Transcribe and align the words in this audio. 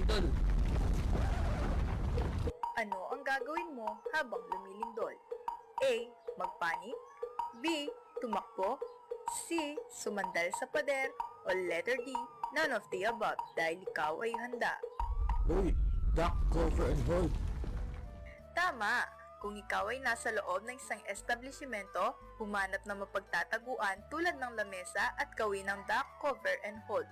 lumilindol. 0.00 0.24
Ano 2.80 2.98
ang 3.12 3.22
gagawin 3.24 3.70
mo 3.76 4.00
habang 4.16 4.40
lumilindol? 4.48 5.14
A. 5.84 5.94
Magpanik 6.40 6.96
B. 7.60 7.88
Tumakbo 8.20 8.80
C. 9.44 9.76
Sumandal 9.92 10.48
sa 10.56 10.64
pader 10.68 11.12
o 11.44 11.50
letter 11.52 11.96
D. 12.04 12.08
None 12.56 12.72
of 12.72 12.84
the 12.90 13.06
above 13.06 13.38
dahil 13.54 13.84
ikaw 13.84 14.18
ay 14.24 14.32
handa. 14.34 14.74
Uy, 15.46 15.70
duck, 16.18 16.34
cover, 16.50 16.90
and 16.90 17.04
hold. 17.06 17.32
Tama! 18.56 19.06
Kung 19.40 19.56
ikaw 19.56 19.88
ay 19.88 20.04
nasa 20.04 20.34
loob 20.36 20.68
ng 20.68 20.76
isang 20.76 21.00
establishmento, 21.08 22.12
humanap 22.36 22.84
ng 22.84 23.00
mapagtataguan 23.06 24.04
tulad 24.12 24.36
ng 24.36 24.52
lamesa 24.52 25.16
at 25.16 25.32
gawin 25.32 25.64
ng 25.64 25.80
duck, 25.88 26.04
cover, 26.20 26.60
and 26.66 26.76
hold. 26.84 27.08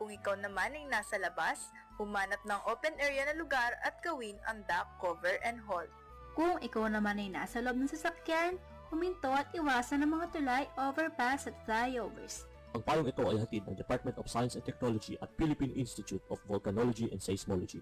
Kung 0.00 0.08
ikaw 0.08 0.36
naman 0.40 0.72
ay 0.72 0.88
nasa 0.88 1.20
labas, 1.20 1.68
humanap 1.96 2.40
ng 2.44 2.60
open 2.68 2.94
area 3.00 3.24
na 3.28 3.34
lugar 3.36 3.76
at 3.84 4.00
gawin 4.04 4.36
ang 4.48 4.64
duck, 4.68 4.88
cover, 5.00 5.36
and 5.44 5.60
hold. 5.64 5.88
Kung 6.36 6.60
ikaw 6.60 6.88
naman 6.92 7.16
ay 7.16 7.32
nasa 7.32 7.64
loob 7.64 7.80
ng 7.80 7.88
sasakyan, 7.88 8.60
huminto 8.92 9.32
at 9.32 9.48
iwasan 9.56 10.04
ang 10.04 10.20
mga 10.20 10.26
tulay, 10.36 10.64
overpass 10.76 11.48
at 11.48 11.56
flyovers. 11.64 12.44
Ang 12.76 12.84
payong 12.84 13.08
ito 13.08 13.24
ay 13.24 13.40
hatid 13.40 13.64
ng 13.64 13.72
Department 13.72 14.20
of 14.20 14.28
Science 14.28 14.52
and 14.52 14.64
Technology 14.68 15.16
at 15.24 15.32
Philippine 15.40 15.72
Institute 15.72 16.20
of 16.28 16.36
Volcanology 16.44 17.08
and 17.08 17.16
Seismology. 17.16 17.80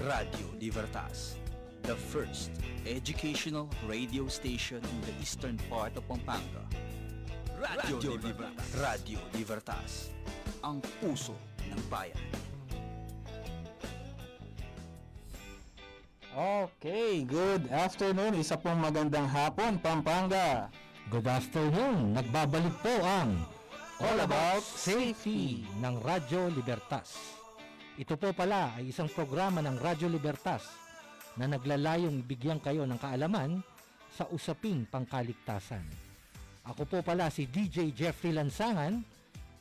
Radio 0.00 0.48
Libertas, 0.56 1.36
the 1.84 1.92
first 1.92 2.56
educational 2.88 3.68
radio 3.84 4.24
station 4.32 4.80
in 4.80 4.98
the 5.04 5.12
eastern 5.20 5.60
part 5.68 5.92
of 6.00 6.08
Pampanga. 6.08 6.64
Radio, 7.60 8.16
Libertas. 8.16 8.66
Radio 8.80 9.20
Libertas, 9.36 9.92
ang 10.64 10.80
puso 11.02 11.36
ng 11.70 11.82
bayan. 11.92 12.18
Okay, 16.38 17.26
good 17.26 17.66
afternoon. 17.72 18.38
Isa 18.38 18.54
pong 18.54 18.78
magandang 18.78 19.26
hapon, 19.26 19.80
Pampanga. 19.82 20.70
Good 21.10 21.26
afternoon. 21.26 22.14
Nagbabalik 22.14 22.78
po 22.78 22.94
ang 23.02 23.42
All 23.98 24.22
About 24.22 24.62
Safety 24.62 25.66
ng 25.82 25.98
Radyo 25.98 26.52
Libertas. 26.54 27.38
Ito 27.98 28.14
po 28.14 28.30
pala 28.30 28.78
ay 28.78 28.94
isang 28.94 29.10
programa 29.10 29.58
ng 29.58 29.74
Radyo 29.82 30.06
Libertas 30.06 30.70
na 31.34 31.50
naglalayong 31.50 32.22
bigyan 32.22 32.62
kayo 32.62 32.86
ng 32.86 32.94
kaalaman 33.02 33.58
sa 34.14 34.30
usaping 34.30 34.86
pangkaligtasan. 34.86 35.82
Ako 36.70 36.86
po 36.86 37.02
pala 37.02 37.26
si 37.34 37.50
DJ 37.50 37.90
Jeffrey 37.90 38.30
Lansangan, 38.30 39.02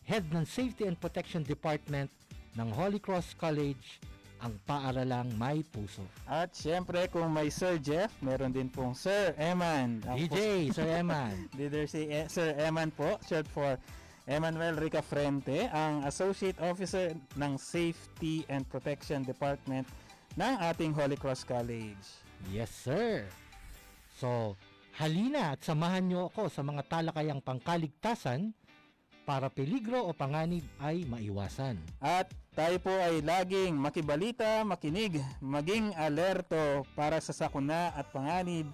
Head 0.07 0.31
ng 0.31 0.47
Safety 0.47 0.87
and 0.87 0.95
Protection 0.95 1.43
Department 1.43 2.07
ng 2.55 2.71
Holy 2.71 2.95
Cross 2.95 3.35
College, 3.35 3.99
ang 4.39 4.55
paaralang 4.63 5.27
may 5.35 5.59
puso. 5.67 5.99
At 6.23 6.55
syempre, 6.55 7.11
kung 7.11 7.27
may 7.27 7.51
Sir 7.51 7.75
Jeff, 7.75 8.15
meron 8.23 8.55
din 8.55 8.71
pong 8.71 8.95
Sir 8.95 9.35
Eman. 9.35 9.99
DJ 10.15 10.71
Sir 10.71 10.87
Eman. 11.03 11.35
Leader 11.59 11.91
si 11.91 12.07
E- 12.07 12.31
Sir 12.31 12.55
Eman 12.55 12.87
po, 12.95 13.19
short 13.27 13.51
for 13.51 13.75
Emmanuel 14.23 14.79
Rica 14.79 15.03
Frente, 15.03 15.67
ang 15.75 16.07
Associate 16.07 16.55
Officer 16.63 17.11
ng 17.35 17.59
Safety 17.59 18.47
and 18.47 18.63
Protection 18.71 19.27
Department 19.27 19.83
ng 20.39 20.53
ating 20.71 20.95
Holy 20.95 21.19
Cross 21.19 21.43
College. 21.43 22.23
Yes, 22.47 22.71
sir. 22.71 23.27
So, 24.15 24.55
halina 24.95 25.59
at 25.59 25.67
samahan 25.67 26.07
niyo 26.07 26.31
ako 26.31 26.47
sa 26.47 26.63
mga 26.63 26.87
talakayang 26.87 27.43
pangkaligtasan 27.43 28.55
para 29.27 29.51
peligro 29.51 30.07
o 30.07 30.15
panganib 30.15 30.63
ay 30.79 31.03
maiwasan. 31.03 31.75
At 31.99 32.31
tayo 32.55 32.79
po 32.79 32.95
ay 32.95 33.19
laging 33.19 33.75
makibalita, 33.75 34.63
makinig, 34.63 35.19
maging 35.43 35.91
alerto 35.99 36.87
para 36.95 37.19
sa 37.19 37.35
sakuna 37.35 37.91
at 37.91 38.07
panganib 38.15 38.71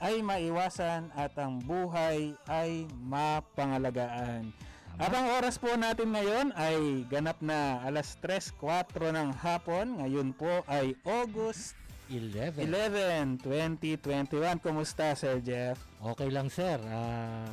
ay 0.00 0.24
maiwasan 0.24 1.12
at 1.12 1.36
ang 1.36 1.60
buhay 1.60 2.32
ay 2.48 2.88
mapangalagaan. 3.04 4.48
At 4.96 5.12
ang 5.12 5.36
oras 5.36 5.60
po 5.60 5.68
natin 5.76 6.16
ngayon 6.16 6.56
ay 6.56 7.04
ganap 7.12 7.36
na 7.44 7.84
alas 7.84 8.16
3.04 8.24 9.12
ng 9.12 9.28
hapon. 9.36 10.00
Ngayon 10.00 10.32
po 10.32 10.64
ay 10.64 10.96
August 11.04 11.76
11. 12.08 12.58
11, 12.58 13.38
2021. 13.44 14.58
Kumusta, 14.58 15.14
Sir 15.14 15.38
Jeff? 15.44 15.78
Okay 16.02 16.28
lang, 16.32 16.50
sir. 16.50 16.76
Ah, 16.90 17.46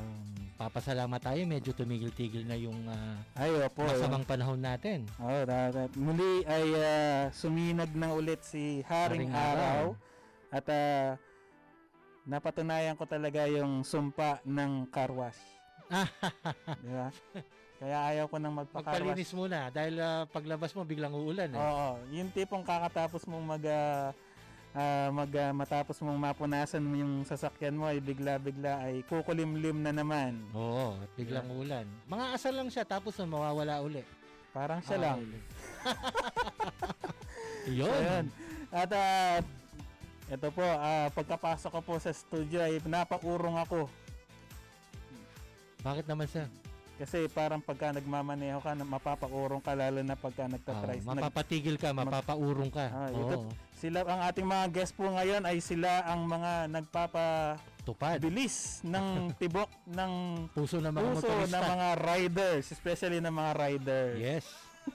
papasalamat 0.57 1.21
tayo. 1.21 1.41
Medyo 1.45 1.71
tumigil-tigil 1.77 2.43
na 2.49 2.57
yung 2.57 2.81
ah, 2.89 3.21
Ay, 3.37 3.53
opo. 3.61 3.85
masamang 3.85 4.25
panahon 4.25 4.57
natin. 4.57 5.05
Oh, 5.21 5.45
dapat. 5.45 5.93
Muli 5.93 6.41
ay 6.49 6.65
ah, 6.81 7.23
suminag 7.29 7.93
na 7.93 8.11
ulit 8.11 8.41
si 8.41 8.81
Haring, 8.89 9.29
Haring 9.29 9.33
Araw. 9.33 9.53
Araw. 9.53 9.87
At 10.49 10.65
ah, 10.73 11.07
napatunayan 12.25 12.97
ko 12.97 13.05
talaga 13.05 13.45
yung 13.45 13.85
sumpa 13.85 14.41
ng 14.43 14.89
carwash. 14.89 15.39
Di 16.83 16.91
ba? 16.91 17.07
Kaya 17.77 17.97
ayaw 18.09 18.25
ko 18.25 18.41
nang 18.41 18.57
magpa-carwash. 18.57 19.05
Magpalinis 19.05 19.31
muna 19.37 19.69
dahil 19.69 19.95
ah, 20.01 20.25
paglabas 20.25 20.73
mo 20.73 20.81
biglang 20.81 21.13
uulan. 21.13 21.53
Eh. 21.53 21.61
Oo, 21.61 21.89
yung 22.09 22.33
tipong 22.33 22.65
kakatapos 22.65 23.29
mong 23.29 23.45
mag 23.45 23.63
ah, 23.69 24.09
ah, 24.77 25.09
mag 25.09 25.27
ah, 25.33 25.51
matapos 25.51 25.97
mong 25.99 26.21
mapunasan 26.21 26.79
mo 26.79 26.93
yung 26.93 27.25
sasakyan 27.25 27.73
mo 27.73 27.83
ay 27.83 27.97
bigla-bigla 27.97 28.85
ay 28.85 29.01
kukulimlim 29.03 29.81
na 29.81 29.89
naman. 29.89 30.37
Oo, 30.53 30.93
at 30.95 31.09
biglang 31.17 31.49
uulan. 31.49 31.83
Mga 32.05 32.25
asal 32.31 32.53
lang 32.53 32.69
siya 32.69 32.85
tapos 32.85 33.17
na 33.17 33.25
mawawala 33.25 33.81
uli. 33.81 34.05
Parang 34.53 34.79
siya 34.79 34.95
Ah, 34.95 35.03
lang. 35.03 35.17
Yun. 37.67 37.91
Ayan. 37.91 38.25
At 38.69 38.91
ah, 38.93 39.39
ito 40.27 40.47
po, 40.51 40.63
ah, 40.63 41.07
pagkapasok 41.09 41.71
ko 41.71 41.79
po 41.81 41.93
sa 41.97 42.11
studio 42.11 42.61
ay 42.61 42.77
napaurong 42.83 43.57
ako. 43.57 43.87
Bakit 45.81 46.05
naman 46.05 46.27
sir? 46.27 46.45
Kasi 46.97 47.29
parang 47.29 47.61
pagka 47.61 47.93
nagmamaneho 47.93 48.57
ka, 48.57 48.73
na- 48.73 48.81
mapapaurong 48.83 49.61
ka 49.61 49.71
lalo 49.71 50.01
na 50.01 50.13
pagka 50.13 50.43
Ah, 50.43 50.49
nagtatry. 50.49 50.97
nag- 50.97 51.05
mapapatigil 51.21 51.77
ka, 51.77 51.93
mapapaurong 51.93 52.67
ka. 52.67 52.85
Ah, 52.87 53.09
ito- 53.09 53.45
sila, 53.71 54.01
ang 54.01 54.21
ating 54.23 54.41
mga 54.43 54.65
guest 54.71 54.91
po 54.91 55.05
ngayon 55.05 55.45
ay 55.45 55.61
sila 55.61 56.01
ang 56.03 56.25
mga 56.25 56.65
nagpapabilis 56.67 57.85
tupad. 57.85 58.17
ng 58.83 59.05
tibok 59.39 59.69
ng 59.85 60.11
Puso 60.49 60.77
ng 60.77 60.89
mga 60.89 61.05
puso 61.13 61.21
motorista. 61.23 61.53
ng 61.53 61.63
mga 61.69 61.87
riders, 62.01 62.65
especially 62.67 63.19
ng 63.19 63.29
mga 63.31 63.51
riders. 63.55 64.17
Yes. 64.17 64.45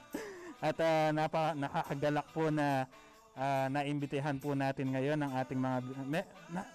At 0.61 0.75
ah, 0.79 1.11
napa, 1.11 1.55
nakakagalak 1.55 2.27
po 2.31 2.51
na 2.51 2.91
ah, 3.33 3.67
naimbitahan 3.69 4.37
po 4.37 4.53
natin 4.53 4.91
ngayon 4.91 5.19
ang 5.19 5.33
ating 5.37 5.57
mga 5.57 5.79
me- 6.03 6.27
na, 6.49 6.67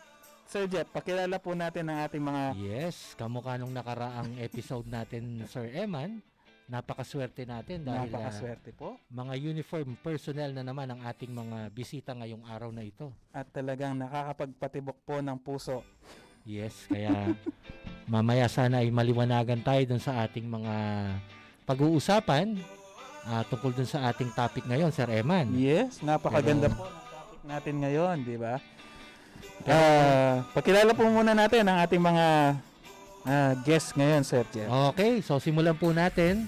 Sir 0.47 0.63
Jeff, 0.66 0.88
pakilala 0.88 1.35
po 1.38 1.52
natin 1.52 1.91
ang 1.91 2.08
ating 2.08 2.24
mga 2.24 2.56
Yes, 2.56 3.12
kamukha 3.19 3.59
nung 3.59 3.75
nakaraang 3.75 4.40
episode 4.47 4.88
natin, 4.88 5.44
Sir 5.46 5.68
Eman. 5.75 6.24
Napakaswerte 6.68 7.47
natin 7.47 7.88
dahil 7.88 8.12
ah, 8.12 8.28
napakaswerte 8.28 8.75
po 8.75 9.00
mga 9.07 9.40
uniform 9.40 9.96
personnel 10.03 10.52
na 10.52 10.68
naman 10.68 10.84
ang 10.91 11.00
ating 11.00 11.31
mga 11.31 11.72
bisita 11.72 12.12
ngayong 12.12 12.44
araw 12.44 12.75
na 12.75 12.84
ito. 12.84 13.07
at 13.31 13.47
talagang 13.47 13.96
nakakapagpatibok 13.96 15.00
po 15.03 15.24
ng 15.24 15.40
puso. 15.40 15.80
Yes, 16.44 16.88
kaya 16.88 17.31
mamaya 18.03 18.52
sana 18.52 18.84
ay 18.84 18.91
maliwanagan 18.91 19.63
tayo 19.63 19.80
dun 19.88 20.03
sa 20.03 20.28
ating 20.28 20.44
mga 20.44 20.75
pag-uusapan 21.63 22.60
ah, 23.24 23.48
tungkol 23.48 23.72
dun 23.72 23.88
sa 23.88 24.12
ating 24.12 24.31
topic 24.31 24.63
ngayon, 24.63 24.92
Sir 24.92 25.07
Eman. 25.07 25.56
Yes, 25.56 26.04
napakaganda 26.04 26.68
Pero- 26.68 26.80
po 26.80 26.83
ng 26.83 27.00
topic 27.06 27.42
natin 27.48 27.75
ngayon, 27.80 28.16
di 28.24 28.36
ba? 28.36 28.60
Ah, 29.68 30.48
pakilala 30.56 30.95
po 30.95 31.04
muna 31.07 31.36
natin 31.36 31.68
ang 31.68 31.84
ating 31.84 32.00
mga 32.00 32.25
ah, 33.28 33.54
guests 33.68 33.92
ngayon, 33.98 34.24
Sir 34.24 34.48
Jeff. 34.56 34.72
Okay, 34.95 35.19
so 35.19 35.42
simulan 35.44 35.75
po 35.75 35.92
natin. 35.92 36.48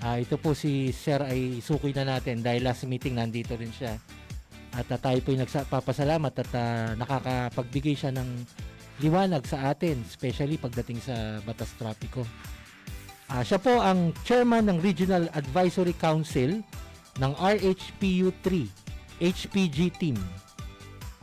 Ah, 0.00 0.20
ito 0.20 0.36
po 0.36 0.52
si 0.52 0.92
Sir 0.92 1.24
ay 1.24 1.64
suki 1.64 1.92
na 1.96 2.16
natin 2.16 2.44
dahil 2.44 2.64
last 2.64 2.84
meeting 2.84 3.16
nandito 3.16 3.56
rin 3.56 3.72
siya. 3.72 3.96
At 4.76 4.88
ah, 4.92 5.00
tayo 5.00 5.18
po 5.24 5.32
ay 5.32 5.40
nagpapasalamat 5.44 6.32
at 6.36 6.50
ah, 6.52 6.92
nakakapagbigay 7.00 7.96
siya 7.96 8.12
ng 8.12 8.28
liwanag 9.00 9.44
sa 9.44 9.72
atin, 9.72 10.00
especially 10.04 10.60
pagdating 10.60 11.00
sa 11.00 11.40
batas 11.44 11.72
trapiko. 11.80 12.24
Ah, 13.32 13.40
siya 13.40 13.56
po 13.56 13.80
ang 13.80 14.12
chairman 14.24 14.68
ng 14.68 14.78
Regional 14.84 15.32
Advisory 15.32 15.96
Council 15.96 16.60
ng 17.16 17.32
RHPU 17.36 18.32
3 18.44 18.86
HPG 19.20 19.96
team. 19.96 20.16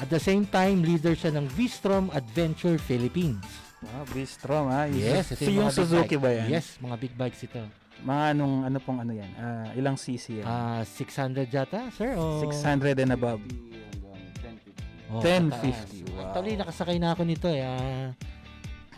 At 0.03 0.11
the 0.11 0.19
same 0.19 0.43
time, 0.43 0.83
leader 0.83 1.15
siya 1.15 1.31
ng 1.31 1.47
V-Strom 1.55 2.11
Adventure 2.11 2.75
Philippines. 2.75 3.39
Wow, 3.79 4.03
Bistrom 4.11 4.67
ha. 4.67 4.83
Yes, 4.91 5.31
ito 5.31 5.47
so, 5.47 5.51
yung 5.55 5.71
Suzuki 5.71 6.19
bike. 6.19 6.23
ba 6.23 6.29
yan? 6.43 6.47
Yes, 6.51 6.75
mga 6.83 6.95
big 6.99 7.13
bikes 7.15 7.47
ito. 7.47 7.63
Mga 8.03 8.35
anong, 8.35 8.55
ano 8.67 8.77
pong 8.83 8.99
ano 8.99 9.15
yan? 9.15 9.31
Ah, 9.39 9.71
ilang 9.79 9.95
cc 9.95 10.43
yan? 10.43 10.47
Ah, 10.47 10.83
600 10.83 11.47
yata, 11.47 11.87
sir? 11.95 12.19
O... 12.19 12.43
600 12.43 12.99
and 12.99 13.15
above. 13.15 13.39
Oh, 15.07 15.23
1050, 15.23 15.55
pataas. 15.55 15.87
wow. 16.11 16.19
Actually, 16.19 16.53
nakasakay 16.59 16.97
na 16.99 17.07
ako 17.15 17.21
nito 17.23 17.47
eh. 17.47 17.63
Ah, 17.63 18.07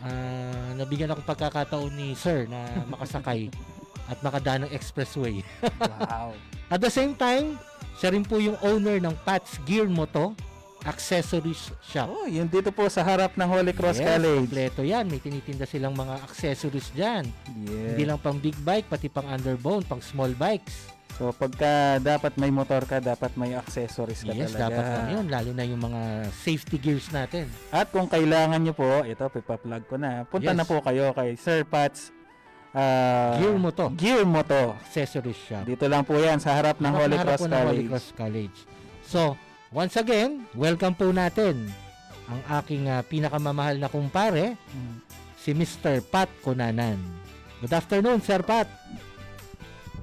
ah, 0.02 0.70
nabigyan 0.74 1.14
ako 1.14 1.22
pagkakataon 1.22 1.94
ni 1.94 2.18
sir 2.18 2.50
na 2.50 2.66
makasakay. 2.90 3.46
at 4.10 4.18
makadaan 4.22 4.66
ng 4.66 4.72
expressway. 4.74 5.42
Wow. 5.82 6.34
At 6.74 6.78
the 6.82 6.90
same 6.90 7.14
time, 7.14 7.58
siya 7.98 8.14
rin 8.14 8.22
po 8.22 8.38
yung 8.38 8.58
owner 8.62 9.02
ng 9.02 9.14
Pat's 9.26 9.58
Gear 9.66 9.86
Moto 9.90 10.34
Accessories 10.86 11.74
Shop. 11.82 12.06
Oh, 12.06 12.24
yun 12.24 12.46
dito 12.46 12.70
po 12.70 12.86
sa 12.86 13.02
harap 13.02 13.34
ng 13.34 13.44
Holy 13.44 13.74
Cross 13.74 13.98
yes, 13.98 14.06
College. 14.06 14.38
kompleto 14.46 14.80
yan. 14.80 15.10
May 15.10 15.18
tinitinda 15.18 15.66
silang 15.66 15.92
mga 15.92 16.22
accessories 16.22 16.94
dyan. 16.94 17.26
Yeah. 17.66 17.92
Hindi 17.92 18.04
lang 18.06 18.18
pang 18.22 18.38
big 18.38 18.54
bike, 18.62 18.86
pati 18.86 19.10
pang 19.10 19.26
underbone, 19.26 19.82
pang 19.82 19.98
small 19.98 20.30
bikes. 20.32 20.94
So 21.16 21.32
pagka 21.32 21.96
dapat 21.96 22.36
may 22.36 22.52
motor 22.52 22.84
ka, 22.84 23.00
dapat 23.00 23.32
may 23.34 23.56
accessories 23.56 24.20
ka 24.20 24.36
Yes, 24.36 24.52
talaga. 24.52 24.68
dapat 24.68 24.84
lang 24.84 25.08
yun. 25.10 25.26
Lalo 25.32 25.50
na 25.56 25.64
yung 25.64 25.80
mga 25.80 26.02
safety 26.30 26.76
gears 26.76 27.08
natin. 27.08 27.48
At 27.72 27.88
kung 27.88 28.04
kailangan 28.04 28.60
nyo 28.60 28.76
po, 28.76 29.00
ito, 29.00 29.24
pipa-plug 29.24 29.82
ko 29.88 29.96
na. 29.96 30.28
Punta 30.28 30.52
Yes. 30.52 30.58
na 30.60 30.64
po 30.68 30.78
kayo 30.84 31.16
kay 31.16 31.34
Sir 31.40 31.64
Pat's 31.64 32.12
ah, 32.76 33.40
Gear 33.40 33.56
Moto. 33.56 33.88
Gear 33.96 34.28
Moto. 34.28 34.76
Accessories 34.76 35.40
shop. 35.40 35.64
Dito 35.64 35.88
lang 35.88 36.04
po 36.04 36.20
yan 36.20 36.36
sa 36.36 36.52
harap 36.52 36.76
ng 36.78 36.92
Holy 36.92 37.16
harap 37.16 37.40
Cross 37.40 37.48
ng 37.48 37.52
Holy 37.64 37.64
College. 37.64 37.88
Cross 37.88 38.06
College. 38.12 38.58
So, 39.08 39.20
once 39.72 39.96
again, 39.96 40.46
welcome 40.54 40.94
po 40.94 41.10
natin 41.10 41.68
ang 42.26 42.40
aking 42.58 42.90
ah, 42.90 43.02
pinakamamahal 43.02 43.78
na 43.78 43.86
kumpare, 43.86 44.58
Mm. 44.74 44.94
si 45.38 45.54
Mr. 45.54 46.02
Pat 46.02 46.26
Kunanan. 46.42 46.98
Good 47.62 47.70
afternoon, 47.72 48.18
Sir 48.18 48.42
Pat. 48.42 48.66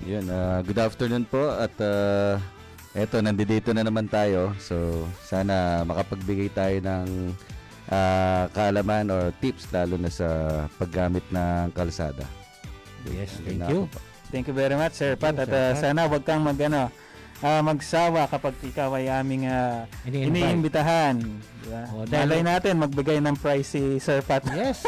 Yun, 0.04 0.28
ah, 0.28 0.64
good 0.64 0.80
afternoon 0.80 1.24
po 1.24 1.52
at 1.52 1.72
uh, 1.80 2.40
eto, 2.96 3.20
nandito 3.20 3.76
na 3.76 3.84
naman 3.84 4.08
tayo. 4.08 4.56
So, 4.58 5.04
sana 5.22 5.84
makapagbigay 5.84 6.48
tayo 6.50 6.80
ng 6.80 7.08
ah, 7.92 8.48
kaalaman 8.52 9.12
or 9.12 9.36
tips 9.44 9.68
lalo 9.76 10.00
na 10.00 10.08
sa 10.08 10.28
paggamit 10.80 11.24
ng 11.28 11.76
kalsada. 11.76 12.24
Yes, 13.04 13.36
thank 13.44 13.68
you. 13.68 13.92
po. 13.92 14.00
Thank 14.32 14.48
you 14.48 14.56
very 14.56 14.74
much, 14.74 14.96
Sir 14.96 15.20
Pat. 15.20 15.36
you, 15.36 15.44
At 15.44 15.52
Sir 15.52 15.68
Pat. 15.76 15.84
sana 15.84 16.08
wag 16.08 16.24
kang 16.24 16.40
mag, 16.40 16.56
ah, 17.44 17.62
magsawa 17.62 18.26
kapag 18.32 18.56
ikaw 18.64 18.96
ay 18.96 19.12
aming 19.12 19.52
ah, 19.52 19.84
Ini-invite. 20.08 20.28
iniimbitahan. 20.32 21.16
Diba? 21.20 21.82
Oh, 21.92 22.08
dahil- 22.08 22.32
Malay 22.32 22.42
natin, 22.42 22.74
magbigay 22.80 23.20
ng 23.20 23.36
price 23.36 23.76
si 23.76 24.00
Sir 24.00 24.24
Pat. 24.24 24.48
Yes. 24.56 24.88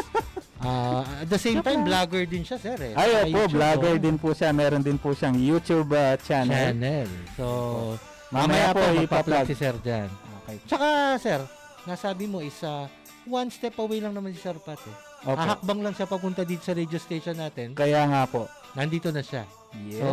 Ah, 0.56 1.04
at 1.20 1.28
the 1.28 1.36
same 1.36 1.60
time, 1.60 1.84
vlogger 1.84 2.24
din 2.24 2.40
siya, 2.40 2.56
sir. 2.56 2.80
Eh. 2.80 2.96
Ay, 2.96 3.28
YouTube, 3.28 3.60
vlogger 3.60 4.00
oh. 4.00 4.02
din 4.02 4.16
po 4.16 4.32
siya. 4.32 4.56
Meron 4.56 4.80
din 4.80 4.96
po 4.96 5.12
siyang 5.12 5.36
YouTube 5.36 5.92
ah, 5.92 6.16
channel. 6.16 6.72
Channel. 6.72 7.08
So, 7.36 7.44
Mamaya 8.32 8.72
mamaya 8.72 8.72
po, 8.72 8.80
po, 8.80 9.04
ipa-plug. 9.04 9.46
si 9.52 9.54
sir 9.54 9.76
dyan. 9.84 10.08
Okay. 10.42 10.56
Tsaka, 10.64 10.88
sir, 11.20 11.40
nasabi 11.84 12.24
mo 12.24 12.40
is 12.40 12.56
ah, 12.64 12.88
one 13.28 13.52
step 13.52 13.76
away 13.76 14.00
lang 14.00 14.16
naman 14.16 14.32
si 14.32 14.40
Sir 14.40 14.56
Pat. 14.56 14.80
Eh. 14.80 14.96
Opo. 15.28 15.36
Ahakbang 15.36 15.80
lang 15.84 15.92
siya 15.92 16.08
papunta 16.08 16.40
dito 16.40 16.64
sa 16.64 16.72
radio 16.72 16.96
station 16.96 17.36
natin. 17.36 17.76
Kaya 17.76 18.08
nga 18.08 18.24
po. 18.24 18.48
Nandito 18.72 19.12
na 19.12 19.20
siya. 19.20 19.44
Yes. 19.84 20.00
So, 20.00 20.08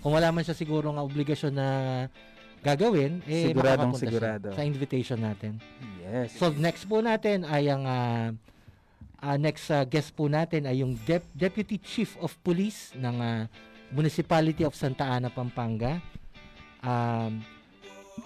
kung 0.00 0.12
wala 0.14 0.30
man 0.30 0.42
siya 0.42 0.54
siguro 0.54 0.88
ng 0.88 1.02
obligasyon 1.02 1.54
na 1.54 1.68
gagawin, 2.60 3.22
eh, 3.24 3.50
Siguradong 3.50 3.94
sigurado. 3.94 4.50
Sa 4.54 4.62
invitation 4.62 5.18
natin. 5.18 5.58
yes. 6.02 6.34
So, 6.38 6.50
next 6.54 6.86
po 6.86 6.98
natin 6.98 7.42
ay 7.42 7.70
ang 7.70 7.84
ah, 7.84 8.30
ah, 9.18 9.36
next 9.38 9.70
ah, 9.70 9.82
guest 9.82 10.14
po 10.14 10.26
natin 10.26 10.66
ay 10.66 10.82
yung 10.82 10.98
Dep- 11.02 11.30
Deputy 11.30 11.78
Chief 11.78 12.14
of 12.18 12.34
Police 12.40 12.94
ng 12.94 13.16
ah, 13.18 13.46
Municipality 13.88 14.62
of 14.62 14.76
Santa 14.76 15.08
Ana, 15.08 15.32
Pampanga. 15.32 15.96
Um, 16.78 17.40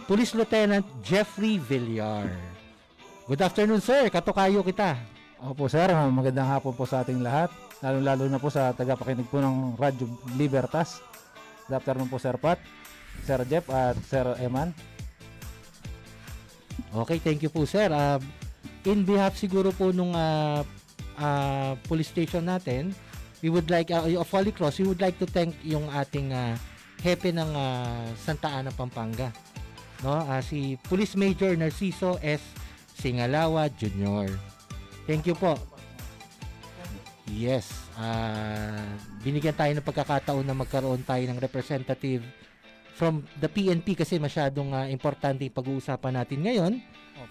Police 0.05 0.33
Lieutenant 0.33 0.85
Jeffrey 1.05 1.61
Villar. 1.61 2.33
Good 3.29 3.41
afternoon, 3.41 3.79
sir. 3.79 4.09
Katukayo 4.09 4.65
kita. 4.65 4.97
Opo 5.43 5.67
sir, 5.67 5.91
magandang 5.91 6.47
hapon 6.47 6.71
po 6.71 6.87
sa 6.87 7.03
ating 7.03 7.19
lahat. 7.19 7.51
Lalo-lalo 7.83 8.31
na 8.31 8.39
po 8.39 8.47
sa 8.47 8.71
tagapakinig 8.71 9.27
po 9.27 9.43
ng 9.43 9.75
Radyo 9.75 10.07
Libertas. 10.39 11.03
Good 11.67 11.83
afternoon 11.83 12.07
po 12.07 12.23
Sir 12.23 12.39
Pat, 12.39 12.63
Sir 13.27 13.43
Jeff 13.51 13.67
at 13.75 13.99
Sir 14.07 14.39
Eman. 14.39 14.71
Okay, 16.95 17.19
thank 17.19 17.43
you 17.43 17.51
po, 17.51 17.67
sir. 17.67 17.91
Ah, 17.91 18.23
in 18.87 19.03
behalf 19.03 19.35
siguro 19.35 19.75
po 19.75 19.91
nung 19.91 20.15
ah, 20.15 20.63
ah, 21.19 21.75
police 21.91 22.15
station 22.15 22.47
natin, 22.47 22.95
we 23.43 23.51
would 23.51 23.67
like, 23.67 23.91
uh, 23.91 24.07
of 24.15 24.31
Holy 24.31 24.55
Cross, 24.55 24.79
we 24.79 24.87
would 24.87 25.03
like 25.03 25.19
to 25.19 25.27
thank 25.27 25.51
yung 25.67 25.91
ating 25.91 26.31
ah, 26.31 26.55
hepe 27.03 27.35
ng 27.35 27.51
ah, 27.51 28.07
Santa 28.15 28.63
Ana, 28.63 28.71
Pampanga. 28.71 29.35
No? 30.07 30.23
Ah, 30.23 30.39
si 30.39 30.79
Police 30.87 31.19
Major 31.19 31.51
Narciso 31.59 32.15
S. 32.23 32.47
Singalawa 32.95 33.67
Jr. 33.75 34.31
Thank 35.11 35.27
you 35.27 35.35
po. 35.35 35.72
Yes. 37.33 37.73
ah 37.97 38.85
binigyan 39.25 39.57
tayo 39.57 39.73
ng 39.73 39.85
pagkakataon 39.85 40.45
na 40.45 40.57
magkaroon 40.57 41.01
tayo 41.03 41.25
ng 41.25 41.39
representative 41.41 42.21
from 42.93 43.25
the 43.41 43.49
PNP 43.49 43.97
kasi 43.97 44.21
masyadong 44.21 44.77
ah, 44.77 44.87
importante 44.87 45.43
yung 45.49 45.57
pag-uusapan 45.57 46.13
natin 46.23 46.39
ngayon, 46.45 46.73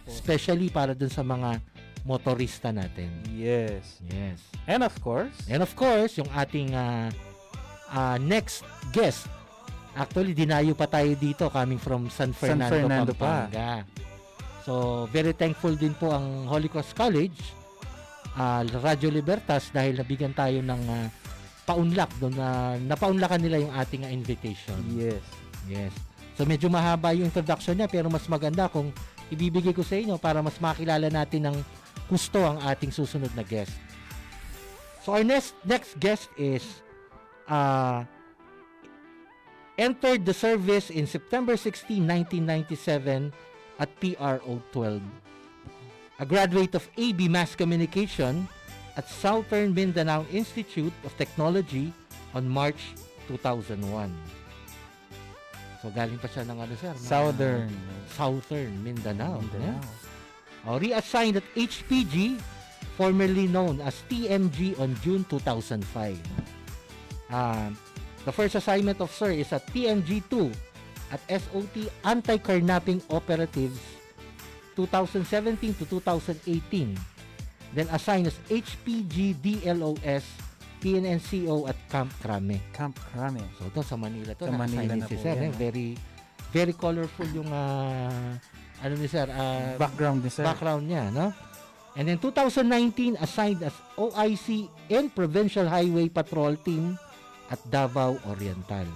especially 0.10 0.74
para 0.74 0.98
dun 0.98 1.14
sa 1.14 1.22
mga 1.22 1.62
motorista 2.02 2.74
natin. 2.74 3.14
Yes. 3.30 4.02
Yes. 4.10 4.42
And 4.66 4.82
of 4.82 4.98
course, 5.06 5.38
And 5.46 5.62
of 5.62 5.72
course, 5.78 6.18
yung 6.18 6.30
ating 6.34 6.74
ah, 6.74 7.14
ah, 7.94 8.18
next 8.18 8.66
guest, 8.90 9.30
actually 9.94 10.34
dinayo 10.34 10.74
pa 10.74 10.90
tayo 10.90 11.14
dito 11.14 11.46
coming 11.54 11.78
from 11.78 12.10
San 12.10 12.34
Fernando, 12.34 12.74
Fernando 12.74 13.14
pa. 13.14 13.46
Pampanga. 13.46 13.86
So, 14.62 15.06
very 15.10 15.34
thankful 15.34 15.74
din 15.74 15.98
po 15.98 16.14
ang 16.14 16.46
Holy 16.46 16.70
Cross 16.70 16.94
College, 16.94 17.38
ah, 18.38 18.64
Radio 18.84 19.10
Libertas 19.12 19.72
dahil 19.72 20.00
nabigyan 20.00 20.36
tayo 20.36 20.60
ng 20.62 20.82
ah, 20.88 21.08
paunlak 21.68 22.12
doon 22.20 22.36
na 22.36 22.76
napaunlakan 22.82 23.42
nila 23.42 23.58
yung 23.64 23.74
ating 23.74 24.04
ah, 24.08 24.12
invitation. 24.12 24.78
yes. 24.92 25.24
Yes. 25.70 25.94
So 26.36 26.48
medyo 26.48 26.74
mahaba 26.74 27.14
yung 27.14 27.30
introduction 27.30 27.78
niya 27.78 27.92
pero 27.92 28.10
mas 28.10 28.26
maganda 28.26 28.66
kung 28.66 28.90
ibibigay 29.30 29.76
ko 29.78 29.86
sa 29.86 30.00
inyo 30.00 30.18
para 30.18 30.42
mas 30.42 30.58
makilala 30.58 31.08
natin 31.08 31.52
ng 31.52 31.58
gusto 32.10 32.42
ang 32.42 32.58
ating 32.66 32.90
susunod 32.90 33.30
na 33.38 33.46
guest. 33.46 33.72
So 35.06 35.14
our 35.14 35.26
next 35.26 35.54
next 35.66 35.98
guest 36.02 36.34
is 36.36 36.66
uh, 37.46 38.04
entered 39.78 40.26
the 40.26 40.36
service 40.36 40.90
in 40.90 41.08
September 41.08 41.56
16, 41.58 42.04
1997 42.04 43.34
at 43.82 43.90
PRO 43.98 44.62
12. 44.74 45.21
A 46.22 46.26
graduate 46.26 46.78
of 46.78 46.86
AB 47.02 47.26
Mass 47.34 47.58
Communication 47.58 48.46
at 48.94 49.10
Southern 49.10 49.74
Mindanao 49.74 50.22
Institute 50.30 50.94
of 51.02 51.18
Technology 51.18 51.90
on 52.38 52.46
March 52.46 52.94
2001. 53.26 53.82
So 55.82 55.90
galing 55.90 56.22
pa 56.22 56.30
siya 56.30 56.46
ng 56.46 56.62
ano 56.62 56.78
sir? 56.78 56.94
Southern. 56.94 57.74
Southern 58.14 58.70
Mindanao. 58.86 59.42
Mindanao. 59.42 59.82
Yeah. 59.82 60.70
Oh, 60.70 60.78
reassigned 60.78 61.42
at 61.42 61.48
HPG, 61.58 62.38
formerly 62.94 63.50
known 63.50 63.82
as 63.82 64.06
TMG 64.06 64.78
on 64.78 64.94
June 65.02 65.26
2005. 65.26 65.82
Um, 67.34 67.74
the 68.30 68.34
first 68.36 68.54
assignment 68.54 69.02
of 69.02 69.10
Sir 69.10 69.34
is 69.34 69.50
at 69.50 69.66
TMG2 69.74 70.54
at 71.10 71.22
SOT 71.26 71.90
Anti-Carnapping 72.06 73.02
Operatives 73.10 74.01
2017 74.88 75.78
to 75.78 75.86
2018. 75.86 76.98
Then 77.72 77.88
assigned 77.94 78.28
as 78.28 78.36
HPG 78.50 79.40
DLOS 79.40 80.26
PNNCO 80.82 81.70
at 81.70 81.78
Camp 81.88 82.10
Crame. 82.20 82.58
Camp 82.74 82.98
Crame. 83.14 83.46
So 83.56 83.70
ito 83.70 83.82
sa 83.86 83.96
Manila 83.96 84.34
to. 84.34 84.50
Sa 84.50 84.58
Manila 84.58 84.98
na 84.98 85.06
si 85.06 85.16
po 85.16 85.24
Sir. 85.24 85.38
yan, 85.38 85.44
eh. 85.48 85.52
Very 85.54 85.88
very 86.52 86.74
colorful 86.76 87.30
yung 87.32 87.48
ah, 87.54 88.36
ano 88.82 88.94
ni 88.98 89.08
Sir, 89.08 89.30
ah, 89.30 89.78
Background 89.78 90.26
ni 90.26 90.34
Sir. 90.34 90.44
background 90.44 90.90
niya, 90.90 91.14
no? 91.14 91.32
And 91.96 92.08
then 92.08 92.18
2019 92.20 93.20
assigned 93.20 93.62
as 93.64 93.76
OIC 94.00 94.72
and 94.90 95.12
Provincial 95.12 95.68
Highway 95.68 96.08
Patrol 96.08 96.56
Team 96.60 96.96
at 97.52 97.60
Davao 97.68 98.16
Oriental. 98.32 98.88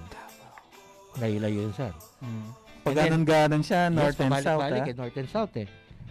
Layo-layo 1.19 1.67
yun, 1.67 1.73
sir. 1.75 1.91
Mm. 2.23 2.64
Pag 2.85 2.93
And 2.93 2.97
then- 3.01 3.25
ganon-ganon 3.25 3.61
siya, 3.65 3.89
north 3.89 4.13
yes, 4.13 4.21
and 4.21 4.31
south. 4.37 4.61
pabalik-balik 4.61 4.85
ah. 4.85 4.91
eh, 4.93 4.95
north 4.95 5.17
and 5.17 5.29
south 5.29 5.53
eh. 5.57 5.65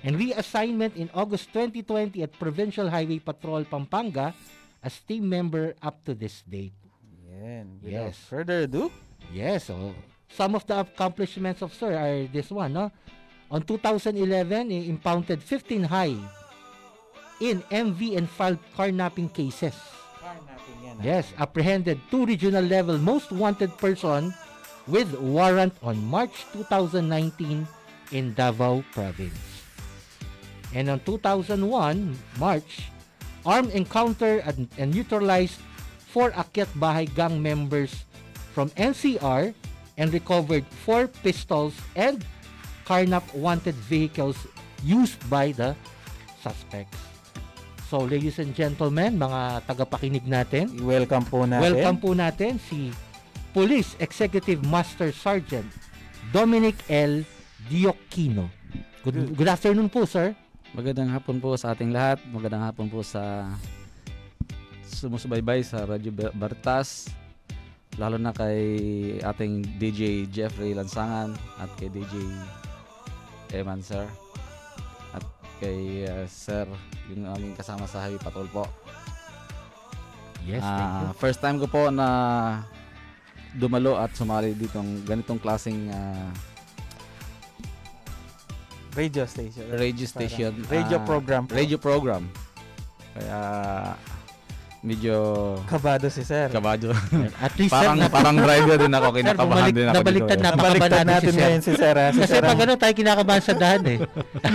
And 0.05 0.19
reassignment 0.19 0.99
in 0.99 1.09
August 1.15 1.49
2020 1.55 2.21
at 2.21 2.35
Provincial 2.37 2.91
Highway 2.91 3.23
Patrol 3.23 3.63
Pampanga 3.65 4.35
as 4.83 4.99
team 5.01 5.25
member 5.25 5.73
up 5.81 6.03
to 6.05 6.13
this 6.13 6.43
date. 6.45 6.75
Yan. 7.25 7.79
Without 7.81 8.11
Yes. 8.13 8.19
further 8.29 8.67
ado, 8.67 8.91
Yes, 9.33 9.73
so 9.73 9.95
some 10.29 10.53
of 10.53 10.67
the 10.69 10.85
accomplishments 10.85 11.63
of 11.65 11.73
Sir 11.73 11.97
are 11.97 12.29
this 12.29 12.53
one, 12.53 12.75
no? 12.75 12.93
On 13.49 13.63
2011, 13.63 14.69
he 14.69 14.91
impounded 14.91 15.41
15 15.41 15.89
high 15.89 16.13
in 17.41 17.63
MV 17.73 18.19
and 18.19 18.29
filed 18.29 18.61
carnapping 18.77 19.31
cases. 19.31 19.73
Yes, 21.03 21.33
apprehended 21.39 21.99
two 22.11 22.27
regional 22.27 22.63
level 22.63 22.99
most 22.99 23.33
wanted 23.33 23.73
person 23.79 24.35
with 24.87 25.13
warrant 25.17 25.73
on 25.83 25.97
March 26.05 26.45
2019 26.53 27.67
in 28.13 28.35
Davao 28.35 28.85
province. 28.93 29.39
And 30.75 30.91
on 30.91 31.01
2001, 31.07 31.59
March, 32.39 32.91
armed 33.47 33.71
encounter 33.71 34.43
and, 34.45 34.69
and 34.77 34.95
neutralized 34.95 35.61
four 36.11 36.31
Akyat 36.33 36.69
Bahay 36.79 37.07
gang 37.15 37.41
members 37.41 38.05
from 38.53 38.71
NCR 38.75 39.55
and 39.97 40.13
recovered 40.13 40.67
four 40.83 41.07
pistols 41.23 41.75
and 41.95 42.25
carnap 42.85 43.23
wanted 43.35 43.75
vehicles 43.87 44.37
used 44.83 45.19
by 45.31 45.53
the 45.53 45.75
suspects. 46.43 46.99
So, 47.89 48.03
ladies 48.03 48.43
and 48.43 48.51
gentlemen, 48.57 49.21
mga 49.21 49.71
tagapakinig 49.71 50.27
natin, 50.27 50.83
Welcome 50.83 51.25
po 51.31 51.47
natin. 51.47 51.63
welcome 51.63 51.99
po 52.03 52.11
natin 52.17 52.59
si 52.59 52.91
Police 53.55 53.95
Executive 54.03 54.67
Master 54.67 55.15
Sergeant 55.15 55.71
Dominic 56.35 56.75
L. 56.91 57.23
Diokino. 57.71 58.51
Good, 59.07 59.39
good 59.39 59.47
afternoon 59.47 59.87
po, 59.87 60.03
sir. 60.03 60.35
Magandang 60.75 61.15
hapon 61.15 61.39
po 61.39 61.55
sa 61.55 61.71
ating 61.71 61.95
lahat. 61.95 62.19
Magandang 62.35 62.67
hapon 62.67 62.91
po 62.91 63.07
sa 63.07 63.47
sumusubaybay 64.83 65.63
sa 65.63 65.87
Radyo 65.87 66.11
Bartas. 66.35 67.07
Lalo 67.95 68.19
na 68.19 68.35
kay 68.35 68.59
ating 69.23 69.79
DJ 69.79 70.27
Jeffrey 70.27 70.75
Lansangan 70.75 71.39
at 71.63 71.71
kay 71.79 71.87
DJ 71.95 72.27
Eman 73.55 73.79
Sir. 73.87 74.03
At 75.15 75.23
kay 75.63 76.11
uh, 76.11 76.27
Sir, 76.27 76.67
yung 77.07 77.31
aming 77.31 77.55
kasama 77.55 77.87
sa 77.87 78.03
Highway 78.03 78.19
Patrol 78.19 78.51
po. 78.51 78.67
Yes, 80.43 80.67
thank 80.67 80.91
you. 80.91 81.07
Ah, 81.07 81.15
first 81.15 81.39
time 81.39 81.63
ko 81.63 81.71
po 81.71 81.89
na 81.95 82.07
dumalo 83.55 83.97
at 83.99 84.11
sumali 84.15 84.53
ditong 84.55 85.07
ganitong 85.07 85.39
klaseng 85.39 85.91
ah, 85.91 86.31
Radio 88.95 89.27
station. 89.27 89.67
radio 89.75 90.07
station. 90.07 90.53
radio 90.71 91.03
ah, 91.03 91.07
program 91.07 91.51
po. 91.51 91.59
Radio 91.59 91.79
program. 91.83 92.31
Kaya 93.15 93.39
medyo 94.85 95.17
Kabado 95.65 96.07
si 96.07 96.21
Sir. 96.21 96.53
kabado. 96.53 96.93
At 97.41 97.57
least, 97.57 97.73
parang 97.73 97.97
sir, 97.97 98.13
parang 98.13 98.37
driver 98.37 98.77
din 98.77 98.93
ako, 98.93 99.09
kinakabahan 99.11 99.73
din 99.73 99.87
ako. 99.87 99.97
nabaliktad 99.97 100.37
dito. 100.37 100.45
na 100.45 100.51
Nabaliktad 100.53 101.03
natin 101.03 101.25
si 101.25 101.33
sir. 101.33 101.41
ngayon 101.41 101.63
si 101.63 101.73
Sir. 101.73 101.95
ah. 101.97 102.11
Si 102.11 102.21
Kasi 102.21 102.31
Sir 102.31 102.43
pag 102.43 102.53
ang- 102.53 102.63
ano, 102.63 102.73
tayo 102.77 102.93
kinakabahan 102.93 103.43
sa 103.43 103.55
daan 103.55 103.83
eh. 103.87 103.99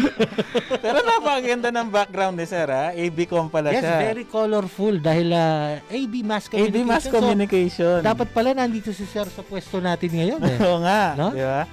Pero 0.83 0.98
napakaganda 1.01 1.69
ng 1.71 1.88
background 1.89 2.36
ni 2.38 2.45
Sir. 2.45 2.67
ah. 2.69 2.93
ABCOM 2.93 3.50
pala 3.50 3.74
yes, 3.74 3.81
siya. 3.81 3.98
very 4.05 4.24
colorful 4.24 4.93
dahil 4.95 5.27
ah, 5.31 5.81
AB 5.83 6.13
Mass 6.21 6.45
AB 6.45 6.53
Communication. 6.53 6.86
Mass 6.86 7.03
So, 7.03 7.12
Communication. 7.12 7.98
dapat 8.00 8.27
pala 8.29 8.53
nandito 8.53 8.93
si 8.93 9.03
sir 9.03 9.25
sa 9.25 9.41
pwesto 9.41 9.81
natin 9.81 10.13
ngayon 10.13 10.39
eh. 10.39 10.57
Oo 10.62 10.77
nga. 10.79 11.01
No? 11.15 11.33
Di 11.33 11.41
ba? 11.41 11.65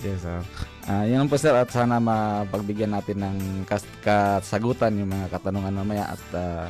Yes, 0.00 0.24
sir. 0.24 0.40
Ah, 0.88 1.04
yun 1.04 1.28
po 1.28 1.36
sir 1.36 1.52
at 1.52 1.68
sana 1.68 2.00
mapagbigyan 2.00 2.88
natin 2.90 3.20
ng 3.20 3.36
kas- 3.62 3.84
kasagutan 4.00 4.96
yung 4.96 5.12
mga 5.12 5.28
katanungan 5.28 5.76
mamaya 5.76 6.08
at 6.08 6.24
ah, 6.32 6.66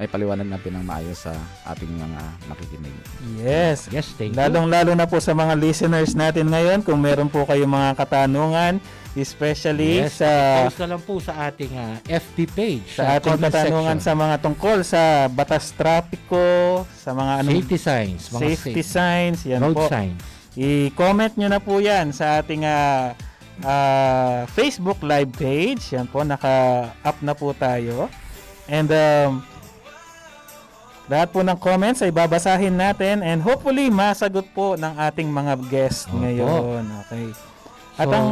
may 0.00 0.08
paliwanag 0.08 0.48
natin 0.48 0.80
ng 0.80 0.84
maayos 0.88 1.28
sa 1.28 1.36
ating 1.68 1.92
mga 1.92 2.20
makikinig. 2.48 2.96
Yes. 3.36 3.84
Yes, 3.92 4.16
thank 4.16 4.32
you. 4.32 4.40
Lalong-lalo 4.40 4.96
na 4.96 5.04
po 5.04 5.20
sa 5.20 5.36
mga 5.36 5.52
listeners 5.60 6.16
natin 6.16 6.48
ngayon 6.48 6.80
kung 6.80 6.96
meron 6.96 7.28
po 7.28 7.44
kayong 7.44 7.68
mga 7.68 8.00
katanungan, 8.00 8.80
especially 9.12 10.00
Yes, 10.00 10.24
sa 10.24 10.64
post 10.64 10.80
na 10.80 10.96
lang 10.96 11.02
po 11.04 11.20
sa 11.20 11.52
ating 11.52 11.76
ah, 11.76 12.00
FB 12.08 12.36
page. 12.48 12.96
sa 12.96 13.20
ating 13.20 13.36
comment 13.36 13.52
katanungan 13.52 13.96
section. 14.00 14.08
sa 14.08 14.12
mga 14.16 14.34
tungkol 14.40 14.78
sa 14.80 15.02
batas 15.28 15.68
trapiko, 15.76 16.48
sa 16.96 17.12
mga 17.12 17.32
ano 17.44 17.48
safety 17.52 17.76
signs, 17.76 18.22
mga 18.32 18.40
safety 18.40 18.80
safe- 18.80 18.92
signs, 18.96 19.38
yan 19.44 19.60
road 19.60 19.76
po. 19.76 19.84
signs. 19.84 20.16
I-comment 20.56 21.36
nyo 21.36 21.48
na 21.52 21.60
po 21.60 21.76
yan 21.76 22.16
sa 22.16 22.40
ating 22.40 22.64
ah, 22.64 23.12
ah, 23.60 24.48
Facebook 24.48 25.04
live 25.04 25.28
page. 25.36 25.92
Yan 25.92 26.08
po, 26.08 26.24
naka-up 26.24 27.20
na 27.20 27.36
po 27.36 27.52
tayo. 27.52 28.08
And 28.64 28.88
um, 28.88 29.42
lahat 31.10 31.34
po 31.34 31.42
ng 31.42 31.58
comments 31.58 32.06
ay 32.06 32.14
babasahin 32.14 32.78
natin 32.78 33.26
and 33.26 33.42
hopefully 33.42 33.90
masagot 33.90 34.46
po 34.54 34.78
ng 34.78 34.94
ating 34.94 35.26
mga 35.26 35.58
guest 35.66 36.06
Opo. 36.06 36.22
ngayon. 36.22 36.86
Okay. 37.02 37.34
At 37.98 38.06
So- 38.06 38.14
ang 38.14 38.28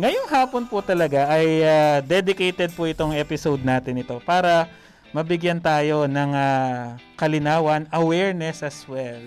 ngayong 0.00 0.28
hapon 0.32 0.64
po 0.64 0.80
talaga 0.80 1.28
ay 1.28 1.60
ah, 1.60 2.00
dedicated 2.00 2.72
po 2.72 2.88
itong 2.88 3.12
episode 3.12 3.60
natin 3.60 4.00
ito 4.00 4.16
para 4.24 4.64
mabigyan 5.12 5.60
tayo 5.60 6.08
ng 6.08 6.30
ah, 6.32 6.96
kalinawan, 7.20 7.84
awareness 7.92 8.64
as 8.64 8.80
well 8.88 9.20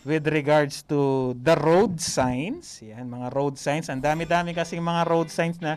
with 0.00 0.24
regards 0.32 0.80
to 0.80 1.32
the 1.44 1.52
road 1.60 2.00
signs. 2.00 2.80
Yan, 2.80 3.04
mga 3.04 3.36
road 3.36 3.60
signs. 3.60 3.92
Ang 3.92 4.00
dami-dami 4.00 4.56
kasing 4.56 4.80
mga 4.80 5.04
road 5.04 5.28
signs 5.28 5.60
na 5.60 5.76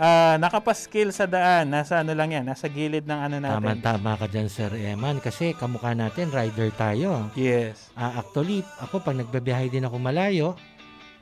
ah, 0.00 0.40
nakapaskil 0.40 1.12
sa 1.12 1.28
daan. 1.28 1.68
Nasa 1.68 2.00
ano 2.00 2.16
lang 2.16 2.32
yan, 2.32 2.48
nasa 2.48 2.66
gilid 2.66 3.04
ng 3.04 3.20
ano 3.20 3.36
natin. 3.36 3.60
Tama-tama 3.60 4.16
ka 4.16 4.26
dyan, 4.26 4.48
Sir 4.48 4.72
Eman. 4.72 5.20
Kasi 5.20 5.52
kamukha 5.52 5.92
natin, 5.92 6.32
rider 6.32 6.72
tayo. 6.72 7.28
Yes. 7.36 7.92
Ah, 7.92 8.24
actually, 8.24 8.64
ako 8.80 9.04
pag 9.04 9.20
nagbabiyahe 9.20 9.68
din 9.68 9.84
ako 9.84 10.00
malayo, 10.00 10.56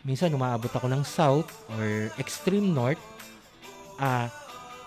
minsan 0.06 0.30
umaabot 0.30 0.70
ako 0.70 0.86
ng 0.86 1.02
south 1.02 1.50
or 1.74 2.08
extreme 2.16 2.70
north, 2.70 3.02
ah, 3.98 4.30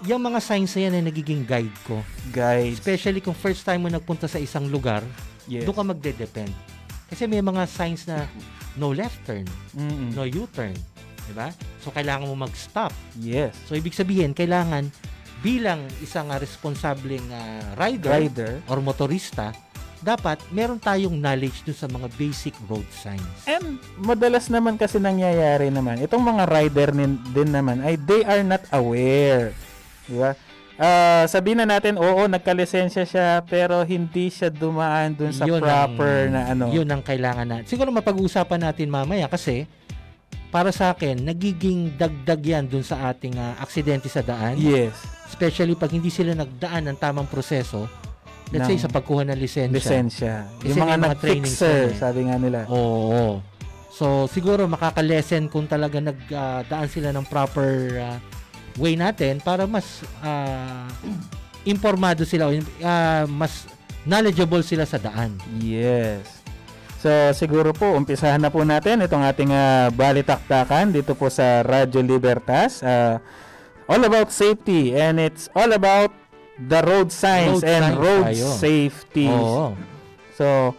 yung 0.01 0.23
mga 0.23 0.39
signs 0.41 0.73
na 0.73 0.89
yan 0.89 0.97
ay 0.97 1.03
nagiging 1.05 1.43
guide 1.45 1.77
ko. 1.85 2.01
Guys. 2.33 2.81
Especially 2.81 3.21
kung 3.21 3.37
first 3.37 3.61
time 3.61 3.85
mo 3.85 3.89
nagpunta 3.91 4.25
sa 4.25 4.39
isang 4.39 4.65
lugar, 4.65 5.03
Yes. 5.45 5.67
doon 5.67 5.75
ka 5.75 5.83
magde-depend. 5.83 6.53
Kasi 7.05 7.27
may 7.27 7.43
mga 7.43 7.67
signs 7.67 8.07
na 8.07 8.23
no 8.79 8.95
left 8.95 9.19
turn, 9.27 9.43
Mm-mm. 9.75 10.15
no 10.15 10.23
U-turn. 10.23 10.71
Diba? 11.23 11.49
So, 11.79 11.89
kailangan 11.89 12.25
mo 12.25 12.35
mag-stop. 12.35 12.91
Yes. 13.15 13.53
So, 13.65 13.73
ibig 13.73 13.93
sabihin, 13.93 14.31
kailangan 14.31 14.89
bilang 15.41 15.83
isang 15.99 16.29
ah, 16.29 16.37
responsableng 16.37 17.25
ah, 17.29 17.73
rider, 17.75 18.11
Rider. 18.11 18.51
or 18.65 18.77
motorista, 18.77 19.53
dapat 19.97 20.41
meron 20.49 20.81
tayong 20.81 21.13
knowledge 21.13 21.61
dun 21.61 21.77
sa 21.77 21.85
mga 21.85 22.09
basic 22.17 22.57
road 22.65 22.85
signs. 22.89 23.45
And 23.45 23.77
madalas 23.97 24.49
naman 24.49 24.73
kasi 24.75 24.97
nangyayari 24.97 25.69
naman, 25.69 26.01
itong 26.01 26.21
mga 26.21 26.43
rider 26.45 26.89
nin, 26.91 27.21
din 27.31 27.53
naman 27.53 27.81
ay 27.81 28.01
they 28.01 28.25
are 28.25 28.41
not 28.41 28.65
aware. 28.73 29.53
Di 30.05 30.17
ba? 30.17 30.33
Ah, 30.81 31.29
sabihin 31.29 31.61
na 31.61 31.77
natin, 31.77 31.93
oo, 31.93 32.25
nagkalisensya 32.25 33.05
siya, 33.05 33.45
pero 33.45 33.85
hindi 33.85 34.33
siya 34.33 34.49
dumaan 34.49 35.13
dun 35.13 35.29
sa 35.29 35.45
Yun 35.45 35.61
proper 35.61 36.25
ang- 36.25 36.33
na 36.33 36.41
ano. 36.49 36.65
Yun 36.73 36.89
ang 36.89 37.05
kailangan 37.05 37.45
natin. 37.45 37.69
Siguro 37.69 37.93
mapag-uusapan 37.93 38.65
natin 38.65 38.89
mamaya 38.89 39.29
kasi 39.29 39.69
para 40.51 40.69
sa 40.75 40.91
akin, 40.91 41.15
nagiging 41.23 41.95
dagdag 41.95 42.43
yan 42.43 42.67
dun 42.67 42.83
sa 42.83 43.09
ating 43.09 43.39
ah, 43.39 43.55
aksidente 43.63 44.11
sa 44.11 44.19
daan. 44.19 44.59
Yes. 44.59 44.91
Especially 45.31 45.79
pag 45.79 45.95
hindi 45.95 46.11
sila 46.11 46.35
nagdaan 46.35 46.91
ng 46.91 46.97
tamang 46.99 47.25
proseso. 47.31 47.87
Let's 48.51 48.67
say 48.67 48.75
Ng 48.75 48.83
sa 48.83 48.91
pagkuha 48.91 49.23
ng 49.31 49.39
lisensya. 49.39 49.71
Lisensya. 49.71 50.35
Kasi 50.59 50.75
Yung 50.75 50.83
mga 50.83 50.95
mga 50.99 51.07
nag-fixer, 51.15 51.95
sabi 51.95 52.27
nga 52.27 52.35
nila. 52.35 52.67
Oo. 52.67 53.39
So, 53.95 54.27
siguro 54.27 54.67
makaka-lesson 54.67 55.47
kung 55.47 55.71
talaga 55.71 56.03
nagdaan 56.03 56.87
sila 56.91 57.15
ng 57.15 57.23
proper 57.31 57.71
ah, 58.03 58.19
way 58.75 58.99
natin 58.99 59.39
para 59.39 59.63
mas 59.63 60.03
ah, 60.19 60.83
informado 61.63 62.27
sila, 62.27 62.51
o, 62.51 62.55
ah, 62.83 63.23
mas 63.23 63.71
knowledgeable 64.03 64.67
sila 64.67 64.83
sa 64.83 64.99
daan. 64.99 65.39
Yes. 65.63 66.40
So 67.01 67.09
siguro 67.33 67.73
po 67.73 67.97
umpisahan 67.97 68.37
na 68.37 68.53
po 68.53 68.61
natin 68.61 69.01
itong 69.01 69.25
ating 69.25 69.49
ah, 69.49 69.89
balitaktakan 69.89 70.93
dito 70.93 71.17
po 71.17 71.33
sa 71.33 71.65
Radyo 71.65 72.05
Libertas. 72.05 72.85
Ah, 72.85 73.17
all 73.89 74.05
about 74.05 74.29
safety 74.29 74.93
and 74.93 75.17
it's 75.17 75.49
all 75.57 75.73
about 75.73 76.13
the 76.61 76.77
road 76.85 77.09
signs 77.09 77.65
Road 77.65 77.65
and 77.65 77.83
signs 77.89 77.97
road 77.97 78.25
tayo. 78.29 78.47
safety. 78.53 79.27
Oo. 79.33 79.73
So 80.37 80.77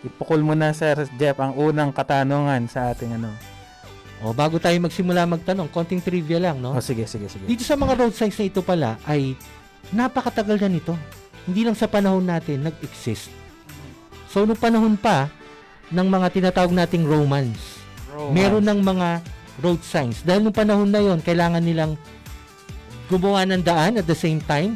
ipukul 0.00 0.40
mo 0.40 0.56
na 0.56 0.72
Sir 0.72 1.04
Jeff 1.20 1.36
ang 1.36 1.52
unang 1.52 1.92
katanungan 1.92 2.64
sa 2.72 2.96
ating 2.96 3.20
ano. 3.20 3.28
O, 4.22 4.30
bago 4.30 4.56
tayo 4.56 4.78
magsimula 4.78 5.26
magtanong, 5.26 5.66
konting 5.66 5.98
trivia 5.98 6.38
lang, 6.38 6.62
no? 6.62 6.70
Oh, 6.70 6.78
sige, 6.78 7.10
sige, 7.10 7.26
sige. 7.26 7.42
Dito 7.42 7.66
sa 7.66 7.74
mga 7.74 7.98
road 7.98 8.14
signs 8.14 8.38
na 8.38 8.46
ito 8.46 8.62
pala 8.62 8.94
ay 9.02 9.34
napakatagal 9.90 10.62
na 10.62 10.70
nito. 10.70 10.94
Hindi 11.42 11.66
lang 11.66 11.74
sa 11.74 11.90
panahon 11.90 12.22
natin 12.22 12.62
nag-exist. 12.62 13.34
So, 14.30 14.46
nung 14.46 14.54
panahon 14.54 14.94
pa 14.94 15.26
ng 15.92 16.06
mga 16.08 16.26
tinatawag 16.32 16.72
nating 16.72 17.04
Romans, 17.04 17.80
meron 18.32 18.64
ng 18.64 18.80
mga 18.80 19.20
road 19.60 19.80
signs. 19.84 20.24
Dahil 20.24 20.40
nung 20.40 20.56
panahon 20.56 20.88
na 20.88 20.98
yon, 20.98 21.20
kailangan 21.20 21.60
nilang 21.60 21.94
gumawa 23.06 23.44
ng 23.44 23.60
daan 23.60 24.00
at 24.00 24.08
the 24.08 24.16
same 24.16 24.40
time 24.40 24.74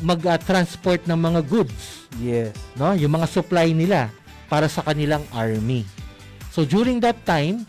mag-transport 0.00 1.04
ng 1.06 1.16
mga 1.16 1.40
goods, 1.46 2.08
Yes. 2.18 2.52
no? 2.74 2.92
Yung 2.92 3.14
mga 3.14 3.28
supply 3.28 3.70
nila 3.70 4.10
para 4.48 4.66
sa 4.66 4.82
kanilang 4.82 5.22
army. 5.30 5.84
So 6.50 6.62
during 6.62 6.98
that 7.00 7.18
time, 7.22 7.62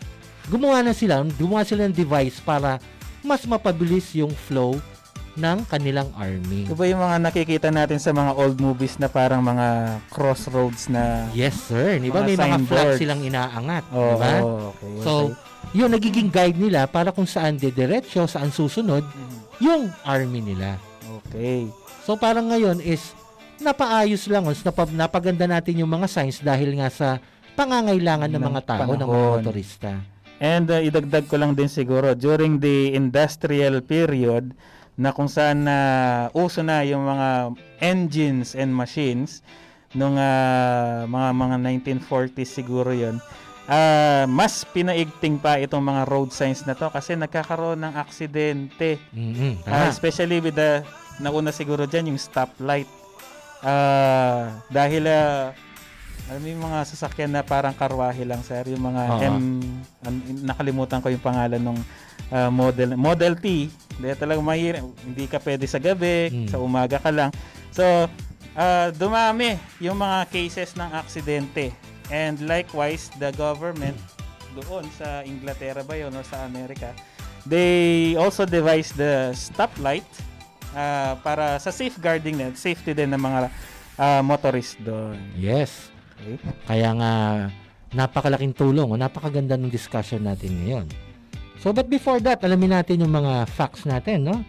gumawa 0.46 0.82
na 0.82 0.94
sila, 0.94 1.22
gumawa 1.36 1.62
sila 1.62 1.86
ng 1.86 1.94
device 1.94 2.38
para 2.38 2.78
mas 3.20 3.42
mapabilis 3.44 4.14
yung 4.14 4.30
flow 4.30 4.78
ng 5.36 5.58
kanilang 5.66 6.08
army. 6.12 6.64
Ito 6.64 6.72
ba 6.72 6.84
yung 6.84 6.98
mga 6.98 7.16
nakikita 7.22 7.68
natin 7.68 7.96
sa 7.96 8.10
mga 8.10 8.32
old 8.32 8.56
movies 8.56 8.96
na 8.96 9.06
parang 9.06 9.40
mga 9.40 9.66
crossroads 10.08 10.88
na 10.88 11.28
Yes, 11.30 11.54
sir. 11.62 11.96
Di 11.96 12.08
ba? 12.08 12.20
Mga 12.20 12.26
May 12.26 12.36
mga 12.38 12.58
flag 12.64 12.88
silang 12.96 13.20
inaangat. 13.20 13.84
Oo, 13.90 14.00
di 14.08 14.16
ba? 14.16 14.32
okay. 14.72 14.92
So, 15.00 15.12
yun 15.70 15.88
nagiging 15.88 16.28
guide 16.28 16.56
nila 16.56 16.84
para 16.84 17.10
kung 17.10 17.26
saan 17.26 17.54
didiretso, 17.54 18.24
saan 18.24 18.48
susunod, 18.48 19.04
Mhm. 19.04 19.36
yung 19.60 19.82
army 20.02 20.40
nila. 20.42 20.80
okay. 21.20 21.68
So 22.02 22.14
parang 22.14 22.46
ngayon 22.46 22.78
is 22.78 23.12
napaayos 23.56 24.24
lang, 24.26 24.44
os, 24.44 24.62
napa, 24.62 24.86
napaganda 24.86 25.44
natin 25.44 25.80
yung 25.80 25.90
mga 25.90 26.06
signs 26.06 26.38
dahil 26.38 26.76
nga 26.76 26.86
sa 26.86 27.08
pangangailangan 27.52 28.28
ng 28.28 28.38
Ng 28.38 28.46
mga 28.46 28.62
tao, 28.62 28.78
ng 28.78 28.94
mga 28.94 29.00
panahon. 29.00 29.36
motorista. 29.36 29.90
And 30.36 30.68
uh, 30.68 30.78
idagdag 30.78 31.24
ko 31.24 31.34
lang 31.34 31.56
din 31.56 31.66
siguro, 31.66 32.12
during 32.12 32.60
the 32.60 32.92
industrial 32.92 33.80
period, 33.80 34.52
na 34.96 35.12
kung 35.12 35.28
saan 35.28 35.62
na 35.62 35.78
uso 36.32 36.60
na 36.60 36.80
yung 36.80 37.04
mga 37.04 37.28
engines 37.80 38.52
and 38.52 38.72
machines, 38.72 39.44
nung 39.92 40.16
ah, 40.16 41.04
mga 41.04 41.28
mga 41.32 41.56
1940s 42.00 42.50
siguro 42.50 42.90
yon 42.90 43.16
ah 43.66 44.30
mas 44.30 44.62
pinaigting 44.64 45.36
pa 45.36 45.58
itong 45.58 45.82
mga 45.82 46.06
road 46.06 46.30
signs 46.30 46.62
na 46.62 46.72
to 46.72 46.86
kasi 46.86 47.12
nagkakaroon 47.12 47.74
ng 47.76 47.94
aksidente 47.94 48.94
Ah, 49.64 49.82
tama. 49.82 49.90
especially 49.90 50.38
with 50.38 50.54
the 50.54 50.86
nauna 51.16 51.50
siguro 51.50 51.82
dyan 51.82 52.12
yung 52.12 52.20
stoplight. 52.20 52.86
Ah, 53.60 54.62
dahil 54.68 55.02
ah, 55.06 55.50
alam 56.26 56.40
mo 56.42 56.48
yung 56.48 56.64
mga 56.64 56.78
sasakyan 56.84 57.30
na 57.30 57.42
parang 57.42 57.70
karwahe 57.70 58.26
lang 58.26 58.42
sir, 58.42 58.66
yung 58.66 58.82
mga 58.82 59.02
Oo. 59.08 59.20
M 59.22 59.62
an- 60.02 60.42
nakalimutan 60.42 60.98
ko 60.98 61.06
yung 61.08 61.22
pangalan 61.22 61.62
ng 61.62 61.78
model 62.50 62.98
Model 62.98 63.38
T. 63.38 63.70
Dahil 63.96 64.18
talagang 64.18 64.42
mahirap, 64.42 64.82
hindi 65.00 65.24
ka 65.24 65.38
pwede 65.38 65.64
sa 65.64 65.78
gabi, 65.78 66.28
Mm. 66.28 66.48
sa 66.50 66.58
umaga 66.58 66.98
ka 66.98 67.08
lang. 67.08 67.30
So, 67.70 67.86
ah, 68.52 68.90
dumami 68.90 69.54
yung 69.78 69.96
mga 69.96 70.26
cases 70.28 70.74
ng 70.74 70.90
aksidente. 70.92 71.70
And 72.10 72.38
likewise, 72.42 73.10
the 73.16 73.30
government 73.32 73.94
doon 74.52 74.86
sa 74.92 75.22
Inglaterra 75.22 75.80
ba 75.80 75.94
yun 75.94 76.10
or 76.10 76.24
sa 76.24 76.42
Amerika, 76.42 76.90
they 77.44 78.14
also 78.16 78.42
devised 78.42 78.96
the 78.96 79.30
stoplight 79.32 80.06
ah, 80.72 81.14
para 81.22 81.56
sa 81.56 81.70
safeguarding 81.70 82.36
net, 82.36 82.58
safety 82.58 82.90
din 82.92 83.14
ng 83.14 83.22
mga 83.22 83.38
ah, 83.96 84.20
motorist 84.20 84.76
doon. 84.82 85.16
Yes. 85.32 85.94
Okay? 86.16 86.36
Kaya 86.66 86.90
nga, 86.96 87.12
napakalaking 87.94 88.56
tulong 88.56 88.88
o 88.90 88.94
napakaganda 88.98 89.54
ng 89.54 89.70
discussion 89.70 90.24
natin 90.24 90.52
ngayon. 90.60 90.86
So, 91.60 91.72
but 91.72 91.88
before 91.88 92.20
that, 92.24 92.44
alamin 92.44 92.76
natin 92.76 93.02
yung 93.04 93.14
mga 93.14 93.48
facts 93.48 93.88
natin, 93.88 94.28
no? 94.28 94.44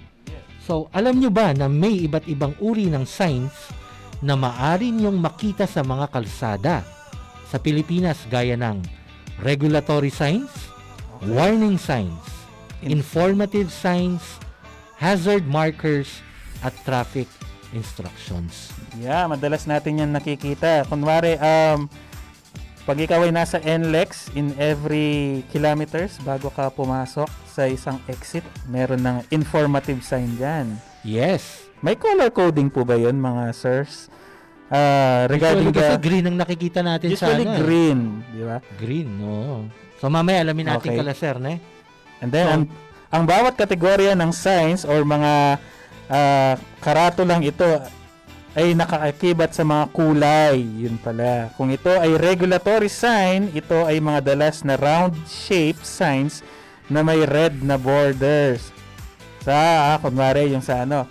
So, 0.67 0.91
alam 0.91 1.23
nyo 1.23 1.31
ba 1.31 1.55
na 1.55 1.71
may 1.71 2.03
iba't 2.03 2.27
ibang 2.27 2.51
uri 2.59 2.91
ng 2.91 3.07
signs 3.07 3.71
na 4.19 4.35
maaari 4.35 4.91
nyong 4.91 5.15
makita 5.15 5.63
sa 5.63 5.85
mga 5.85 6.11
kalsada 6.11 6.83
sa 7.47 7.57
Pilipinas 7.61 8.27
gaya 8.27 8.59
ng 8.59 8.83
regulatory 9.39 10.11
signs, 10.11 10.51
warning 11.23 11.79
signs, 11.79 12.19
informative 12.83 13.71
signs, 13.71 14.19
hazard 14.99 15.47
markers, 15.47 16.19
at 16.65 16.73
traffic 16.83 17.29
instructions. 17.71 18.71
Yeah, 18.95 19.25
madalas 19.25 19.65
natin 19.65 19.99
yan 19.99 20.11
nakikita. 20.11 20.85
Kunwari, 20.85 21.35
um, 21.37 21.87
pag 22.83 22.97
ikaw 22.97 23.23
ay 23.23 23.31
nasa 23.31 23.59
NLEX, 23.59 24.31
in 24.31 24.55
every 24.55 25.43
kilometers 25.51 26.15
bago 26.23 26.47
ka 26.47 26.71
pumasok 26.71 27.27
sa 27.45 27.67
isang 27.67 27.99
exit, 28.07 28.45
meron 28.65 29.03
ng 29.03 29.17
informative 29.27 29.99
sign 29.99 30.35
dyan. 30.35 30.79
Yes. 31.03 31.67
May 31.79 31.93
color 31.93 32.31
coding 32.31 32.71
po 32.71 32.87
ba 32.87 32.95
yun, 32.95 33.19
mga 33.19 33.51
sirs? 33.51 34.07
Ah, 34.67 35.23
regarding 35.31 35.71
Usually 35.71 35.95
the... 35.95 36.03
green 36.03 36.25
ang 36.27 36.35
nakikita 36.35 36.83
natin 36.83 37.15
sa 37.15 37.31
ano. 37.31 37.55
eh. 37.55 37.59
green, 37.59 37.99
di 38.35 38.43
ba? 38.43 38.59
Green, 38.75 39.09
oo. 39.19 39.63
So 39.95 40.11
mamaya 40.11 40.43
alamin 40.43 40.75
natin 40.75 40.91
Okay. 40.91 40.99
kala 40.99 41.15
sir, 41.15 41.39
ne? 41.39 41.59
And 42.19 42.31
then, 42.31 42.45
So- 42.45 42.51
ang, 42.51 42.63
ang 43.07 43.23
bawat 43.23 43.55
kategorya 43.55 44.11
ng 44.15 44.31
signs 44.35 44.83
or 44.83 45.07
mga 45.07 45.55
ah, 46.07 46.55
karatulang 46.79 47.43
ito 47.43 47.67
ay 48.57 48.73
nakaakibat 48.73 49.53
sa 49.53 49.61
mga 49.61 49.85
kulay. 49.93 50.57
Yun 50.57 50.97
pala. 50.97 51.53
Kung 51.53 51.69
ito 51.69 51.93
ay 51.93 52.17
regulatory 52.17 52.89
sign, 52.89 53.53
ito 53.53 53.85
ay 53.85 54.01
mga 54.01 54.33
dalas 54.33 54.65
na 54.65 54.73
round 54.73 55.13
shape 55.29 55.77
signs 55.85 56.41
na 56.89 57.05
may 57.05 57.21
red 57.27 57.61
na 57.61 57.77
borders. 57.77 58.73
Sa, 59.45 59.53
ah, 59.93 59.97
kunwari 60.01 60.51
yung 60.51 60.65
sa 60.65 60.83
ano, 60.83 61.05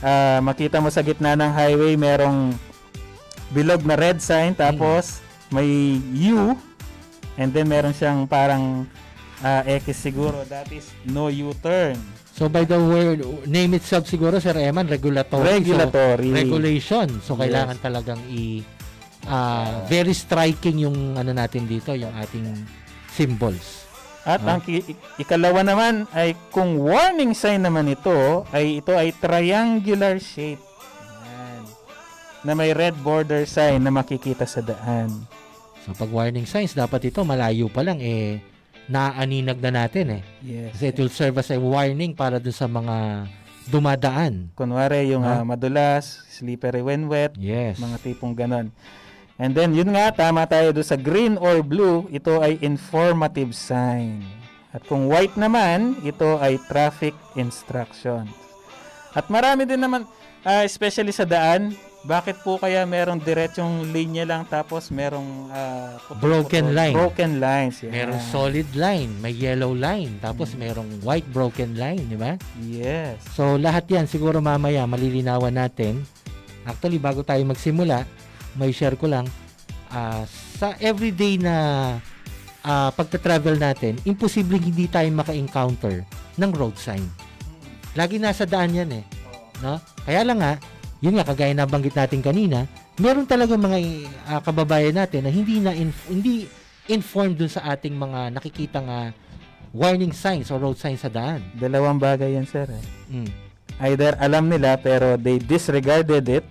ah, 0.00 0.40
makita 0.40 0.80
mo 0.80 0.88
sa 0.88 1.04
gitna 1.04 1.36
ng 1.36 1.52
highway 1.52 1.94
merong 1.94 2.56
bilog 3.52 3.84
na 3.86 3.94
red 3.94 4.18
sign 4.18 4.56
tapos 4.56 5.22
may 5.54 6.00
U 6.26 6.58
and 7.38 7.54
then 7.54 7.68
meron 7.70 7.94
siyang 7.94 8.26
parang 8.26 8.88
ah, 9.44 9.62
X 9.62 9.94
siguro 9.94 10.42
that 10.48 10.66
is 10.72 10.90
no 11.06 11.30
U-turn. 11.30 12.00
So 12.36 12.52
by 12.52 12.68
the 12.68 12.76
word, 12.76 13.24
name 13.48 13.80
itself 13.80 14.04
siguro 14.04 14.36
Sir 14.36 14.60
Eman, 14.60 14.84
regulatory. 14.92 15.56
Regulatory. 15.56 16.28
So, 16.28 16.36
regulation. 16.36 17.06
So 17.24 17.32
Yes. 17.32 17.48
kailangan 17.48 17.76
talagang 17.80 18.20
i 18.28 18.60
ah, 19.24 19.88
very 19.88 20.12
striking 20.12 20.84
yung 20.84 21.16
ano 21.16 21.32
natin 21.32 21.64
dito, 21.64 21.96
yung 21.96 22.12
ating 22.12 22.44
symbols. 23.08 23.88
At 24.28 24.44
Ah. 24.44 24.58
ang 24.58 24.62
ikalawa 25.16 25.64
naman 25.64 26.04
ay 26.12 26.36
kung 26.52 26.76
warning 26.76 27.32
sign 27.32 27.64
naman 27.64 27.88
ito 27.88 28.44
ay 28.52 28.84
ito 28.84 28.92
ay 28.92 29.16
triangular 29.16 30.20
shape. 30.20 30.60
Na 32.44 32.52
may 32.52 32.76
red 32.76 32.94
border 33.00 33.48
sign 33.48 33.80
na 33.80 33.90
makikita 33.90 34.44
sa 34.44 34.60
daan. 34.60 35.24
So 35.82 35.96
pag 35.96 36.12
warning 36.12 36.44
signs, 36.44 36.76
dapat 36.76 37.08
ito 37.08 37.24
malayo 37.24 37.72
pa 37.72 37.80
lang 37.80 37.96
eh 37.98 38.38
naaaninag 38.86 39.58
na 39.58 39.84
natin 39.84 40.18
eh. 40.18 40.22
Yes. 40.42 40.70
Kasi 40.74 40.84
it 40.90 40.96
will 40.96 41.12
serve 41.12 41.36
as 41.36 41.50
a 41.50 41.58
warning 41.58 42.14
para 42.14 42.38
dun 42.38 42.54
sa 42.54 42.66
mga 42.66 43.26
dumadaan. 43.66 44.54
Kunwari 44.54 45.10
yung 45.10 45.26
Ah. 45.26 45.42
ah, 45.42 45.44
madulas, 45.44 46.22
slippery 46.30 46.82
when 46.82 47.10
wet, 47.10 47.34
Yes. 47.34 47.78
mga 47.78 47.98
tipong 48.00 48.34
ganon. 48.34 48.70
And 49.36 49.52
then 49.52 49.76
yun 49.76 49.92
nga, 49.92 50.14
tama 50.14 50.48
tayo 50.48 50.72
doon 50.72 50.86
sa 50.86 50.96
green 50.96 51.36
or 51.36 51.60
blue, 51.60 52.08
ito 52.08 52.40
ay 52.40 52.56
informative 52.62 53.52
sign. 53.52 54.24
At 54.72 54.86
kung 54.86 55.08
white 55.08 55.36
naman, 55.36 56.00
ito 56.00 56.36
ay 56.38 56.56
traffic 56.68 57.12
instructions. 57.34 58.32
At 59.12 59.28
marami 59.28 59.64
din 59.64 59.80
naman, 59.80 60.04
ah, 60.40 60.62
especially 60.62 61.12
sa 61.12 61.24
daan, 61.24 61.74
bakit 62.06 62.38
po 62.46 62.54
kaya 62.54 62.86
merong 62.86 63.18
diretsong 63.18 63.90
linya 63.90 64.22
lang 64.22 64.46
tapos 64.46 64.94
merong 64.94 65.50
putol-putol? 66.06 66.22
Broken 66.22 66.66
line. 66.70 66.94
Broken 66.94 67.32
lines, 67.42 67.76
yeah. 67.82 67.92
Merong 67.92 68.22
solid 68.30 68.68
line, 68.78 69.10
may 69.18 69.34
yellow 69.34 69.74
line, 69.74 70.22
tapos 70.22 70.54
merong 70.54 71.02
white 71.02 71.26
broken 71.34 71.74
line, 71.74 72.06
di 72.06 72.14
ba? 72.14 72.38
Yes. 72.62 73.18
So 73.34 73.58
lahat 73.58 73.90
yan 73.90 74.06
siguro 74.06 74.38
mamaya 74.38 74.86
malilinawan 74.86 75.58
natin. 75.58 76.06
Actually 76.62 77.02
bago 77.02 77.26
tayo 77.26 77.42
magsimula, 77.42 78.06
may 78.54 78.70
share 78.70 78.94
ko 78.94 79.10
lang 79.10 79.26
ah, 79.90 80.22
sa 80.30 80.78
everyday 80.78 81.42
na 81.42 81.54
ah, 82.62 82.90
pagta-travel 82.94 83.58
natin, 83.58 83.98
imposibleng 84.06 84.62
hindi 84.62 84.86
tayo 84.86 85.10
maka-encounter 85.10 86.06
ng 86.38 86.50
road 86.54 86.78
sign. 86.78 87.02
Lagi 87.98 88.22
nasa 88.22 88.46
daan 88.46 88.76
yan 88.76 89.02
eh. 89.02 89.04
No? 89.64 89.82
Kaya 90.04 90.22
lang 90.22 90.38
nga, 90.38 90.54
yun 90.98 91.14
nga 91.14 91.24
kagaya 91.24 91.52
na 91.52 91.64
banggit 91.64 91.92
natin 91.92 92.20
kanina, 92.20 92.64
meron 92.96 93.24
talaga 93.24 93.54
mga 93.54 93.78
ah, 94.24 94.40
kababayan 94.40 94.96
natin 94.96 95.22
na 95.22 95.30
hindi 95.30 95.58
na 95.58 95.72
inf- 95.72 96.08
hindi 96.08 96.48
informed 96.86 97.36
dun 97.36 97.48
sa 97.48 97.68
ating 97.68 97.92
mga 97.92 98.32
nakikitang 98.32 98.86
ah, 98.86 99.10
warning 99.70 100.10
signs 100.10 100.48
or 100.48 100.56
road 100.56 100.74
signs 100.74 101.00
sa 101.00 101.08
daan. 101.08 101.44
Dalawang 101.52 101.98
bagay 101.98 102.32
yan, 102.32 102.44
sir. 102.44 102.64
eh. 102.64 102.84
Mm. 103.12 103.30
Either 103.78 104.16
alam 104.16 104.48
nila 104.48 104.80
pero 104.80 105.14
they 105.14 105.36
disregarded 105.36 106.24
it 106.30 106.44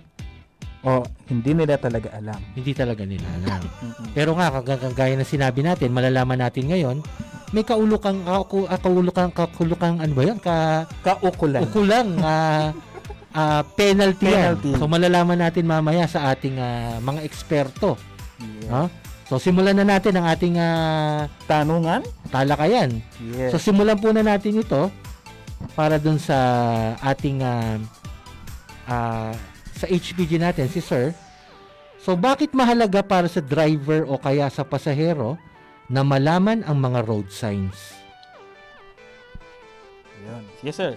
o 0.80 1.02
hindi 1.26 1.50
nila 1.50 1.74
talaga 1.74 2.14
alam. 2.14 2.38
Hindi 2.54 2.70
talaga 2.70 3.02
nila 3.02 3.26
alam. 3.42 3.58
Pero 4.14 4.38
nga, 4.38 4.54
kag- 4.54 4.78
kagaya 4.86 5.18
na 5.18 5.26
sinabi 5.26 5.58
natin, 5.58 5.90
malalaman 5.90 6.38
natin 6.38 6.70
ngayon, 6.70 7.02
may 7.50 7.66
kaulukang, 7.66 8.22
uh, 8.22 8.46
kaulukang, 8.78 9.34
kaulukang, 9.34 9.98
ano 9.98 10.12
ba 10.14 10.22
yan? 10.22 10.38
Ka, 10.38 10.86
Kaukulan. 11.02 11.66
ukulang 11.66 12.14
ah, 12.22 12.70
ah, 13.36 13.62
penalty, 13.76 14.32
yan. 14.32 14.56
Penalty. 14.56 14.70
So, 14.80 14.88
malalaman 14.88 15.38
natin 15.38 15.68
mamaya 15.68 16.08
sa 16.08 16.32
ating 16.32 16.56
ah, 16.56 16.96
mga 17.04 17.20
eksperto. 17.28 18.00
Yeah. 18.40 18.72
No? 18.72 18.82
So, 19.28 19.36
simulan 19.42 19.76
na 19.76 19.84
natin 19.84 20.16
ang 20.16 20.26
ating 20.26 20.56
ah, 20.56 21.28
Tanungan? 21.44 22.00
talakayan. 22.32 23.04
Yes. 23.20 23.52
So, 23.52 23.60
simulan 23.60 24.00
po 24.00 24.10
na 24.10 24.24
natin 24.24 24.58
ito 24.58 24.88
para 25.76 26.00
dun 26.00 26.16
sa 26.16 26.36
ating 27.04 27.44
ah, 27.44 27.76
ah, 28.88 29.32
sa 29.76 29.84
HPG 29.84 30.40
natin, 30.40 30.72
si 30.72 30.80
Sir. 30.80 31.12
So, 32.00 32.14
bakit 32.14 32.54
mahalaga 32.54 33.02
para 33.02 33.26
sa 33.26 33.42
driver 33.42 34.06
o 34.06 34.16
kaya 34.16 34.46
sa 34.46 34.62
pasahero 34.62 35.34
na 35.90 36.06
malaman 36.06 36.62
ang 36.62 36.78
mga 36.78 37.02
road 37.02 37.28
signs? 37.34 37.98
Yun. 40.22 40.44
Yes, 40.62 40.78
sir. 40.78 40.94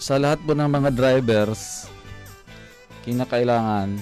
Sa 0.00 0.16
lahat 0.16 0.40
po 0.40 0.56
ng 0.56 0.64
mga 0.64 0.96
drivers, 0.96 1.84
kinakailangan 3.04 4.00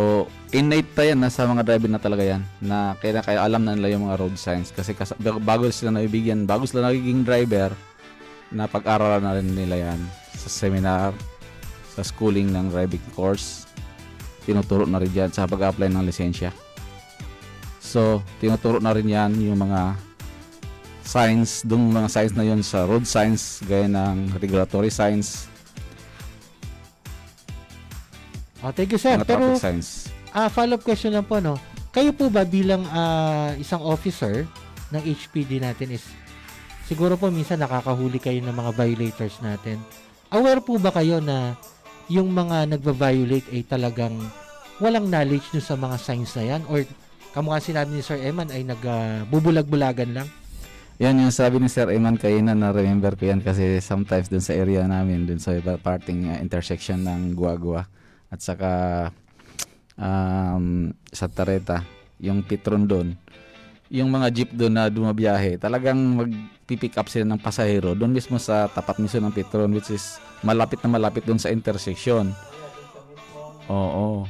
o 0.00 0.24
innate 0.56 0.88
pa 0.96 1.04
yan 1.04 1.20
na 1.20 1.28
sa 1.28 1.44
mga 1.44 1.60
driver 1.60 1.92
na 1.92 2.00
talaga 2.00 2.24
yan 2.24 2.40
na 2.64 2.96
kaya 2.96 3.20
kaya 3.20 3.44
alam 3.44 3.60
na 3.60 3.76
nila 3.76 3.92
yung 3.92 4.08
mga 4.08 4.16
road 4.16 4.40
signs 4.40 4.72
kasi 4.72 4.96
kas- 4.96 5.12
bago 5.20 5.68
sila 5.68 5.92
nabibigyan 5.92 6.48
bago 6.48 6.64
sila 6.64 6.88
nagiging 6.88 7.20
driver 7.20 7.76
na 8.48 8.64
pag-aralan 8.64 9.20
na 9.20 9.36
rin 9.36 9.52
nila 9.52 9.92
yan 9.92 10.00
sa 10.32 10.48
seminar 10.48 11.12
sa 11.92 12.00
schooling 12.00 12.48
ng 12.48 12.72
driving 12.72 13.04
course. 13.12 13.68
Tinuturo 14.48 14.88
na 14.88 14.96
rin 14.96 15.12
yan 15.12 15.28
sa 15.28 15.44
pag-apply 15.44 15.92
ng 15.92 16.08
lisensya. 16.08 16.48
So, 17.76 18.24
tinuturo 18.40 18.80
na 18.80 18.96
rin 18.96 19.04
yan 19.04 19.36
yung 19.36 19.60
mga 19.60 20.09
signs, 21.10 21.66
dung 21.66 21.90
mga 21.90 22.06
signs 22.06 22.32
na 22.32 22.44
yun 22.44 22.62
sa 22.62 22.86
road 22.86 23.02
signs, 23.02 23.58
gaya 23.64 23.84
ng 23.84 24.30
regulatory 24.32 24.88
signs, 24.88 25.50
Oh, 28.60 28.68
thank 28.68 28.92
you, 28.92 29.00
sir. 29.00 29.16
mga 29.16 29.24
Pero, 29.24 29.56
traffic 29.56 29.64
signs. 29.64 29.88
ah, 30.30 30.46
follow-up 30.46 30.84
question 30.84 31.08
lang 31.10 31.24
po, 31.24 31.40
no? 31.40 31.56
Kayo 31.90 32.12
po 32.12 32.28
ba 32.28 32.44
bilang 32.44 32.84
ah, 32.86 33.56
isang 33.56 33.80
officer 33.80 34.44
ng 34.92 35.00
HPD 35.00 35.58
natin 35.58 35.88
is, 35.90 36.04
siguro 36.84 37.16
po 37.16 37.32
minsan 37.32 37.56
nakakahuli 37.56 38.20
kayo 38.20 38.36
ng 38.38 38.52
mga 38.52 38.70
violators 38.76 39.40
natin. 39.40 39.80
Aware 40.28 40.60
po 40.60 40.76
ba 40.76 40.92
kayo 40.92 41.18
na 41.18 41.56
yung 42.06 42.30
mga 42.30 42.68
nagva-violate 42.68 43.48
ay 43.48 43.64
talagang 43.64 44.20
walang 44.76 45.08
knowledge 45.08 45.48
nyo 45.50 45.62
sa 45.64 45.74
mga 45.74 45.96
signs 45.96 46.36
na 46.36 46.44
yan? 46.46 46.62
Or 46.68 46.84
kamukha 47.32 47.64
sinabi 47.64 47.96
ni 47.96 48.04
Sir 48.04 48.20
Eman 48.20 48.52
ay 48.52 48.60
nagbubulag-bulagan 48.60 50.12
lang? 50.12 50.28
Yan 51.00 51.16
yung 51.16 51.32
sabi 51.32 51.56
ni 51.56 51.72
Sir 51.72 51.88
Eman 51.96 52.20
kanina 52.20 52.52
na 52.52 52.76
remember 52.76 53.16
ko 53.16 53.24
yan 53.24 53.40
kasi 53.40 53.80
sometimes 53.80 54.28
dun 54.28 54.44
sa 54.44 54.52
area 54.52 54.84
namin, 54.84 55.24
dun 55.24 55.40
sa 55.40 55.56
parting 55.80 56.28
uh, 56.28 56.36
intersection 56.44 57.00
ng 57.00 57.32
Guagua 57.32 57.88
at 58.28 58.44
saka 58.44 58.70
um, 59.96 60.92
sa 61.08 61.24
Tareta, 61.32 61.88
yung 62.20 62.44
Pitron 62.44 62.84
doon. 62.84 63.16
Yung 63.88 64.12
mga 64.12 64.28
jeep 64.28 64.50
doon 64.52 64.76
na 64.76 64.92
dumabiyahe, 64.92 65.56
talagang 65.56 65.96
magpipick 65.96 66.92
up 67.00 67.08
sila 67.08 67.32
ng 67.32 67.40
pasahero 67.40 67.96
doon 67.96 68.12
mismo 68.12 68.36
sa 68.36 68.68
tapat 68.68 69.00
mismo 69.00 69.24
ng 69.24 69.32
Pitron 69.32 69.72
which 69.72 69.88
is 69.88 70.20
malapit 70.44 70.84
na 70.84 71.00
malapit 71.00 71.24
doon 71.24 71.40
sa 71.40 71.48
intersection. 71.48 72.28
Oo. 73.72 74.28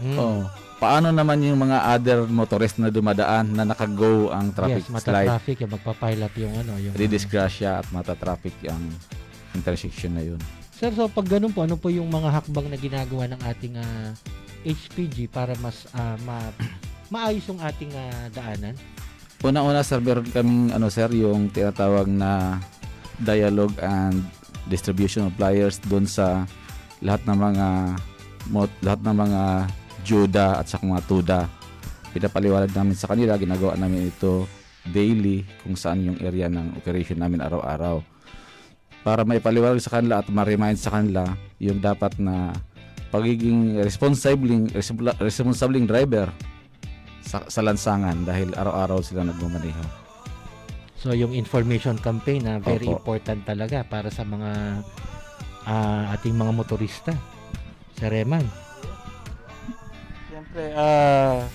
Hmm. 0.00 0.16
Oo. 0.16 0.59
Paano 0.80 1.12
naman 1.12 1.44
yung 1.44 1.60
mga 1.60 1.92
other 1.92 2.24
motorist 2.24 2.80
na 2.80 2.88
dumadaan 2.88 3.52
na 3.52 3.68
nakago 3.68 4.32
ang 4.32 4.48
traffic 4.56 4.88
yes, 4.88 5.04
slide? 5.04 5.28
mata-traffic, 5.28 5.56
yung 5.60 5.72
magpapile 5.76 6.20
up 6.24 6.34
yung 6.40 6.54
ano. 6.56 6.72
Yung, 6.80 6.96
Didisgrasya 6.96 7.84
at 7.84 7.86
mata-traffic 7.92 8.56
ang 8.64 8.80
intersection 9.52 10.16
na 10.16 10.24
yun. 10.24 10.40
Sir, 10.72 10.88
so 10.96 11.04
pag 11.12 11.28
ganun 11.28 11.52
po, 11.52 11.68
ano 11.68 11.76
po 11.76 11.92
yung 11.92 12.08
mga 12.08 12.32
hakbang 12.32 12.72
na 12.72 12.80
ginagawa 12.80 13.28
ng 13.28 13.40
ating 13.44 13.76
ah, 13.76 14.16
HPG 14.64 15.28
para 15.28 15.52
mas 15.60 15.84
ah, 15.92 16.16
ma- 16.24 16.56
maayos 17.12 17.44
yung 17.44 17.60
ating 17.60 17.92
ah, 17.92 18.32
daanan? 18.32 18.72
Una-una 19.44 19.84
sir, 19.84 20.00
meron 20.00 20.24
kaming 20.32 20.72
ano 20.72 20.88
sir, 20.88 21.12
yung 21.12 21.52
tinatawag 21.52 22.08
na 22.08 22.56
dialogue 23.20 23.76
and 23.84 24.24
distribution 24.72 25.28
of 25.28 25.36
flyers 25.36 25.76
doon 25.92 26.08
sa 26.08 26.48
lahat 27.04 27.20
ng 27.28 27.36
mga 27.36 27.66
mot, 28.48 28.72
lahat 28.80 29.00
ng 29.04 29.16
mga 29.28 29.40
Juda 30.02 30.60
at 30.60 30.66
sa 30.66 30.80
mga 30.80 31.00
Tuda. 31.06 31.40
Pinapaliwanag 32.10 32.74
namin 32.74 32.96
sa 32.98 33.10
kanila, 33.10 33.38
ginagawa 33.38 33.78
namin 33.78 34.10
ito 34.10 34.48
daily 34.88 35.44
kung 35.62 35.76
saan 35.76 36.02
yung 36.02 36.18
area 36.18 36.48
ng 36.48 36.80
operation 36.80 37.20
namin 37.20 37.44
araw-araw. 37.44 38.00
Para 39.00 39.24
maipaliwanag 39.24 39.80
sa 39.80 40.00
kanila 40.00 40.20
at 40.20 40.28
ma-remind 40.28 40.76
sa 40.76 40.92
kanila 40.92 41.24
yung 41.60 41.80
dapat 41.80 42.16
na 42.20 42.52
pagiging 43.10 43.80
responsibling 43.80 44.70
responsibling, 45.18 45.84
driver 45.88 46.30
sa, 47.24 47.44
sa 47.48 47.60
lansangan 47.60 48.24
dahil 48.24 48.52
araw-araw 48.54 49.00
sila 49.02 49.24
nagmamaneho. 49.24 49.84
So 51.00 51.16
yung 51.16 51.32
information 51.32 51.96
campaign 51.96 52.44
na 52.44 52.60
very 52.60 52.84
Opo. 52.84 53.00
important 53.00 53.48
talaga 53.48 53.88
para 53.88 54.12
sa 54.12 54.20
mga 54.20 54.84
ah, 55.64 56.12
ating 56.12 56.36
mga 56.36 56.52
motorista. 56.52 57.16
Sir 57.96 58.12
Eman. 58.12 58.69
Siyempre, 60.50 60.74
ah, 60.74 61.46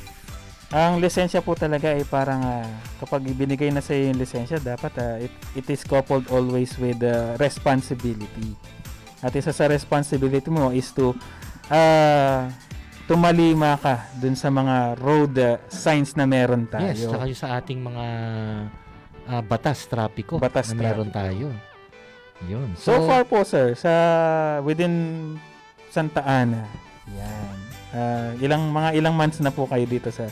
ang 0.71 1.03
lisensya 1.03 1.43
po 1.43 1.51
talaga 1.51 1.91
ay 1.91 2.08
parang 2.08 2.39
ah, 2.39 2.63
kapag 3.03 3.27
ibinigay 3.27 3.67
na 3.67 3.84
sa 3.84 3.91
iyo 3.91 4.15
yung 4.15 4.23
lisensya, 4.23 4.55
dapat 4.63 4.95
ah, 5.03 5.19
it, 5.19 5.36
it 5.51 5.67
is 5.67 5.84
coupled 5.84 6.23
always 6.31 6.71
with 6.79 7.03
ah, 7.03 7.36
responsibility. 7.36 8.55
At 9.19 9.36
isa 9.36 9.51
sa 9.51 9.67
responsibility 9.67 10.47
mo 10.47 10.71
is 10.71 10.95
to 10.95 11.12
ah, 11.67 12.47
tumalima 13.03 13.75
ka 13.75 14.08
dun 14.15 14.39
sa 14.39 14.47
mga 14.47 14.95
road 15.03 15.36
ah, 15.43 15.60
signs 15.67 16.15
na 16.15 16.23
meron 16.23 16.63
tayo. 16.71 16.95
Yes, 16.95 17.03
saka 17.12 17.27
yung 17.27 17.41
sa 17.43 17.60
ating 17.60 17.84
mga 17.84 18.05
ah, 19.27 19.43
batas 19.43 19.91
trapiko 19.91 20.39
Batas 20.39 20.71
na 20.71 20.79
meron 20.79 21.12
tayo. 21.12 21.51
Yun. 22.47 22.79
So, 22.79 22.95
far 23.03 23.27
po 23.27 23.43
sir, 23.43 23.75
sa 23.75 23.91
within 24.63 25.36
Santa 25.91 26.23
Ana. 26.23 26.63
Yan. 27.12 27.64
Ah, 27.95 28.36
ilang 28.43 28.75
mga 28.75 28.99
ilang 28.99 29.15
months 29.15 29.39
na 29.39 29.55
po 29.55 29.63
kayo 29.71 29.88
dito 29.88 30.12
sir? 30.12 30.27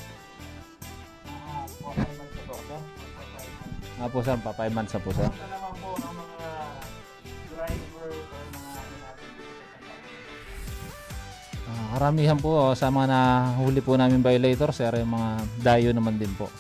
Ah 4.03 4.11
po 4.11 4.19
sir, 4.19 4.35
pa 4.43 4.51
5 4.51 4.67
months 4.75 4.91
na 4.91 4.99
po 4.99 5.15
sir. 5.15 5.31
Ah, 11.63 11.85
karamihan 11.95 12.35
po 12.35 12.51
oh, 12.51 12.75
sa 12.75 12.91
mga 12.91 13.07
nahuli 13.15 13.79
po 13.79 13.95
namin 13.95 14.19
violator 14.19 14.75
sir, 14.75 14.91
yung 14.99 15.15
mga 15.15 15.29
dayo 15.63 15.89
naman 15.95 16.19
din 16.19 16.35
po. 16.35 16.51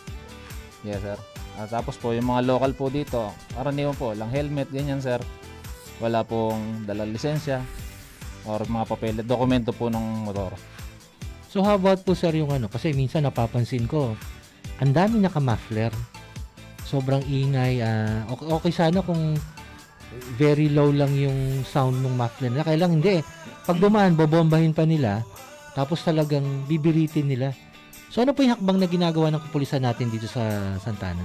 Yes 0.87 1.03
sir. 1.03 1.19
At 1.59 1.67
tapos 1.67 1.99
po 1.99 2.15
yung 2.15 2.31
mga 2.31 2.47
local 2.47 2.71
po 2.79 2.87
dito, 2.87 3.35
karaniwan 3.59 3.99
po, 3.99 4.15
lang 4.15 4.31
helmet, 4.31 4.71
ganyan 4.71 5.03
sir. 5.03 5.19
Wala 5.99 6.23
pong 6.23 6.87
dala 6.87 7.03
lisensya 7.03 7.59
or 8.47 8.63
mga 8.63 8.87
papel, 8.87 9.19
dokumento 9.27 9.75
po 9.75 9.91
ng 9.91 10.31
motor. 10.31 10.72
So 11.53 11.61
how 11.61 11.77
about 11.77 12.01
po 12.01 12.17
sir 12.17 12.33
yung 12.33 12.49
ano? 12.49 12.65
Kasi 12.65 12.97
minsan 12.97 13.29
napapansin 13.29 13.85
ko, 13.85 14.17
ang 14.81 14.89
dami 14.89 15.21
naka-muffler. 15.21 15.93
Sobrang 16.81 17.21
ingay. 17.29 17.77
ah, 17.77 18.25
okay, 18.25 18.49
okay 18.49 18.73
sana 18.73 19.05
kung 19.05 19.37
very 20.33 20.65
low 20.73 20.89
lang 20.89 21.13
yung 21.13 21.61
sound 21.61 22.01
ng 22.01 22.17
muffler 22.17 22.49
nila. 22.49 22.65
Kaya 22.65 22.81
lang 22.81 22.97
hindi. 22.97 23.21
eh. 23.21 23.23
Pag 23.69 23.77
dumaan, 23.77 24.17
bobombahin 24.17 24.73
pa 24.73 24.81
nila. 24.89 25.21
Tapos 25.77 26.01
talagang 26.01 26.65
bibiritin 26.65 27.29
nila. 27.29 27.53
So 28.09 28.25
ano 28.25 28.33
po 28.33 28.41
yung 28.41 28.57
hakbang 28.57 28.81
na 28.81 28.89
ginagawa 28.89 29.29
ng 29.29 29.41
kapulisan 29.45 29.85
natin 29.85 30.09
dito 30.09 30.25
sa 30.25 30.41
Santana? 30.81 31.21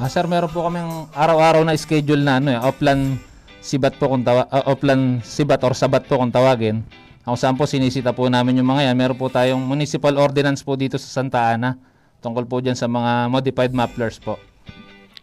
Ah 0.00 0.08
sir, 0.08 0.24
meron 0.24 0.48
po 0.48 0.64
kaming 0.64 1.12
araw-araw 1.12 1.60
na 1.60 1.76
schedule 1.76 2.24
na 2.24 2.40
ano 2.40 2.56
eh, 2.56 2.60
offline 2.60 3.20
sibat 3.60 4.00
po 4.00 4.08
kung 4.08 4.24
tawa, 4.24 4.48
ah, 4.48 4.64
offline 4.64 5.20
sibat 5.20 5.60
or 5.60 5.76
sabat 5.76 6.08
po 6.08 6.20
kung 6.20 6.32
tawagin. 6.32 6.80
Kung 7.26 7.34
saan 7.34 7.58
po 7.58 7.66
sinisita 7.66 8.14
po 8.14 8.30
namin 8.30 8.62
yung 8.62 8.70
mga 8.70 8.94
yan. 8.94 8.96
Meron 8.96 9.18
po 9.18 9.26
tayong 9.26 9.58
municipal 9.58 10.14
ordinance 10.14 10.62
po 10.62 10.78
dito 10.78 10.94
sa 10.94 11.10
Santa 11.10 11.42
Ana. 11.42 11.74
Tungkol 12.22 12.46
po 12.46 12.62
dyan 12.62 12.78
sa 12.78 12.86
mga 12.86 13.26
modified 13.26 13.74
mufflers 13.74 14.22
po. 14.22 14.38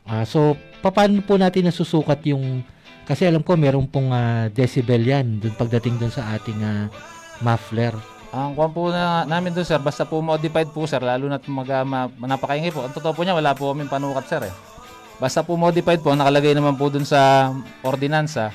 Ah, 0.04 0.28
so 0.28 0.60
paano 0.84 1.24
po 1.24 1.40
natin 1.40 1.72
nasusukat 1.72 2.28
yung 2.28 2.60
kasi 3.08 3.24
alam 3.24 3.40
ko 3.40 3.56
meron 3.56 3.88
pong 3.88 4.12
ah, 4.12 4.52
decibel 4.52 5.00
yan 5.00 5.40
dun 5.40 5.56
pagdating 5.56 5.96
dun 5.96 6.12
sa 6.12 6.36
ating 6.36 6.60
ah, 6.60 6.92
muffler. 7.40 7.96
Ang 8.36 8.58
kwan 8.58 8.76
po 8.76 8.92
na, 8.92 9.24
namin 9.24 9.56
doon 9.56 9.64
sir, 9.64 9.80
basta 9.80 10.04
po 10.04 10.20
modified 10.20 10.76
po 10.76 10.84
sir, 10.84 11.00
lalo 11.00 11.30
na 11.32 11.40
mag, 11.48 11.70
ma, 11.88 12.10
napakaingay 12.10 12.74
po. 12.74 12.84
Ang 12.84 12.92
totoo 12.92 13.14
po 13.16 13.22
niya, 13.24 13.38
wala 13.38 13.56
po 13.56 13.72
kaming 13.72 13.88
panukat 13.88 14.26
sir 14.28 14.42
eh. 14.50 14.54
Basta 15.22 15.46
po 15.46 15.54
modified 15.54 16.02
po, 16.02 16.12
nakalagay 16.18 16.58
naman 16.58 16.74
po 16.74 16.90
doon 16.90 17.06
sa 17.06 17.54
ordinansa, 17.86 18.50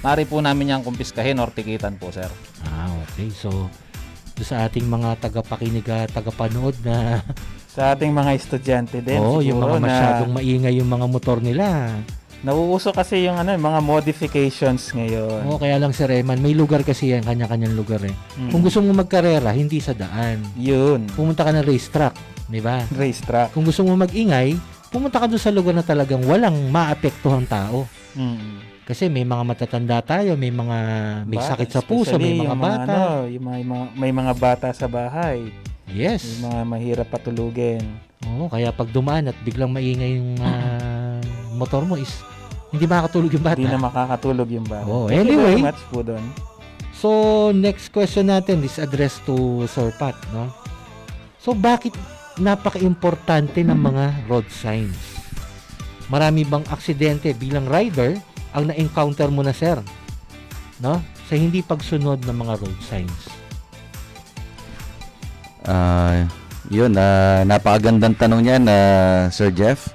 mari 0.00 0.22
po 0.24 0.38
namin 0.38 0.74
yung 0.74 0.84
kumpiskahin 0.84 1.38
or 1.38 1.50
tikitan 1.50 1.96
po 1.96 2.10
sir. 2.10 2.28
Ah, 2.64 2.90
okay. 3.04 3.28
So, 3.30 3.70
sa 4.38 4.70
ating 4.70 4.86
mga 4.86 5.18
tagapakinig 5.18 5.86
at 5.90 6.14
tagapanood 6.14 6.78
na 6.86 7.18
Sa 7.78 7.94
ating 7.94 8.10
mga 8.10 8.34
estudyante 8.34 8.98
din 8.98 9.22
oh, 9.22 9.38
yung 9.38 9.62
mga 9.62 9.78
masyadong 9.78 10.30
na 10.34 10.36
maingay 10.38 10.74
yung 10.78 10.90
mga 10.90 11.06
motor 11.06 11.38
nila. 11.38 11.94
nauuso 12.38 12.90
kasi 12.90 13.26
yung 13.26 13.34
ano, 13.34 13.50
yung 13.50 13.66
mga 13.66 13.80
modifications 13.82 14.94
ngayon. 14.94 15.42
Oo, 15.46 15.58
kaya 15.58 15.78
lang 15.78 15.90
Sir 15.90 16.10
Eman, 16.10 16.38
may 16.38 16.54
lugar 16.54 16.82
kasi 16.82 17.10
yan, 17.10 17.26
kanya-kanyang 17.26 17.74
lugar 17.74 17.98
eh. 18.02 18.14
Mm. 18.38 18.50
Kung 18.50 18.62
gusto 18.62 18.78
mo 18.78 18.94
magkarera, 18.94 19.50
hindi 19.50 19.78
sa 19.78 19.90
daan. 19.90 20.42
Yun, 20.54 21.06
Pumunta 21.14 21.42
ka 21.42 21.50
ng 21.50 21.66
racetrack, 21.66 22.14
di 22.46 22.62
ba? 22.62 22.82
racetrack. 22.94 23.50
Kung 23.54 23.66
gusto 23.66 23.82
mo 23.82 23.94
magingay, 23.94 24.54
pumunta 24.90 25.18
ka 25.18 25.26
doon 25.26 25.42
sa 25.42 25.50
lugar 25.50 25.74
na 25.74 25.82
talagang 25.82 26.22
walang 26.26 26.70
maapektuhang 26.70 27.46
tao. 27.46 27.90
Mm. 28.14 28.67
Kasi 28.88 29.12
may 29.12 29.20
mga 29.20 29.44
matatanda 29.44 30.00
tayo, 30.00 30.32
may 30.32 30.48
mga 30.48 30.78
may 31.28 31.36
Bata, 31.36 31.52
sakit 31.52 31.68
sa 31.68 31.84
puso, 31.84 32.16
may 32.16 32.40
mga 32.40 32.56
bata. 32.56 32.88
Ano, 32.88 33.28
yung 33.28 33.44
mga, 33.44 33.56
yung 33.60 33.70
mga- 33.76 33.90
may 34.00 34.12
mga 34.16 34.32
bata 34.32 34.68
sa 34.72 34.88
bahay. 34.88 35.52
Yes. 35.92 36.24
Yung 36.24 36.48
mga 36.48 36.60
mahirap 36.64 37.08
patulugin. 37.12 37.84
Oo, 38.24 38.48
kaya 38.48 38.72
pag 38.72 38.88
dumaan 38.88 39.28
at 39.28 39.36
biglang 39.44 39.68
maingay 39.68 40.16
yung 40.16 40.40
ah, 40.40 41.20
motor 41.52 41.84
mo 41.84 42.00
is 42.00 42.08
hindi 42.72 42.88
makakatulog 42.88 43.30
yung 43.36 43.44
bata. 43.44 43.60
Hindi 43.60 43.68
na 43.68 43.80
makakatulog 43.80 44.48
yung 44.48 44.64
bata. 44.64 44.88
Oh, 44.88 45.04
Thank 45.04 45.20
you 45.20 45.36
anyway. 45.36 45.60
very 45.60 45.68
much 45.68 45.80
po 45.92 46.00
doon. 46.00 46.24
So, 46.96 47.08
next 47.52 47.92
question 47.92 48.32
natin 48.32 48.64
is 48.64 48.80
addressed 48.80 49.20
to 49.28 49.68
Sir 49.68 49.92
Pat, 50.00 50.16
no? 50.32 50.48
So, 51.36 51.52
bakit 51.52 51.92
napaka-importante 52.40 53.60
ng 53.60 53.76
mga 53.76 54.32
road 54.32 54.48
signs? 54.48 54.96
Marami 56.08 56.48
bang 56.48 56.64
aksidente 56.72 57.36
bilang 57.36 57.68
rider 57.68 58.16
ang 58.52 58.68
na-encounter 58.68 59.28
mo 59.32 59.44
na, 59.44 59.52
sir? 59.52 59.80
No? 60.78 61.02
sa 61.28 61.36
hindi 61.36 61.60
pagsunod 61.60 62.24
ng 62.24 62.36
mga 62.40 62.54
road 62.64 62.78
signs? 62.80 63.28
Ah, 65.68 66.24
yun, 66.72 66.96
ah, 66.96 67.44
napakagandang 67.44 68.16
tanong 68.16 68.48
niyan, 68.48 68.64
ah, 68.64 69.28
Sir 69.28 69.52
Jeff. 69.52 69.92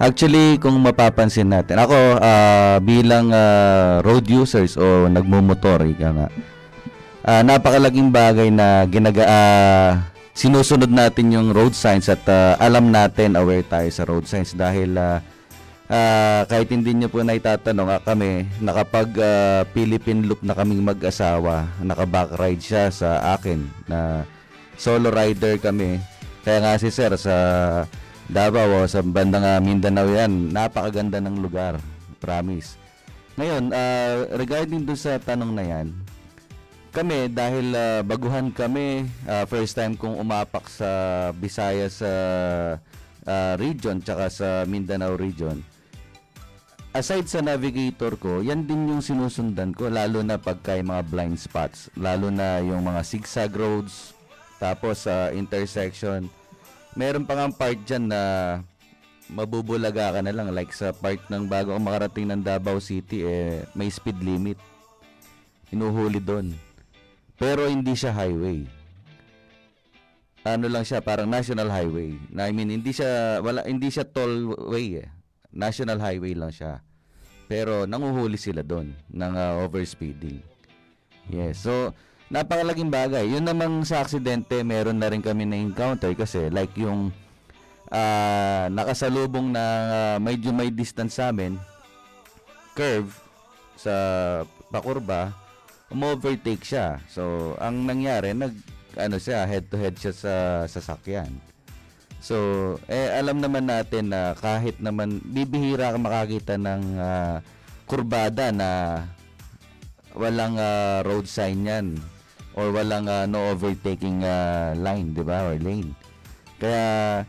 Actually, 0.00 0.56
kung 0.56 0.80
mapapansin 0.80 1.52
natin, 1.52 1.76
ako 1.76 2.16
ah, 2.16 2.80
bilang 2.80 3.28
ah, 3.36 4.00
road 4.00 4.24
users 4.24 4.80
o 4.80 5.04
nagmumotor, 5.12 5.84
ika 5.84 6.08
nga, 6.16 6.28
ah, 7.28 7.44
napakalaking 7.44 8.08
bagay 8.08 8.48
na 8.48 8.88
ginaga 8.88 9.24
ah, 9.28 9.90
sinusunod 10.32 10.88
natin 10.88 11.36
yung 11.36 11.52
road 11.52 11.76
signs 11.76 12.08
at 12.08 12.24
ah, 12.32 12.56
alam 12.56 12.88
natin 12.88 13.36
aware 13.36 13.64
tayo 13.68 13.88
sa 13.92 14.08
road 14.08 14.24
signs 14.24 14.56
dahil 14.56 14.96
ah, 14.96 15.20
ah, 15.90 16.42
kahit 16.46 16.70
hindi 16.70 16.94
niyo 16.94 17.08
po 17.10 17.22
naitatanong 17.22 17.88
ah, 17.90 18.00
kami 18.02 18.46
nakapag 18.62 19.10
ah, 19.18 19.62
Philippine 19.70 20.26
loop 20.26 20.42
na 20.42 20.54
kaming 20.54 20.82
mag-asawa 20.82 21.66
naka-back 21.82 22.38
ride 22.38 22.62
siya 22.62 22.90
sa 22.90 23.34
akin 23.38 23.66
na 23.90 24.26
solo 24.76 25.08
rider 25.08 25.56
kami. 25.58 25.98
Kaya 26.46 26.62
nga 26.62 26.78
si 26.78 26.94
sir 26.94 27.10
sa 27.18 27.36
Davao 28.26 28.86
sa 28.90 29.02
bandang 29.06 29.46
Mindanao 29.62 30.10
yan 30.10 30.50
napakaganda 30.50 31.22
ng 31.22 31.38
lugar 31.38 31.78
promise. 32.18 32.74
Ngayon 33.38 33.70
ah, 33.74 34.26
regarding 34.34 34.82
do 34.82 34.94
sa 34.94 35.18
tanong 35.18 35.52
na 35.54 35.64
yan 35.66 35.90
kami 36.96 37.28
dahil 37.28 37.76
ah, 37.76 38.00
baguhan 38.00 38.48
kami 38.48 39.04
ah, 39.28 39.44
first 39.44 39.76
time 39.76 40.00
kong 40.00 40.16
umapak 40.16 40.64
sa 40.72 40.88
Visayas 41.36 42.00
ah, 42.00 42.80
ah, 43.28 43.52
region 43.60 44.00
tsaka 44.00 44.32
sa 44.32 44.48
Mindanao 44.64 45.12
region 45.12 45.60
aside 46.96 47.28
sa 47.28 47.44
navigator 47.44 48.16
ko, 48.16 48.40
yan 48.40 48.64
din 48.64 48.88
yung 48.88 49.04
sinusundan 49.04 49.76
ko 49.76 49.92
lalo 49.92 50.24
na 50.24 50.40
pagka 50.40 50.80
yung 50.80 50.88
mga 50.88 51.04
blind 51.12 51.36
spots, 51.36 51.92
lalo 51.92 52.32
na 52.32 52.64
yung 52.64 52.80
mga 52.80 53.04
zigzag 53.04 53.52
roads, 53.52 54.16
tapos 54.56 55.04
sa 55.04 55.28
intersection. 55.36 56.32
Meron 56.96 57.28
pa 57.28 57.36
nga 57.36 57.52
part 57.52 57.76
dyan 57.84 58.08
na 58.08 58.20
mabubulaga 59.28 60.16
ka 60.16 60.20
na 60.24 60.32
lang 60.32 60.48
like 60.56 60.72
sa 60.72 60.96
part 60.96 61.20
ng 61.28 61.44
bago 61.50 61.76
ka 61.76 61.80
makarating 61.82 62.32
ng 62.32 62.40
Davao 62.40 62.80
City 62.80 63.26
eh 63.26 63.68
may 63.76 63.92
speed 63.92 64.16
limit. 64.24 64.56
Inuhuli 65.68 66.22
doon. 66.22 66.56
Pero 67.36 67.68
hindi 67.68 67.92
siya 67.92 68.16
highway. 68.16 68.64
Ano 70.46 70.70
lang 70.70 70.86
siya, 70.86 71.02
parang 71.02 71.26
national 71.26 71.68
highway. 71.68 72.14
Na, 72.30 72.46
I 72.46 72.54
mean, 72.54 72.70
hindi 72.70 72.94
siya 72.94 73.42
wala 73.42 73.66
hindi 73.66 73.90
siya 73.90 74.06
tollway 74.06 75.04
eh. 75.04 75.15
National 75.52 75.98
highway 75.98 76.34
lang 76.34 76.52
siya. 76.52 76.82
Pero 77.46 77.86
nanguhuli 77.86 78.34
sila 78.38 78.66
doon 78.66 78.94
ng 79.10 79.32
ah, 79.34 79.62
overspeeding. 79.62 80.42
Yes. 81.30 81.62
So, 81.62 81.94
napakalaking 82.30 82.90
bagay. 82.90 83.30
Yun 83.30 83.46
namang 83.46 83.86
sa 83.86 84.02
aksidente, 84.02 84.62
meron 84.66 84.98
na 84.98 85.10
rin 85.10 85.22
kami 85.22 85.46
na 85.46 85.58
encounter 85.58 86.10
kasi 86.18 86.50
like 86.50 86.74
yung 86.74 87.14
ah, 87.90 88.66
nakasalubong 88.70 89.54
na 89.54 89.62
ah, 89.62 90.16
medyo 90.18 90.50
may 90.50 90.70
distance 90.70 91.18
sa 91.18 91.30
amin, 91.30 91.54
curve 92.74 93.14
sa 93.78 93.94
pakurba, 94.70 95.30
umovertake 95.90 96.66
siya. 96.66 96.98
So, 97.06 97.54
ang 97.62 97.86
nangyari, 97.86 98.34
nag 98.34 98.54
ano 98.96 99.20
siya, 99.20 99.44
head 99.44 99.68
to 99.68 99.76
head 99.76 99.94
siya 99.94 100.12
sa 100.16 100.34
sasakyan. 100.66 101.30
So, 102.20 102.36
eh 102.90 103.12
alam 103.14 103.38
naman 103.38 103.70
natin 103.70 104.10
na 104.10 104.34
kahit 104.34 104.80
naman 104.82 105.22
bibihira 105.22 105.94
ka 105.94 105.98
makakita 106.00 106.54
ng 106.58 106.82
ah, 106.98 107.36
kurbada 107.86 108.50
na 108.50 109.02
walang 110.16 110.56
ah, 110.58 111.04
road 111.04 111.28
sign 111.28 111.68
yan 111.68 111.86
or 112.56 112.72
walang 112.72 113.06
ah, 113.06 113.28
no 113.28 113.52
overtaking 113.52 114.24
ah, 114.24 114.72
line, 114.74 115.12
'di 115.12 115.22
ba? 115.22 115.46
Or 115.46 115.56
lane. 115.60 115.92
Kaya 116.56 117.22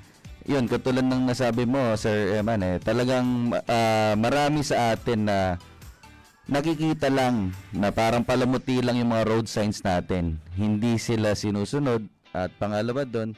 yun, 0.47 0.63
katulad 0.71 1.03
ng 1.03 1.27
nasabi 1.27 1.67
mo, 1.67 1.91
Sir 1.99 2.39
Eman, 2.39 2.63
eh, 2.63 2.79
talagang 2.79 3.51
ah, 3.67 4.15
marami 4.15 4.63
sa 4.63 4.95
atin 4.95 5.27
na 5.27 5.39
nakikita 6.47 7.11
lang 7.11 7.51
na 7.75 7.91
parang 7.91 8.23
palamuti 8.23 8.79
lang 8.79 8.95
yung 8.95 9.11
mga 9.11 9.27
road 9.27 9.51
signs 9.51 9.83
natin. 9.83 10.39
Hindi 10.55 10.95
sila 10.95 11.35
sinusunod. 11.35 12.07
At 12.31 12.55
pangalawa 12.55 13.03
doon, 13.03 13.35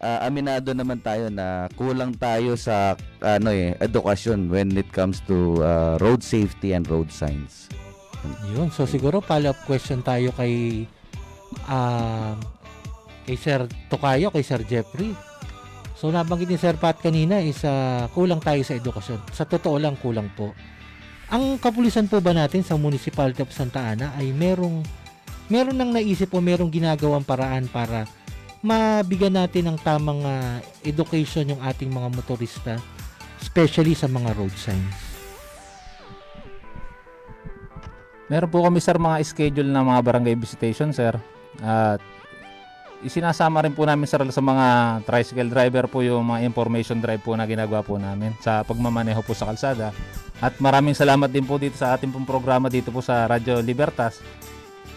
ah, 0.00 0.24
aminado 0.24 0.72
naman 0.72 0.98
tayo 0.98 1.28
na 1.28 1.68
kulang 1.76 2.16
tayo 2.16 2.56
sa 2.56 2.96
ano 3.20 3.52
eh, 3.52 3.76
edukasyon 3.78 4.48
when 4.48 4.72
it 4.74 4.88
comes 4.90 5.20
to 5.28 5.60
ah, 5.60 6.00
road 6.00 6.24
safety 6.24 6.72
and 6.72 6.88
road 6.88 7.12
signs. 7.12 7.68
Yun. 8.52 8.68
So 8.68 8.84
siguro 8.84 9.24
follow-up 9.24 9.56
question 9.64 10.04
tayo 10.04 10.32
kay 10.36 10.84
ah, 11.68 12.36
kay 13.28 13.36
Sir 13.36 13.68
Tokayo, 13.92 14.32
kay 14.32 14.44
Sir 14.44 14.64
Jeffrey. 14.64 15.12
So 16.00 16.08
nabanggit 16.08 16.48
ni 16.48 16.56
Sir 16.56 16.80
Pat 16.80 16.96
kanina 17.00 17.44
is 17.44 17.60
ah, 17.64 18.08
kulang 18.16 18.40
tayo 18.40 18.64
sa 18.64 18.76
edukasyon. 18.76 19.20
Sa 19.36 19.44
totoo 19.44 19.76
lang 19.76 20.00
kulang 20.00 20.32
po. 20.32 20.56
Ang 21.30 21.62
kapulisan 21.62 22.10
po 22.10 22.18
ba 22.18 22.34
natin 22.34 22.66
sa 22.66 22.74
Municipality 22.74 23.46
of 23.46 23.54
Santa 23.54 23.94
Ana 23.94 24.10
ay 24.18 24.34
merong 24.34 24.82
meron 25.46 25.78
nang 25.78 25.94
naisip 25.94 26.34
o 26.34 26.42
merong 26.42 26.70
ginagawang 26.70 27.22
paraan 27.22 27.70
para 27.70 28.06
mabigyan 28.60 29.40
natin 29.40 29.72
ng 29.72 29.78
tamang 29.80 30.20
ah, 30.24 30.60
education 30.84 31.56
yung 31.56 31.62
ating 31.64 31.88
mga 31.88 32.08
motorista 32.12 32.76
especially 33.40 33.96
sa 33.96 34.06
mga 34.06 34.36
road 34.36 34.52
signs. 34.52 35.10
Meron 38.30 38.52
po 38.52 38.62
kami 38.62 38.78
sir 38.78 38.94
mga 38.94 39.26
schedule 39.26 39.66
na 39.66 39.82
mga 39.82 40.00
barangay 40.06 40.38
visitation 40.38 40.94
sir. 40.94 41.18
At 41.58 41.98
isinasama 43.02 43.64
rin 43.66 43.74
po 43.74 43.82
namin 43.88 44.06
sir 44.06 44.22
sa 44.30 44.44
mga 44.44 44.66
tricycle 45.02 45.50
driver 45.50 45.90
po 45.90 46.04
yung 46.04 46.22
mga 46.22 46.46
information 46.46 47.02
drive 47.02 47.24
po 47.26 47.34
na 47.34 47.48
ginagawa 47.48 47.82
po 47.82 47.98
namin 47.98 48.36
sa 48.38 48.62
pagmamaneho 48.62 49.18
po 49.26 49.34
sa 49.34 49.50
kalsada. 49.50 49.90
At 50.38 50.56
maraming 50.62 50.94
salamat 50.94 51.26
din 51.32 51.42
po 51.42 51.58
dito 51.58 51.74
sa 51.74 51.98
ating 51.98 52.14
pong 52.14 52.28
programa 52.28 52.70
dito 52.70 52.94
po 52.94 53.02
sa 53.02 53.26
Radyo 53.26 53.60
Libertas. 53.66 54.22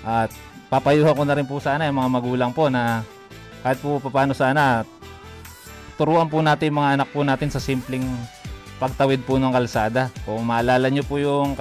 At 0.06 0.30
papayuhan 0.69 1.17
ko 1.17 1.23
na 1.26 1.34
rin 1.34 1.49
po 1.49 1.58
sana 1.58 1.89
yung 1.89 1.97
mga 1.97 2.12
magulang 2.13 2.52
po 2.54 2.69
na 2.69 3.02
kahit 3.63 3.80
po 3.80 4.04
paano 4.12 4.36
sana 4.36 4.84
turuan 5.95 6.28
po 6.28 6.43
natin 6.43 6.76
mga 6.76 6.99
anak 6.99 7.10
po 7.15 7.23
natin 7.23 7.47
sa 7.47 7.63
simpleng 7.63 8.04
pagtawid 8.82 9.23
po 9.23 9.39
ng 9.39 9.54
kalsada. 9.54 10.12
Kung 10.28 10.43
maalala 10.43 10.91
nyo 10.91 11.08
po 11.08 11.15
yung 11.21 11.56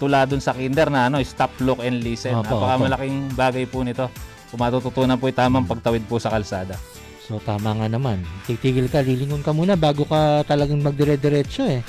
tula 0.00 0.24
dun 0.24 0.40
sa 0.40 0.56
kinder 0.56 0.88
na 0.88 1.12
ano, 1.12 1.20
stop, 1.20 1.52
look, 1.60 1.84
and 1.84 2.00
listen. 2.00 2.32
Opo, 2.32 2.48
Napakamalaking 2.48 3.36
bagay 3.36 3.68
po 3.68 3.84
nito. 3.84 4.08
Kung 4.48 4.64
matututunan 4.64 5.20
po 5.20 5.28
yung 5.28 5.36
tamang 5.36 5.68
pagtawid 5.68 6.08
po 6.08 6.16
sa 6.16 6.32
kalsada. 6.32 6.80
So 7.28 7.38
tama 7.38 7.76
nga 7.76 7.86
naman. 7.86 8.24
Titigil 8.48 8.88
ka, 8.88 9.04
lilingon 9.04 9.44
ka 9.44 9.52
muna 9.52 9.76
bago 9.76 10.08
ka 10.08 10.42
talagang 10.48 10.80
magdire-diretso 10.80 11.68
eh. 11.68 11.84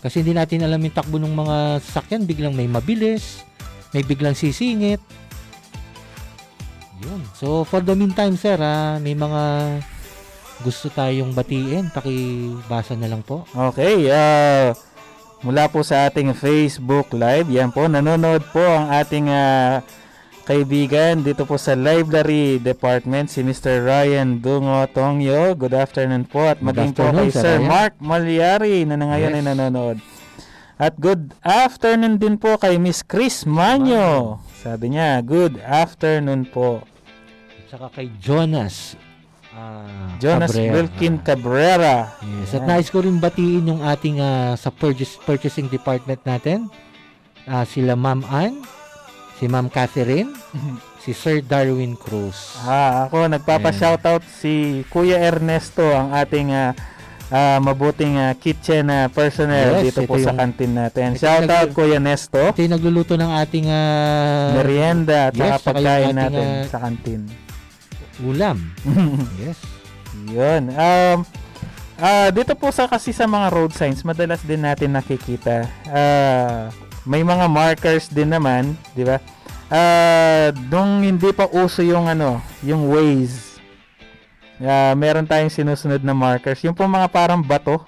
Kasi 0.00 0.24
hindi 0.24 0.32
natin 0.34 0.64
alam 0.64 0.80
yung 0.80 0.96
takbo 0.96 1.20
ng 1.20 1.36
mga 1.36 1.56
sasakyan, 1.84 2.24
biglang 2.24 2.56
may 2.56 2.66
mabilis, 2.66 3.44
may 3.92 4.02
biglang 4.02 4.34
sisingit. 4.34 5.00
Yun. 7.04 7.20
So 7.36 7.62
for 7.62 7.84
the 7.84 7.92
meantime, 7.92 8.34
sir, 8.34 8.56
ah, 8.56 8.96
may 8.96 9.12
mga 9.12 9.42
gusto 10.64 10.88
tayong 10.88 11.34
batiin, 11.34 11.92
pakibasa 11.92 12.96
na 12.96 13.10
lang 13.10 13.20
po. 13.20 13.44
Okay, 13.52 14.08
ah 14.08 14.72
mula 15.44 15.68
po 15.68 15.84
sa 15.84 16.08
ating 16.08 16.32
Facebook 16.32 17.12
Live, 17.12 17.52
yan 17.52 17.68
po, 17.68 17.84
nanonood 17.84 18.40
po 18.48 18.64
ang 18.64 18.88
ating 18.88 19.28
ah, 19.28 19.84
kaibigan 20.44 21.20
dito 21.20 21.44
po 21.44 21.60
sa 21.60 21.76
Library 21.76 22.60
Department, 22.60 23.28
si 23.28 23.44
Mr. 23.44 23.84
Ryan 23.84 24.40
Dungo 24.40 24.84
Tongyo. 24.88 25.52
Good 25.56 25.76
afternoon 25.76 26.24
po 26.24 26.48
at 26.48 26.60
maging 26.60 26.96
po 26.96 27.08
kay 27.12 27.28
Sir 27.28 27.40
Sir 27.44 27.56
Ryan. 27.60 27.68
Mark 27.68 27.94
Malyari 28.00 28.84
na 28.84 28.96
ngayon 28.96 29.32
Yes. 29.32 29.38
ay 29.40 29.44
nanonood. 29.44 29.96
At 30.74 30.98
good 30.98 31.32
afternoon 31.40 32.18
din 32.18 32.36
po 32.36 32.58
kay 32.58 32.76
Miss 32.76 33.00
Chris 33.00 33.46
Manyo. 33.48 34.40
Sabi 34.58 34.96
niya, 34.96 35.20
good 35.24 35.60
afternoon 35.60 36.48
po. 36.48 36.82
At 37.74 37.82
saka 37.82 37.90
kay 37.90 38.08
Jonas. 38.22 38.94
ah, 39.50 40.14
Jonas 40.22 40.54
Cabrera. 40.54 40.72
Wilkin 40.78 41.14
Cabrera. 41.18 41.96
Yes, 42.22 42.54
at 42.54 42.62
nais 42.62 42.86
ko 42.86 43.02
rin 43.02 43.18
batiin 43.18 43.66
yung 43.66 43.82
ating 43.82 44.22
ah, 44.22 44.54
sa 44.54 44.70
purchase, 44.70 45.18
purchasing 45.18 45.66
department 45.66 46.22
natin. 46.22 46.70
Ah, 47.42 47.66
sila 47.66 47.98
Ma'am 47.98 48.22
Ann, 48.30 48.62
si 49.34 49.50
Ma'am 49.50 49.66
Catherine, 49.66 50.30
si 51.02 51.10
Sir 51.10 51.42
Darwin 51.42 51.98
Cruz. 51.98 52.54
Ah, 52.62 53.10
ako 53.10 53.26
nagpapa-shoutout 53.26 54.22
si 54.22 54.86
Kuya 54.86 55.18
Ernesto, 55.18 55.82
ang 55.82 56.14
ating 56.14 56.54
ah, 56.54 56.78
ah, 57.28 57.58
mabuting 57.58 58.14
ah, 58.16 58.38
kitchen 58.38 58.86
ah, 58.86 59.10
personnel 59.10 59.82
Yes, 59.82 59.90
dito 59.90 60.06
po 60.06 60.14
ito 60.14 60.24
sa 60.24 60.30
yung- 60.30 60.38
kantin 60.38 60.78
natin. 60.78 61.18
ito 61.18 61.26
Shoutout 61.26 61.68
yung- 61.68 61.74
Kuya 61.74 61.98
Nesto. 61.98 62.54
Ito 62.54 62.62
yung 62.62 62.74
nagluluto 62.78 63.18
ng 63.18 63.34
ating 63.34 63.66
ah, 63.66 64.62
Merienda 64.62 65.18
at 65.26 65.34
yes, 65.34 65.42
saka 65.42 65.50
yung 65.50 65.66
pagkain 65.66 66.06
ating, 66.06 66.16
natin 66.22 66.46
ah, 66.46 66.62
sa 66.70 66.78
kantin. 66.78 67.22
Ulam. 68.22 68.60
yes. 69.42 69.58
Yun. 70.30 70.70
Um, 70.70 71.18
ah, 71.98 72.30
dito 72.30 72.54
po 72.54 72.70
sa 72.70 72.86
kasi 72.86 73.10
sa 73.10 73.26
mga 73.26 73.50
road 73.50 73.72
signs, 73.74 74.06
madalas 74.06 74.42
din 74.46 74.62
natin 74.62 74.94
nakikita. 74.94 75.66
Ah, 75.90 76.70
may 77.02 77.26
mga 77.26 77.46
markers 77.50 78.08
din 78.08 78.30
naman, 78.30 78.78
di 78.94 79.02
ba? 79.02 79.18
Ah, 79.68 80.54
nung 80.70 81.02
hindi 81.02 81.34
pa 81.34 81.50
uso 81.50 81.82
yung 81.82 82.06
ano, 82.06 82.38
yung 82.62 82.86
Waze. 82.86 83.58
ah, 84.62 84.94
meron 84.94 85.26
tayong 85.26 85.50
sinusunod 85.50 86.00
na 86.00 86.14
markers. 86.14 86.62
Yung 86.62 86.76
po 86.76 86.86
mga 86.86 87.10
parang 87.10 87.42
bato 87.42 87.82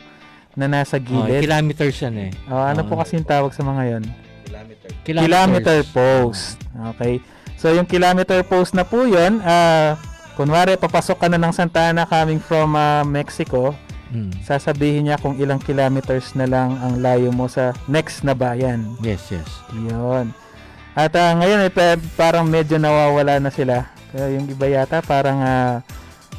na 0.56 0.66
nasa 0.66 0.96
Oh, 0.96 1.04
gilid. 1.04 1.44
kilometers 1.44 1.96
yan 2.00 2.16
eh. 2.16 2.30
Oh, 2.48 2.58
ano 2.58 2.82
po 2.82 2.96
Oo. 2.96 3.00
kasi 3.04 3.20
yung 3.20 3.28
tawag 3.28 3.52
sa 3.52 3.62
mga 3.62 3.82
yon? 3.92 4.04
Kilometer. 4.48 4.88
Kilometer 5.04 5.78
post. 5.94 6.58
Okay. 6.96 7.20
So 7.56 7.70
yung 7.70 7.86
kilometer 7.86 8.40
post 8.42 8.72
na 8.72 8.84
po 8.84 9.04
'yon, 9.04 9.40
ah 9.44 9.96
kunwari 10.36 10.76
papasok 10.76 11.16
ka 11.16 11.26
na 11.26 11.38
ng 11.38 11.50
Santa 11.50 11.90
Ana 11.90 12.04
coming 12.04 12.38
from 12.38 12.72
ah, 12.72 13.02
Mexico, 13.02 13.72
Mm. 14.06 14.30
sasabihin 14.40 15.02
niya 15.02 15.18
kung 15.18 15.34
ilang 15.34 15.58
kilometers 15.58 16.30
na 16.32 16.46
lang 16.46 16.78
ang 16.78 17.02
layo 17.02 17.34
mo 17.34 17.50
sa 17.50 17.74
next 17.86 18.22
na 18.22 18.32
bayan. 18.32 18.86
Yes, 19.02 19.34
yes. 19.34 19.50
'Yon. 19.74 20.30
At 20.94 21.10
ah, 21.12 21.34
ngayon 21.34 21.66
eh, 21.66 21.72
pa- 21.74 21.98
parang 22.14 22.46
medyo 22.46 22.78
nawawala 22.78 23.36
na 23.36 23.50
sila. 23.50 23.90
Kaya 24.08 24.38
yung 24.38 24.46
iba 24.46 24.70
yata 24.70 25.02
parang 25.02 25.42
ah 25.42 25.82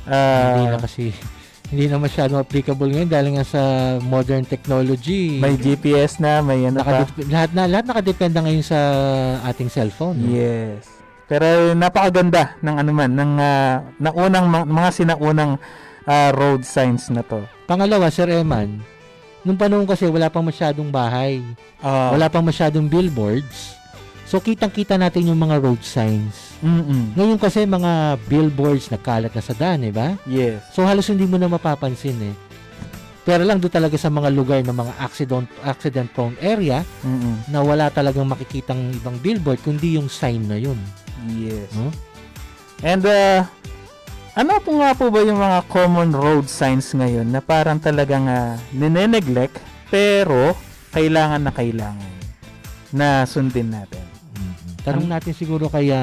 ah, 0.08 0.56
hindi 0.56 0.66
na 0.66 0.80
kasi 0.80 1.06
hindi 1.68 1.86
na 1.86 2.00
masyadong 2.00 2.40
applicable 2.40 2.88
ngayon 2.88 3.12
dahil 3.12 3.28
nga 3.36 3.44
sa 3.44 3.62
modern 4.00 4.48
technology. 4.48 5.36
may 5.36 5.60
GPS 5.60 6.18
na, 6.18 6.40
may 6.40 6.64
ano 6.64 6.80
pa. 6.80 7.04
Nakadep- 7.04 7.28
lahat 7.28 7.50
na 7.52 7.64
lahat 7.68 7.86
nakadependa 7.86 8.40
ngayon 8.40 8.64
sa 8.64 8.80
ating 9.44 9.68
cellphone. 9.68 10.16
Yes. 10.24 10.88
Pero 11.28 11.76
napakaganda 11.76 12.56
ng 12.64 12.76
ano 12.80 12.92
man 12.96 13.12
ng 13.12 13.32
ah, 13.38 13.84
naunang 14.00 14.48
mga 14.48 14.90
sinaunang 14.96 15.60
ah, 16.08 16.32
road 16.32 16.64
signs 16.64 17.12
na 17.12 17.20
to. 17.22 17.44
Pangalawa, 17.68 18.08
Sir 18.08 18.32
Eman, 18.32 18.80
nung 19.44 19.60
panahon 19.60 19.84
kasi 19.84 20.08
wala 20.08 20.32
pang 20.32 20.48
masyadong 20.48 20.88
bahay. 20.88 21.44
Ah, 21.84 22.16
Wala 22.16 22.32
pang 22.32 22.48
masyadong 22.48 22.88
billboards. 22.88 23.76
So 24.28 24.44
kitang-kita 24.44 25.00
natin 25.00 25.32
yung 25.32 25.40
mga 25.40 25.64
road 25.64 25.80
signs. 25.84 26.60
Mm-mm. 26.60 27.16
Ngayon 27.16 27.40
kasi 27.40 27.64
mga 27.64 28.20
billboards 28.28 28.92
nagkalat 28.92 29.32
na 29.32 29.44
sa 29.44 29.56
daan, 29.56 29.88
di 29.88 29.92
ba? 29.92 30.20
Yes. 30.28 30.64
So 30.76 30.84
halos 30.84 31.08
hindi 31.08 31.24
mo 31.24 31.40
na 31.40 31.48
mapapansin 31.48 32.20
eh. 32.24 32.36
Pero 33.24 33.44
lang 33.44 33.60
doon 33.60 33.72
talaga 33.72 34.00
sa 34.00 34.08
mga 34.08 34.32
lugar 34.32 34.64
ng 34.64 34.72
mga 34.72 34.94
accident 35.04 35.48
accident 35.64 36.08
prone 36.12 36.36
area 36.40 36.84
Mm-mm. 37.04 37.52
na 37.52 37.60
wala 37.60 37.92
talagang 37.92 38.24
makikitang 38.24 38.96
ibang 38.96 39.20
billboard 39.20 39.60
kundi 39.64 40.00
yung 40.00 40.08
sign 40.08 40.44
na 40.48 40.56
yun. 40.56 40.80
Yes. 41.34 41.70
No? 41.74 41.92
And 42.80 43.04
uh, 43.04 43.44
ano 44.38 44.62
po 44.62 44.78
nga 44.78 44.94
po 44.94 45.10
ba 45.10 45.26
yung 45.26 45.42
mga 45.42 45.66
common 45.66 46.14
road 46.14 46.46
signs 46.46 46.94
ngayon 46.94 47.26
na 47.26 47.42
parang 47.42 47.82
talagang 47.82 48.30
uh, 48.30 48.54
nineneglect 48.70 49.58
pero 49.90 50.54
kailangan 50.94 51.42
na 51.42 51.52
kailangan 51.52 52.12
na 52.94 53.26
sundin 53.26 53.74
natin. 53.74 54.04
Tanong 54.86 55.10
natin 55.10 55.36
siguro 55.36 55.68
kaya 55.68 56.00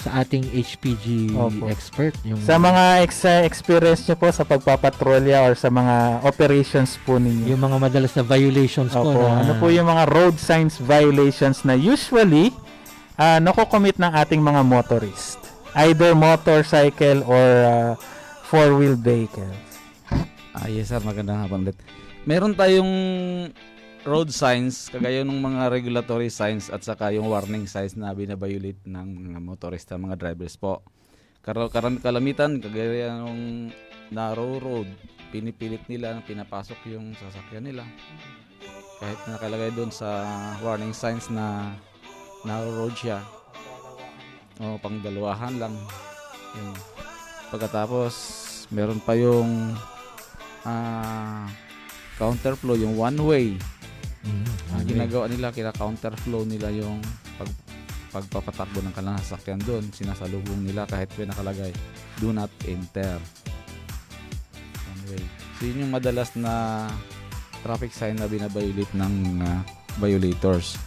sa 0.00 0.20
ating 0.20 0.52
HPG 0.52 1.32
Opo. 1.32 1.64
expert 1.72 2.12
yung 2.28 2.36
Sa 2.44 2.60
mga 2.60 3.00
ex- 3.00 3.24
uh, 3.24 3.40
experience 3.40 4.04
nyo 4.04 4.16
po 4.20 4.28
sa 4.28 4.44
pagpapatrolya 4.44 5.40
or 5.40 5.56
sa 5.56 5.72
mga 5.72 6.20
operations 6.20 7.00
po 7.00 7.16
ninyo. 7.16 7.48
yung 7.48 7.62
mga 7.62 7.76
madalas 7.80 8.12
na 8.12 8.20
violations 8.20 8.92
po 8.92 9.00
Opo, 9.00 9.24
na 9.24 9.40
ano 9.40 9.52
po 9.56 9.72
yung 9.72 9.88
mga 9.88 10.04
road 10.12 10.36
signs 10.36 10.76
violations 10.76 11.64
na 11.64 11.72
usually 11.72 12.52
uh, 13.18 13.38
nakocommit 13.38 13.98
ng 13.98 14.12
ating 14.12 14.42
mga 14.42 14.62
motorist. 14.66 15.38
Either 15.74 16.14
motorcycle 16.14 17.26
or 17.26 17.46
uh, 17.66 17.92
four-wheel 18.46 18.94
vehicle. 18.94 19.50
Ah, 20.54 20.70
yes 20.70 20.94
sir, 20.94 21.02
magandang 21.02 21.42
hapon 21.42 21.66
ulit. 21.66 21.78
Meron 22.22 22.54
tayong 22.54 22.92
road 24.06 24.30
signs, 24.30 24.86
kagaya 24.86 25.26
ng 25.26 25.40
mga 25.40 25.66
regulatory 25.72 26.30
signs 26.30 26.70
at 26.70 26.86
saka 26.86 27.10
yung 27.10 27.26
warning 27.26 27.66
signs 27.66 27.98
na 27.98 28.14
binabiolate 28.14 28.78
ng 28.86 29.08
mga 29.32 29.40
motorista, 29.42 29.98
mga 29.98 30.14
drivers 30.14 30.54
po. 30.54 30.86
Kar- 31.42 31.72
karam- 31.74 31.98
kalamitan, 31.98 32.62
kagaya 32.62 33.18
ng 33.18 33.68
narrow 34.14 34.62
road, 34.62 34.86
pinipilit 35.34 35.82
nila, 35.90 36.22
pinapasok 36.22 36.78
yung 36.94 37.12
sasakyan 37.18 37.66
nila. 37.66 37.84
Kahit 39.02 39.18
na 39.26 39.36
nakalagay 39.36 39.74
doon 39.74 39.90
sa 39.90 40.22
warning 40.62 40.94
signs 40.94 41.26
na 41.28 41.74
narrow 42.44 42.84
road 42.84 42.94
siya. 42.96 43.24
O, 44.62 44.78
pang 44.78 45.00
dalawahan 45.02 45.58
lang. 45.58 45.74
Yun. 46.54 46.76
Pagkatapos, 47.50 48.14
meron 48.70 49.02
pa 49.02 49.18
yung 49.18 49.74
ah 50.64 51.50
counterflow, 52.16 52.78
yung 52.78 52.94
one 52.94 53.18
way. 53.26 53.46
Mm, 54.24 54.46
Ang 54.72 54.80
okay. 54.80 54.90
ginagawa 54.94 55.24
nila, 55.28 55.52
kina 55.52 55.74
counterflow 55.74 56.46
nila 56.46 56.72
yung 56.72 57.02
pag, 57.36 57.50
pagpapatakbo 58.14 58.80
ng 58.80 58.94
kanilang 58.94 59.20
sasakyan 59.20 59.60
doon. 59.66 59.84
Sinasalubong 59.90 60.64
nila 60.64 60.86
kahit 60.86 61.10
may 61.18 61.26
nakalagay, 61.28 61.72
do 62.22 62.30
not 62.30 62.48
enter. 62.64 63.18
One 64.94 65.02
way. 65.12 65.24
So 65.58 65.68
yun 65.68 65.84
yung 65.84 65.92
madalas 65.92 66.32
na 66.38 66.86
traffic 67.66 67.90
sign 67.92 68.16
na 68.16 68.30
binabiolate 68.30 68.94
ng 68.94 69.14
ah, 69.42 69.60
violators. 69.98 70.78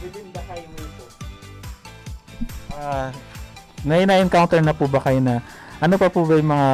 Within 0.00 0.26
the 0.32 0.42
highway 0.48 0.86
po. 0.96 1.04
Ah, 2.74 3.10
na 3.84 4.00
na-encounter 4.04 4.60
na 4.60 4.76
po 4.76 4.84
ba 4.88 5.00
kayo 5.00 5.20
na 5.20 5.40
ano 5.80 5.96
pa 5.96 6.12
po 6.12 6.28
ba 6.28 6.36
yung 6.36 6.52
mga 6.52 6.70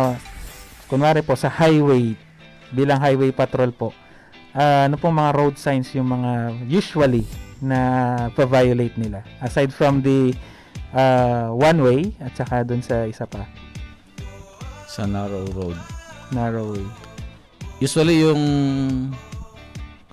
kunwari 0.90 1.20
po 1.22 1.38
sa 1.38 1.46
highway 1.50 2.14
bilang 2.74 2.98
highway 2.98 3.30
patrol 3.30 3.70
po 3.70 3.94
ah, 4.54 4.90
ano 4.90 4.98
po 4.98 5.10
mga 5.10 5.34
road 5.34 5.54
signs 5.54 5.90
yung 5.94 6.10
mga 6.10 6.54
usually 6.66 7.22
na 7.62 7.78
pa-violate 8.34 8.98
nila 8.98 9.22
aside 9.38 9.70
from 9.70 10.02
the 10.02 10.34
ah, 10.90 11.50
one 11.54 11.78
way 11.78 12.00
at 12.18 12.34
saka 12.34 12.66
dun 12.66 12.82
sa 12.82 13.06
isa 13.06 13.26
pa 13.26 13.46
Sa 14.86 15.04
narrow 15.04 15.44
road. 15.52 15.76
narrow 16.32 16.74
way 16.74 16.86
Usually 17.76 18.24
yung 18.24 18.40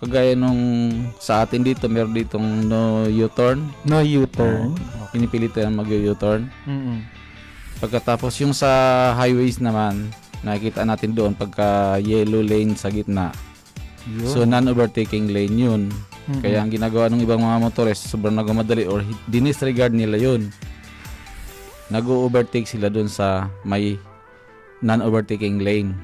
kagaya 0.03 0.35
nung 0.35 0.91
sa 1.15 1.47
atin 1.47 1.63
dito, 1.63 1.87
meron 1.87 2.11
ditong 2.11 2.67
no 2.67 3.07
U-turn. 3.07 3.63
no 3.87 4.03
U-turn 4.03 4.75
Pinipilit 5.15 5.55
yan 5.55 5.77
mag-U-turn. 5.77 6.51
Mm-mm. 6.67 6.99
Pagkatapos 7.79 8.35
yung 8.43 8.51
sa 8.51 8.67
highways 9.15 9.63
naman, 9.63 10.11
nakikita 10.43 10.83
natin 10.83 11.15
doon 11.15 11.31
pagka 11.31 11.95
yellow 12.03 12.43
lane 12.43 12.75
sa 12.75 12.91
gitna. 12.91 13.31
Yun. 14.09 14.27
So 14.27 14.43
non-overtaking 14.43 15.31
lane 15.31 15.55
yun. 15.55 15.81
Mm-mm. 16.27 16.41
Kaya 16.43 16.59
ang 16.59 16.73
ginagawa 16.73 17.07
ng 17.07 17.23
ibang 17.23 17.39
mga 17.39 17.63
motorist, 17.63 18.11
sobrang 18.11 18.35
nagmamadali 18.35 18.83
or 18.89 19.05
dinisregard 19.31 19.95
nila 19.95 20.19
yun. 20.19 20.51
Nag-overtake 21.93 22.67
sila 22.67 22.89
doon 22.89 23.07
sa 23.07 23.47
may 23.63 23.95
non-overtaking 24.83 25.63
lane. 25.63 25.95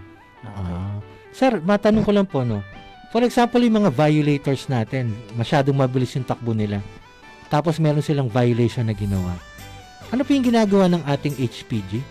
Ah. 0.45 1.01
Sir, 1.35 1.59
matanong 1.59 2.03
ko 2.07 2.11
lang 2.15 2.27
po 2.29 2.45
no. 2.47 2.63
For 3.09 3.25
example, 3.25 3.61
yung 3.65 3.81
mga 3.81 3.91
violators 3.93 4.69
natin, 4.69 5.17
masyadong 5.33 5.73
mabilis 5.73 6.13
yung 6.13 6.25
takbo 6.25 6.53
nila. 6.53 6.77
Tapos 7.49 7.81
meron 7.81 8.05
silang 8.05 8.29
violation 8.29 8.85
na 8.85 8.93
ginawa. 8.93 9.33
Ano 10.13 10.21
po 10.21 10.37
yung 10.37 10.45
ginagawa 10.45 10.85
ng 10.89 11.01
ating 11.05 11.33
HPG? 11.41 12.01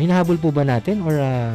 Ay 0.00 0.08
nahabol 0.08 0.40
po 0.40 0.48
ba 0.48 0.64
natin 0.64 1.04
or 1.04 1.20
ah, 1.20 1.52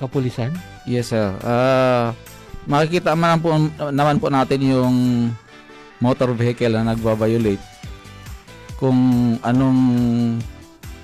kapulisan? 0.00 0.56
Yes 0.88 1.12
sir. 1.12 1.36
Ah, 1.44 2.16
makikita 2.64 3.12
man 3.12 3.36
po, 3.36 3.52
naman 3.92 4.16
po 4.16 4.32
natin 4.32 4.64
yung 4.64 4.96
motor 6.00 6.32
vehicle 6.32 6.72
na 6.72 6.96
nagva-violate 6.96 7.60
kung 8.80 8.96
anong 9.44 9.80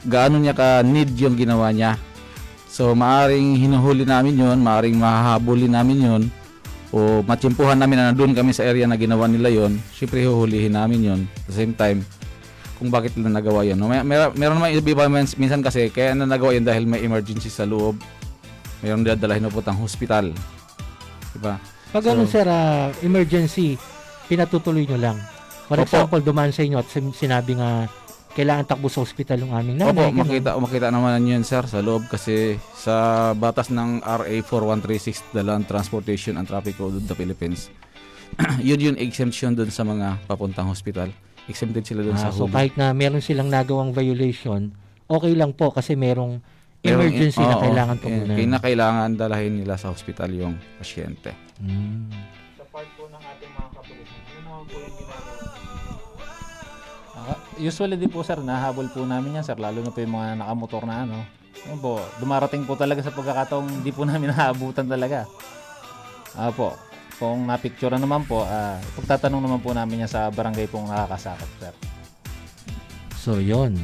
gaano 0.09 0.41
niya 0.41 0.57
ka 0.57 0.81
need 0.81 1.13
yung 1.21 1.37
ginawa 1.37 1.69
niya. 1.69 2.01
So 2.77 2.93
maaring 2.93 3.57
hinuhuli 3.57 4.05
namin 4.05 4.37
yon, 4.37 4.61
maaring 4.61 5.01
mahahabulin 5.01 5.73
namin 5.73 5.97
yon 5.97 6.23
o 6.93 7.25
matsimpuhan 7.25 7.81
namin 7.81 7.97
na 7.97 8.05
nandun 8.13 8.37
kami 8.37 8.53
sa 8.53 8.69
area 8.69 8.85
na 8.85 9.01
ginawa 9.01 9.25
nila 9.25 9.49
yon. 9.49 9.81
Syempre 9.97 10.29
huhulihin 10.29 10.77
namin 10.77 11.01
yon. 11.01 11.21
At 11.25 11.45
the 11.49 11.57
same 11.57 11.73
time, 11.73 12.05
kung 12.77 12.93
bakit 12.93 13.17
nila 13.17 13.41
nagawa. 13.41 13.65
No, 13.73 13.89
may, 13.89 14.05
mer- 14.05 14.37
meron 14.37 14.61
naman 14.61 14.77
iba 14.77 15.09
mins- 15.09 15.41
minsan 15.41 15.65
kasi 15.65 15.89
kaya 15.89 16.13
na 16.13 16.29
nagawa 16.29 16.53
yun 16.53 16.69
dahil 16.69 16.85
may 16.85 17.01
emergency 17.01 17.49
sa 17.49 17.65
loob. 17.65 17.97
Meron 18.85 19.09
dadalahin 19.09 19.49
na 19.49 19.49
putang 19.49 19.81
hospital. 19.81 20.37
Diba? 21.33 21.57
Pag 21.97 22.05
So- 22.05 22.29
sir, 22.29 22.45
ah, 22.45 22.93
emergency, 23.01 23.81
pinatutuloy 24.29 24.85
nyo 24.85 25.01
lang. 25.01 25.17
For 25.65 25.81
Opo. 25.81 25.89
example, 25.89 26.21
dumaan 26.21 26.53
sa 26.53 26.61
inyo 26.61 26.77
at 26.77 26.93
sin- 26.93 27.17
sinabi 27.17 27.57
nga 27.57 27.89
kailangan 28.37 28.65
takbo 28.67 28.87
sa 28.87 29.01
ospital 29.01 29.41
yung 29.41 29.51
aming 29.51 29.81
nanay. 29.81 29.91
Opo, 29.91 30.03
ganun. 30.05 30.21
makita, 30.21 30.51
makita 30.55 30.89
naman 30.89 31.25
yun 31.25 31.41
sir 31.41 31.65
sa 31.65 31.81
loob 31.81 32.05
kasi 32.05 32.55
sa 32.71 32.95
batas 33.33 33.67
ng 33.69 33.99
RA 33.99 34.29
4136, 34.45 35.33
the 35.33 35.41
Land 35.41 35.65
Transportation 35.65 36.37
and 36.37 36.45
Traffic 36.45 36.77
Code 36.77 37.01
of 37.01 37.05
the 37.05 37.15
Philippines, 37.15 37.73
yun 38.61 38.77
yung 38.79 38.99
exemption 38.99 39.53
dun 39.53 39.69
sa 39.69 39.83
mga 39.83 40.21
papuntang 40.25 40.69
hospital. 40.69 41.09
Exempted 41.47 41.83
sila 41.83 42.03
dun 42.03 42.13
Ah, 42.13 42.23
sa 42.23 42.31
so 42.31 42.45
huli. 42.45 42.53
kahit 42.53 42.75
na 42.75 42.91
meron 42.91 43.19
silang 43.19 43.49
nagawang 43.49 43.91
violation, 43.91 44.69
okay 45.07 45.33
lang 45.33 45.51
po 45.51 45.71
kasi 45.71 45.95
merong 45.95 46.43
Merong- 46.79 47.09
emergency 47.09 47.41
na 47.41 47.57
oo, 47.57 47.63
kailangan 47.63 47.97
po 47.97 48.07
eh, 48.07 48.15
muna. 48.15 48.33
Kinakailangan 48.37 49.11
dalahin 49.15 49.55
nila 49.57 49.75
sa 49.75 49.89
hospital 49.89 50.29
yung 50.31 50.55
pasyente. 50.77 51.33
Mm. 51.57 52.36
Usually 57.59 57.97
din 57.99 58.13
po 58.13 58.23
sir, 58.23 58.39
nahabol 58.39 58.87
po 58.91 59.03
namin 59.03 59.41
yan 59.41 59.45
sir, 59.47 59.59
lalo 59.59 59.83
na 59.83 59.91
po 59.91 59.99
yung 60.03 60.15
mga 60.15 60.43
nakamotor 60.43 60.85
na 60.85 61.07
ano. 61.09 61.19
Ayun 61.67 61.81
po, 61.83 61.99
dumarating 62.23 62.63
po 62.63 62.79
talaga 62.79 63.03
sa 63.03 63.11
pagkakataong 63.11 63.83
hindi 63.83 63.91
po 63.91 64.07
namin 64.09 64.31
nahabutan 64.31 64.87
talaga. 64.87 65.27
Ah 66.37 66.53
po, 66.53 66.77
kung 67.17 67.49
napicture 67.49 67.97
naman 67.97 68.29
po, 68.29 68.45
ah, 68.45 68.77
pagtatanong 68.95 69.41
naman 69.41 69.61
po 69.65 69.73
namin 69.73 70.05
yan 70.05 70.11
sa 70.11 70.29
barangay 70.29 70.69
pong 70.69 70.93
nakakasakop 70.93 71.51
sir. 71.59 71.75
So, 73.17 73.43
yon. 73.43 73.75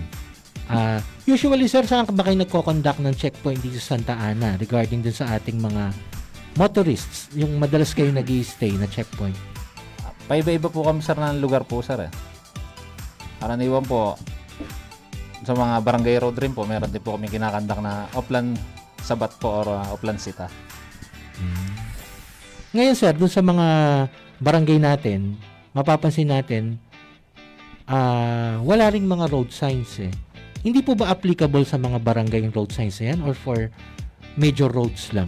Ah, 0.70 1.02
usually, 1.26 1.66
sir, 1.66 1.82
saan 1.82 2.06
ka 2.06 2.14
ba 2.14 2.22
kayo 2.22 2.38
nagko-conduct 2.38 3.02
ng 3.02 3.14
checkpoint 3.18 3.58
dito 3.58 3.82
sa 3.82 3.98
Santa 3.98 4.14
Ana 4.14 4.54
regarding 4.54 5.02
dun 5.02 5.16
sa 5.16 5.34
ating 5.34 5.58
mga 5.58 5.90
motorists, 6.54 7.32
yung 7.34 7.56
madalas 7.58 7.96
kayo 7.96 8.12
nag 8.12 8.28
stay 8.44 8.70
na 8.76 8.86
checkpoint? 8.86 9.34
Paiba-iba 10.30 10.70
po 10.70 10.86
kami 10.86 11.02
sir 11.02 11.18
ng 11.18 11.42
lugar 11.42 11.66
po 11.66 11.82
sir 11.82 12.06
eh. 12.06 12.10
Karaniwan 13.42 13.82
po, 13.82 14.14
sa 15.42 15.58
mga 15.58 15.82
barangay 15.82 16.22
road 16.22 16.38
rin 16.38 16.54
po, 16.54 16.62
meron 16.62 16.94
din 16.94 17.02
po 17.02 17.18
kami 17.18 17.26
kinakandak 17.26 17.82
na 17.82 18.06
Oplan 18.14 18.54
Sabat 19.02 19.34
po 19.42 19.50
or 19.50 19.66
uh, 19.74 19.90
Oplan 19.90 20.14
Sita. 20.14 20.46
Ngayon, 22.70 22.94
sir, 22.94 23.10
dun 23.18 23.26
sa 23.26 23.42
mga 23.42 23.66
barangay 24.38 24.78
natin, 24.78 25.34
mapapansin 25.74 26.30
natin, 26.30 26.78
ah 27.90 28.62
wala 28.62 28.94
ring 28.94 29.04
mga 29.10 29.26
road 29.28 29.50
signs 29.50 29.98
eh. 29.98 30.12
Hindi 30.62 30.78
po 30.86 30.94
ba 30.94 31.10
applicable 31.10 31.66
sa 31.66 31.74
mga 31.76 31.98
barangay 31.98 32.46
yung 32.46 32.54
road 32.54 32.70
signs 32.70 33.02
na 33.02 33.10
yan 33.10 33.26
or 33.26 33.34
for 33.34 33.58
major 34.38 34.70
roads 34.70 35.10
lang? 35.10 35.26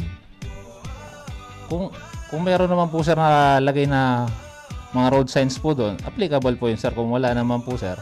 Kung 1.67 1.91
kung 2.31 2.47
meron 2.47 2.71
naman 2.71 2.89
po 2.95 3.03
sir 3.03 3.19
na 3.19 3.59
lagay 3.59 3.91
na 3.91 4.31
mga 4.95 5.09
road 5.11 5.27
signs 5.27 5.59
po 5.59 5.75
doon, 5.75 5.99
applicable 6.01 6.55
po 6.55 6.67
yun 6.67 6.79
sir. 6.79 6.91
Kung 6.91 7.11
wala 7.11 7.35
naman 7.35 7.61
po 7.61 7.75
sir. 7.75 7.99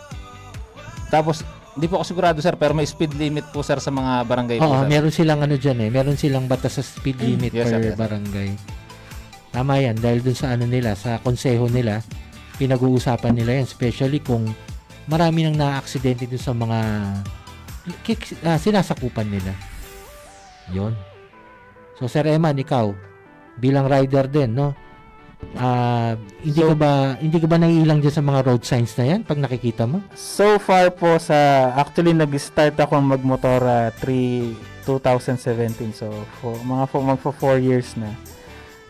Tapos, 1.08 1.40
hindi 1.72 1.88
po 1.88 1.96
ako 1.96 2.04
sigurado 2.06 2.38
sir, 2.38 2.52
pero 2.54 2.72
may 2.72 2.84
speed 2.84 3.16
limit 3.16 3.48
po 3.48 3.64
sir 3.64 3.80
sa 3.80 3.88
mga 3.88 4.22
barangay 4.22 4.56
po 4.56 4.64
Oo, 4.66 4.84
sir. 4.84 4.88
meron 4.88 5.08
silang 5.10 5.40
ano 5.40 5.56
dyan 5.56 5.78
eh. 5.78 5.90
Meron 5.90 6.16
silang 6.16 6.44
batas 6.44 6.76
sa 6.76 6.84
speed 6.84 7.16
limit 7.18 7.48
Yes, 7.50 7.56
per 7.58 7.66
sir, 7.66 7.80
yes, 7.80 7.88
sir. 7.88 7.96
barangay. 7.96 8.50
Tama 9.50 9.74
yan. 9.78 9.96
Dahil 9.96 10.20
dun 10.20 10.32
sa 10.32 10.52
ano 10.52 10.64
nila, 10.64 10.92
sa 10.92 11.16
konseho 11.18 11.64
nila, 11.66 12.04
pinag-uusapan 12.56 13.32
nila 13.32 13.56
yan. 13.58 13.66
Especially 13.66 14.20
kung 14.20 14.52
marami 15.04 15.44
nang 15.44 15.56
na-aksidente 15.56 16.24
dun 16.24 16.40
sa 16.40 16.52
mga 16.52 16.78
kik- 18.02 18.40
ah, 18.42 18.56
sinasakupan 18.56 19.26
nila. 19.26 19.52
Yon. 20.70 20.92
So, 21.96 22.04
Sir 22.04 22.24
Eman, 22.26 22.54
ikaw, 22.54 22.92
bilang 23.54 23.84
rider 23.84 24.24
din, 24.26 24.52
no? 24.52 24.72
Ah, 25.52 26.16
hindi 26.40 26.64
ka 26.64 26.74
ba 26.74 26.92
hindi 27.20 27.36
ka 27.36 27.46
ba 27.46 27.60
naiilang 27.60 28.00
diyan 28.00 28.14
sa 28.14 28.24
mga 28.24 28.40
road 28.48 28.62
signs 28.64 28.96
na 28.96 29.04
yan 29.04 29.20
pag 29.20 29.36
nakikita 29.36 29.84
mo? 29.84 30.00
So 30.16 30.56
far 30.56 30.88
po 30.90 31.20
sa 31.20 31.70
actually 31.76 32.16
nag-start 32.16 32.80
ako 32.80 32.98
magmotor 33.04 33.60
uh, 33.60 33.92
3 34.00 34.88
2017 34.88 35.94
so 35.94 36.10
for, 36.40 36.56
mga 36.66 36.84
for, 36.90 37.00
magfo 37.04 37.30
4 37.30 37.62
years 37.62 37.94
na. 38.00 38.10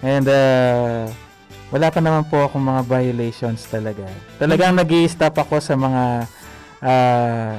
And 0.01 0.25
uh, 0.25 1.11
wala 1.75 1.91
pa 1.91 1.99
naman 1.99 2.31
po 2.31 2.47
akong 2.47 2.63
mga 2.63 2.83
violations 2.87 3.67
talaga. 3.67 4.07
Talagang 4.39 4.79
nag 4.79 4.91
stop 5.11 5.35
ako 5.43 5.59
sa 5.59 5.75
mga 5.75 6.05
uh, 6.79 7.55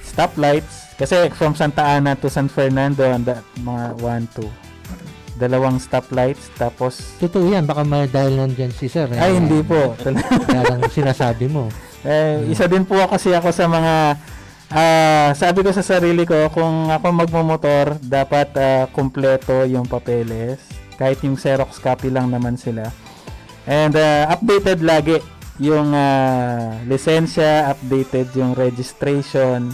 stoplights 0.00 0.96
kasi 0.96 1.28
from 1.36 1.52
Santa 1.52 1.84
Ana 1.84 2.16
to 2.16 2.32
San 2.32 2.48
Fernando 2.48 3.04
and 3.04 3.28
mga 3.60 3.84
1 4.00 4.66
2 4.66 4.69
dalawang 5.40 5.80
stoplights 5.80 6.52
tapos 6.54 7.16
Totoo 7.16 7.48
yan, 7.48 7.64
baka 7.64 7.80
ma- 7.80 8.04
dahil 8.04 8.36
nandyan 8.36 8.68
si 8.70 8.86
Sir. 8.86 9.08
eh. 9.08 9.16
ay 9.16 9.32
hindi 9.34 9.64
po 9.64 9.96
Kaya 9.96 10.62
lang 10.68 10.84
sinasabi 10.86 11.48
mo. 11.48 11.72
Eh, 12.00 12.44
isa 12.48 12.64
din 12.64 12.84
po 12.84 13.00
kasi 13.04 13.32
ako 13.32 13.48
sa 13.48 13.64
mga 13.64 13.94
ah, 14.70 15.28
sabi 15.32 15.60
ko 15.60 15.70
sa 15.70 15.80
sarili 15.80 16.22
ko 16.22 16.48
kung 16.48 16.88
ako 16.88 17.06
magmomotor 17.10 17.96
dapat 17.98 18.52
ah, 18.54 18.84
kumpleto 18.86 19.64
yung 19.64 19.84
papeles 19.84 20.60
kahit 20.94 21.20
yung 21.20 21.34
Xerox 21.34 21.76
copy 21.76 22.08
lang 22.08 22.28
naman 22.28 22.56
sila 22.56 22.88
and 23.64 23.96
ah, 23.96 24.28
updated 24.30 24.80
lagi 24.80 25.20
yung 25.56 25.92
ah, 25.92 26.80
lisensya 26.84 27.68
updated 27.68 28.32
yung 28.34 28.52
registration 28.52 29.72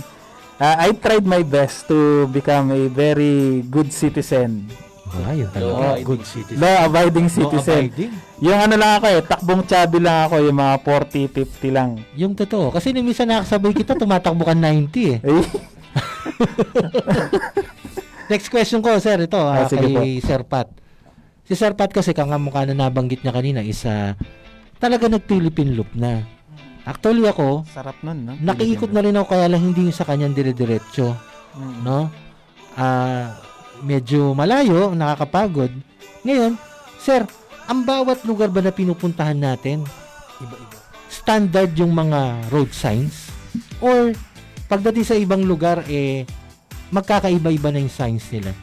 Ah, 0.57 0.89
I 0.89 0.97
tried 0.97 1.29
my 1.29 1.45
best 1.45 1.85
to 1.87 2.25
become 2.27 2.73
a 2.73 2.89
very 2.89 3.61
good 3.63 3.93
citizen 3.93 4.65
Wala, 5.07 5.31
yun 5.33 5.49
talaga. 5.49 6.03
Good 6.03 6.23
citizen. 6.23 6.59
law-abiding 6.59 7.29
citizen 7.29 7.87
Law-abiding. 7.87 8.11
yung 8.39 8.59
ano 8.59 8.75
lang 8.75 8.99
ako 8.99 9.07
eh 9.07 9.23
takbong 9.23 9.63
chabi 9.65 9.99
lang 9.99 10.27
ako 10.27 10.43
yung 10.43 10.59
mga 10.59 10.75
40 10.83 11.31
50 11.31 11.71
lang 11.71 11.91
Yung 12.15 12.35
totoo. 12.35 12.69
Kasi 12.71 12.91
nung 12.91 13.07
minsan 13.07 13.27
nakasabay 13.27 13.71
kita, 13.73 13.95
tumatakbo 13.95 14.43
ka 14.43 14.53
90 14.53 15.15
eh. 15.15 15.19
Eh, 15.23 15.47
Next 18.27 18.51
question 18.51 18.83
ko, 18.83 18.99
sir. 18.99 19.23
Ito, 19.23 19.39
ah, 19.39 19.65
Ah, 19.65 19.71
sige 19.71 19.87
kay 19.87 20.19
Sir 20.19 20.43
Pat. 20.43 20.67
Si 21.47 21.55
Sir 21.55 21.79
Pat 21.79 21.95
kasi, 21.95 22.11
kang 22.11 22.35
mukha 22.43 22.67
na 22.67 22.75
nabanggit 22.75 23.23
niya 23.23 23.31
kanina, 23.31 23.63
isa 23.63 24.19
talaga 24.77 25.07
nag-Philippine 25.07 25.79
loop 25.79 25.95
na. 25.95 26.27
Actually 26.83 27.27
ako, 27.27 27.67
sarap 27.67 27.99
nun 28.07 28.23
no 28.23 28.39
nakiikot 28.39 28.95
na 28.95 29.03
rin 29.03 29.15
ako 29.15 29.35
kaya 29.35 29.51
lang 29.51 29.59
hindi 29.59 29.91
yung 29.91 29.95
sa 29.95 30.07
kanyang 30.07 30.35
dire-diretso. 30.35 31.19
Mm. 31.55 31.83
No? 31.83 32.07
Ah, 32.75 33.35
medyo 33.83 34.33
malayo, 34.33 34.93
nakakapagod. 34.93 35.73
Ngayon, 36.23 36.55
sir, 36.97 37.25
ang 37.67 37.83
bawat 37.83 38.23
lugar 38.23 38.49
ba 38.49 38.63
na 38.63 38.71
pinupuntahan 38.71 39.37
natin, 39.37 39.83
Iba-iba. 40.37 40.77
standard 41.09 41.73
yung 41.75 41.93
mga 41.93 42.51
road 42.53 42.71
signs? 42.71 43.29
Or 43.81 44.13
pagdating 44.67 45.05
sa 45.05 45.17
ibang 45.17 45.45
lugar, 45.45 45.83
eh, 45.87 46.25
magkakaiba-iba 46.91 47.69
na 47.73 47.83
yung 47.83 47.93
signs 47.93 48.27
nila? 48.31 48.55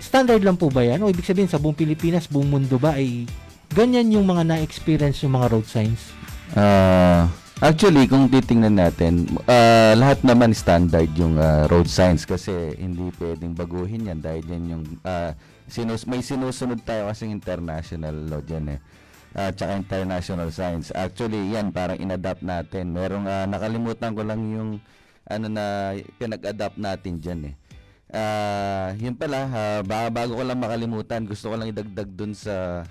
Standard 0.00 0.42
lang 0.42 0.58
po 0.58 0.68
ba 0.68 0.82
yan? 0.82 1.00
O 1.00 1.08
ibig 1.08 1.24
sabihin 1.24 1.46
sa 1.46 1.56
buong 1.56 1.76
Pilipinas, 1.76 2.26
buong 2.26 2.50
mundo 2.50 2.76
ba 2.76 2.98
ay 2.98 3.24
ganyan 3.70 4.10
yung 4.10 4.26
mga 4.26 4.42
na-experience 4.42 5.22
yung 5.22 5.38
mga 5.38 5.48
road 5.54 5.66
signs? 5.70 6.10
Ah, 6.52 7.30
actually, 7.60 8.08
kung 8.08 8.28
titingnan 8.28 8.76
natin, 8.76 9.28
ah, 9.44 9.92
lahat 9.96 10.24
naman 10.24 10.56
standard 10.56 11.08
yung 11.16 11.36
ah, 11.36 11.68
road 11.68 11.86
signs 11.86 12.24
kasi 12.24 12.74
hindi 12.76 13.12
pwedeng 13.20 13.52
baguhin 13.52 14.08
yan 14.08 14.20
dahil 14.20 14.44
yan 14.48 14.64
yung 14.68 14.84
ah, 15.04 15.36
sinus 15.68 16.08
may 16.08 16.24
sinusunod 16.24 16.80
tayo 16.82 17.08
kasi 17.12 17.28
international 17.28 18.16
law 18.26 18.40
dyan 18.40 18.76
eh. 18.76 18.80
At 19.30 19.54
tsaka 19.54 19.78
international 19.78 20.50
signs. 20.50 20.90
Actually, 20.90 21.54
yan 21.54 21.70
parang 21.70 22.02
inadapt 22.02 22.42
natin. 22.42 22.90
Merong 22.96 23.28
ah, 23.28 23.46
nakalimutan 23.46 24.16
ko 24.16 24.22
lang 24.26 24.40
yung 24.50 24.70
ano 25.30 25.46
na 25.46 25.94
pinag-adapt 26.18 26.80
natin 26.80 27.22
dyan 27.22 27.40
eh. 27.52 27.54
Ah, 28.10 28.90
yun 28.98 29.14
pala, 29.14 29.46
ah, 29.52 29.80
ba- 29.86 30.10
bago 30.10 30.34
ko 30.34 30.42
lang 30.42 30.58
makalimutan, 30.58 31.28
gusto 31.28 31.52
ko 31.52 31.54
lang 31.54 31.70
idagdag 31.70 32.10
dun 32.10 32.34
sa 32.34 32.82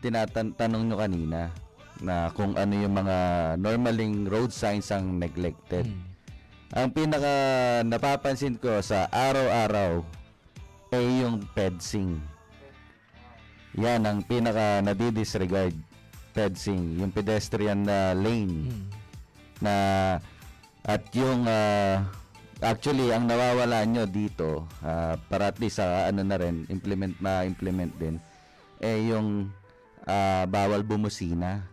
tinatanong 0.00 0.84
nyo 0.84 0.96
kanina 1.00 1.63
na 2.04 2.28
kung 2.36 2.52
ano 2.54 2.76
yung 2.76 2.94
mga 2.94 3.16
normaling 3.56 4.28
road 4.28 4.52
signs 4.52 4.92
ang 4.92 5.16
neglected. 5.16 5.88
Hmm. 5.88 6.04
Ang 6.74 6.88
pinaka 6.92 7.34
napapansin 7.86 8.60
ko 8.60 8.82
sa 8.84 9.08
araw-araw 9.08 10.04
ay 10.92 11.24
yung 11.24 11.42
fencing. 11.56 12.20
Yan 13.74 14.04
ang 14.06 14.22
pinaka 14.22 14.84
nadidisregard 14.84 15.74
fencing, 16.34 16.98
yung 16.98 17.10
pedestrian 17.14 17.82
na 17.86 18.12
lane 18.14 18.68
Hmm. 18.68 18.86
na 19.62 19.74
at 20.84 21.08
yung 21.14 21.46
ah, 21.48 22.04
actually 22.60 23.14
ang 23.14 23.24
nawawala 23.24 23.86
nyo 23.86 24.04
dito 24.04 24.66
ah, 24.82 25.16
para 25.30 25.48
at 25.54 25.56
least 25.62 25.78
sa 25.80 26.10
ano 26.10 26.20
na 26.26 26.36
rin 26.36 26.66
implement 26.68 27.16
ma-implement 27.22 27.92
din 27.96 28.20
eh 28.82 29.08
yung 29.08 29.48
ah, 30.04 30.44
bawal 30.44 30.84
bumusina 30.84 31.64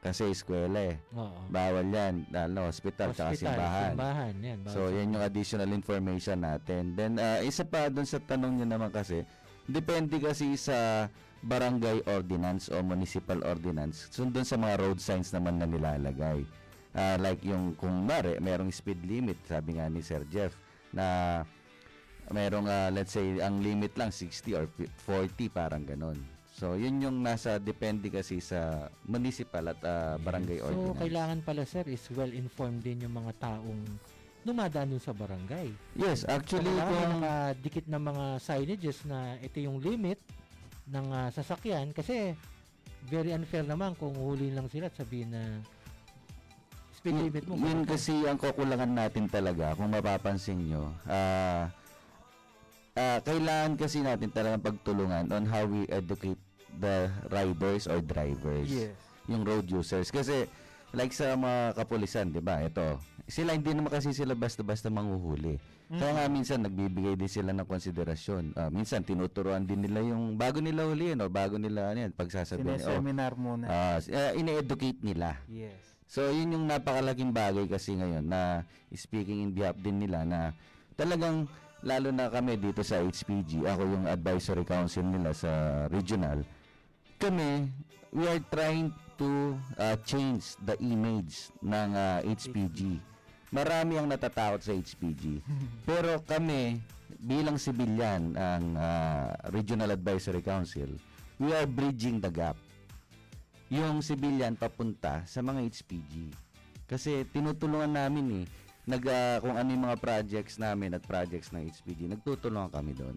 kasi 0.00 0.32
eskwela 0.32 0.80
eh 0.80 0.96
Oo. 1.12 1.44
bawal 1.52 1.84
yan 1.84 2.24
lalo 2.32 2.72
hospital, 2.72 3.12
tsaka 3.12 3.36
simbahan 3.36 3.92
simbahan, 3.92 4.34
yan. 4.40 4.58
bawal 4.64 4.72
So, 4.72 4.80
yan 4.88 5.12
yung 5.12 5.24
additional 5.24 5.70
information 5.76 6.40
natin. 6.40 6.96
Then, 6.96 7.20
uh, 7.20 7.44
isa 7.44 7.68
pa 7.68 7.92
dun 7.92 8.08
sa 8.08 8.16
tanong 8.16 8.60
nyo 8.60 8.66
naman 8.66 8.90
kasi, 8.90 9.28
depende 9.68 10.16
kasi 10.16 10.56
sa 10.56 11.08
barangay 11.40 12.04
ordinance 12.08 12.68
o 12.68 12.80
municipal 12.84 13.40
ordinance. 13.44 14.08
Sundon 14.12 14.44
sa 14.44 14.60
mga 14.60 14.76
road 14.80 14.98
signs 15.00 15.32
naman 15.32 15.56
na 15.56 15.64
nilalagay. 15.64 16.44
Ah, 16.90 17.16
like 17.16 17.40
yung 17.46 17.78
kung 17.78 18.02
mare, 18.04 18.36
merong 18.42 18.68
speed 18.74 19.00
limit, 19.06 19.38
sabi 19.46 19.78
nga 19.78 19.86
ni 19.86 20.02
Sir 20.02 20.26
Jeff, 20.26 20.58
na 20.90 21.40
merong, 22.28 22.66
ah, 22.66 22.90
let's 22.90 23.14
say, 23.14 23.38
ang 23.40 23.62
limit 23.62 23.94
lang 23.94 24.10
60 24.10 24.58
or 24.58 24.66
fi- 24.66 24.90
40, 25.06 25.48
parang 25.48 25.86
ganon. 25.86 26.18
So, 26.60 26.76
yun 26.76 27.00
yung 27.00 27.24
nasa, 27.24 27.56
depende 27.56 28.12
kasi 28.12 28.36
sa 28.44 28.92
municipal 29.08 29.64
at 29.72 29.80
ah, 29.80 30.20
barangay 30.20 30.60
So, 30.60 30.68
ordinance. 30.68 31.00
kailangan 31.00 31.38
pala 31.40 31.62
sir 31.64 31.88
is 31.88 32.04
well-informed 32.12 32.84
din 32.84 33.08
yung 33.08 33.16
mga 33.16 33.32
taong 33.40 33.80
dumadaan 34.44 34.92
dun 34.92 35.00
sa 35.00 35.16
barangay. 35.16 35.72
Yes, 35.96 36.28
actually, 36.28 36.68
Actually, 36.68 36.84
kung... 36.84 37.24
nakadikit 37.24 37.86
na 37.88 37.96
mga 37.96 38.24
signages 38.44 39.08
na 39.08 39.40
ito 39.40 39.56
yung 39.56 39.80
limit 39.80 40.20
ng 40.84 41.06
ah, 41.08 41.32
sasakyan 41.32 41.96
kasi 41.96 42.36
very 43.08 43.32
unfair 43.32 43.64
naman 43.64 43.96
kung 43.96 44.12
huli 44.12 44.52
lang 44.52 44.68
sila 44.68 44.92
at 44.92 44.96
sabihin 45.00 45.32
na 45.32 45.64
Speed 46.92 47.16
limit 47.16 47.48
mo. 47.48 47.56
Yun 47.56 47.88
kasi 47.88 48.12
ang 48.28 48.36
kukulangan 48.36 48.92
natin 48.92 49.24
talaga 49.24 49.72
kung 49.72 49.88
mapapansin 49.88 50.60
nyo. 50.60 50.92
Ah 51.08 51.72
ah, 53.00 53.16
kailangan 53.24 53.80
kasi 53.80 54.04
natin 54.04 54.28
talagang 54.28 54.60
pagtulungan 54.60 55.24
on 55.32 55.48
how 55.48 55.64
we 55.64 55.88
educate 55.88 56.36
the 56.76 56.96
riders 57.26 57.84
or 57.84 57.98
drivers. 57.98 58.68
Yes. 58.68 58.94
Yung 59.26 59.42
road 59.42 59.66
users. 59.66 60.08
Kasi 60.08 60.46
like 60.90 61.10
sa 61.10 61.34
mga 61.34 61.74
kapulisan, 61.74 62.28
di 62.28 62.38
ba? 62.38 62.60
Ito, 62.60 62.98
sila 63.24 63.54
hindi 63.54 63.70
naman 63.70 63.88
kasi 63.88 64.10
sila 64.10 64.34
basta-basta 64.34 64.88
manghuhuli. 64.88 65.58
Kaya 65.90 66.14
nga 66.14 66.26
minsan 66.26 66.62
nagbibigay 66.62 67.14
din 67.14 67.26
sila 67.26 67.50
ng 67.50 67.66
konsiderasyon. 67.66 68.54
Ah, 68.54 68.70
minsan 68.70 69.02
tinuturuan 69.02 69.66
din 69.66 69.82
nila 69.82 69.98
yung 70.00 70.38
bago 70.38 70.62
nila 70.62 70.86
huliin 70.86 71.18
o 71.18 71.26
bago 71.26 71.58
nila 71.58 71.90
ano 71.90 72.06
yan, 72.06 72.12
pagsasabihin. 72.12 72.78
Oh, 72.78 72.94
Sineseminar 72.94 73.34
muna. 73.34 73.66
ah, 73.66 73.96
s- 73.98 74.06
ah, 74.06 74.30
ine-educate 74.30 75.02
nila. 75.02 75.34
yes. 75.46 75.74
So, 76.06 76.26
yun 76.26 76.50
yung 76.50 76.66
napakalaking 76.66 77.30
bagay 77.30 77.70
kasi 77.70 77.94
ngayon 77.94 78.26
na 78.26 78.66
speaking 78.90 79.46
in 79.46 79.50
behalf 79.50 79.78
din 79.78 79.98
nila 79.98 80.26
na 80.26 80.50
talagang 80.94 81.46
lalo 81.80 82.10
na 82.10 82.26
kami 82.26 82.54
dito 82.54 82.82
sa 82.82 82.98
HPG, 82.98 83.62
ako 83.62 83.82
yung 83.84 84.04
advisory 84.04 84.62
council 84.62 85.06
nila 85.06 85.30
sa 85.30 85.50
regional, 85.86 86.42
kami, 87.20 87.68
we 88.16 88.24
are 88.24 88.40
trying 88.48 88.88
to 89.20 89.52
uh, 89.76 89.94
change 90.08 90.56
the 90.64 90.72
image 90.80 91.52
ng 91.60 91.92
uh, 91.92 92.24
HPG. 92.24 92.96
Marami 93.52 94.00
ang 94.00 94.08
natatakot 94.08 94.64
sa 94.64 94.72
HPG. 94.72 95.44
Pero 95.88 96.16
kami, 96.24 96.80
bilang 97.20 97.60
civilian, 97.60 98.32
ang 98.32 98.72
uh, 98.72 99.36
Regional 99.52 99.92
Advisory 99.92 100.40
Council, 100.40 100.88
we 101.36 101.52
are 101.52 101.68
bridging 101.68 102.24
the 102.24 102.32
gap 102.32 102.56
yung 103.70 104.02
civilian 104.02 104.58
papunta 104.58 105.22
sa 105.28 105.44
mga 105.44 105.62
HPG. 105.62 106.32
Kasi 106.90 107.22
tinutulungan 107.30 107.94
namin 107.94 108.42
eh, 108.42 108.44
nag, 108.82 109.02
ah, 109.06 109.38
kung 109.38 109.54
ano 109.54 109.68
yung 109.70 109.86
mga 109.86 110.00
projects 110.02 110.58
namin 110.58 110.98
at 110.98 111.06
projects 111.06 111.54
ng 111.54 111.70
HPG, 111.70 112.10
nagtutulungan 112.10 112.72
kami 112.74 112.98
doon. 112.98 113.14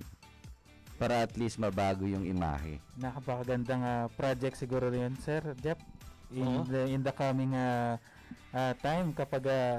Para 1.01 1.25
at 1.25 1.33
least 1.35 1.57
mabago 1.57 2.05
yung 2.05 2.23
imahe. 2.23 2.77
Napakagandang 2.95 3.81
ah, 3.83 4.05
project 4.13 4.55
siguro 4.55 4.87
yun, 4.93 5.17
Sir 5.19 5.41
Jeff. 5.59 5.79
In 6.33 6.47
Oo. 6.47 6.65
the 6.65 6.81
in 6.89 7.01
the 7.05 7.13
coming 7.13 7.53
ah, 7.53 7.97
ah, 8.53 8.73
time 8.77 9.13
kapag 9.13 9.43
ah, 9.49 9.75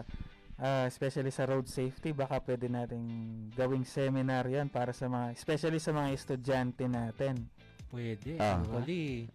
ah, 0.59 0.85
especially 0.87 1.31
sa 1.35 1.47
road 1.47 1.67
safety, 1.67 2.15
baka 2.15 2.39
pwede 2.43 2.71
nating 2.71 3.07
gawing 3.55 3.87
seminar 3.87 4.47
'yan 4.47 4.71
para 4.71 4.95
sa 4.95 5.11
mga 5.11 5.35
especially 5.35 5.83
sa 5.83 5.91
mga 5.91 6.15
estudyante 6.15 6.87
natin. 6.87 7.47
Pwede. 7.91 8.39
Actually, 8.39 9.31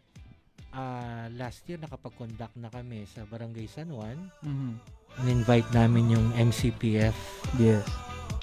ah, 0.72 1.28
last 1.36 1.64
year 1.68 1.80
nakapag-conduct 1.80 2.56
na 2.60 2.70
kami 2.72 3.08
sa 3.08 3.24
Barangay 3.28 3.68
San 3.68 3.92
Juan. 3.92 4.20
Mhm. 4.44 4.72
In-invite 5.26 5.70
namin 5.76 6.16
yung 6.16 6.28
MCPF. 6.36 7.16
Yes. 7.60 7.84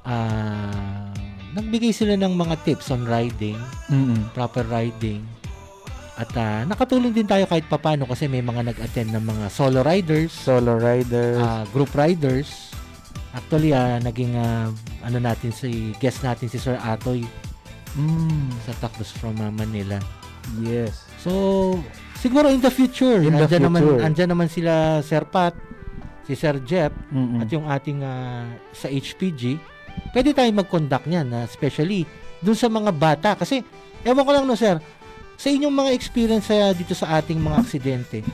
Ah, 0.05 1.13
nagbigay 1.57 1.91
sila 1.91 2.15
ng 2.15 2.33
mga 2.33 2.55
tips 2.63 2.91
on 2.91 3.03
riding, 3.03 3.57
Mhm. 3.89 4.31
proper 4.31 4.63
riding. 4.63 5.25
At 6.15 6.33
ah, 6.33 6.63
nakatulong 6.63 7.13
din 7.13 7.25
tayo 7.25 7.45
kahit 7.45 7.65
papano 7.65 8.05
kasi 8.05 8.25
may 8.25 8.41
mga 8.41 8.65
nag-attend 8.67 9.11
ng 9.11 9.25
mga 9.27 9.47
solo 9.49 9.81
riders, 9.81 10.33
Solo 10.33 10.77
riders. 10.77 11.37
ah, 11.39 11.65
group 11.67 11.93
riders. 11.93 12.73
Actually, 13.33 13.73
ah, 13.73 13.97
naging 13.99 14.33
ah, 14.35 14.73
ano 15.03 15.19
natin 15.19 15.51
si 15.51 15.93
guest 15.97 16.21
natin 16.21 16.47
si 16.47 16.57
Sir 16.57 16.77
Atoy 16.79 17.25
Mm, 17.93 18.53
sa 18.61 18.77
Takdos 18.79 19.09
from 19.11 19.37
ah, 19.39 19.49
Manila. 19.49 19.97
yes. 20.59 21.09
So, 21.19 21.81
siguro 22.15 22.49
in 22.49 22.61
the 22.61 22.69
future, 22.71 23.21
In 23.21 23.33
the 23.33 23.45
andyan 23.45 23.65
naman 23.67 23.81
future. 23.83 24.01
andyan 24.03 24.31
naman 24.31 24.49
sila 24.49 24.73
Sir 25.01 25.25
Pat, 25.25 25.57
si 26.23 26.33
Sir 26.33 26.61
Jeff 26.61 26.93
Mhm. 27.09 27.41
at 27.41 27.49
yung 27.51 27.65
ating 27.67 28.01
ah, 28.01 28.45
sa 28.71 28.89
HPG. 28.89 29.57
Pwede 30.17 30.33
tayong 30.33 30.65
mag-conduct 30.65 31.05
niyan, 31.05 31.29
ah, 31.37 31.45
especially 31.45 32.09
dun 32.41 32.57
sa 32.57 32.73
mga 32.73 32.89
bata 32.89 33.37
kasi 33.37 33.61
ewan 34.01 34.25
ko 34.25 34.33
lang 34.33 34.49
no 34.49 34.57
sir, 34.57 34.81
sa 35.37 35.53
inyong 35.53 35.77
mga 35.77 35.91
experience 35.93 36.49
sa 36.49 36.73
dito 36.73 36.97
sa 36.97 37.21
ating 37.21 37.37
mga 37.37 37.61
aksidente. 37.61 38.25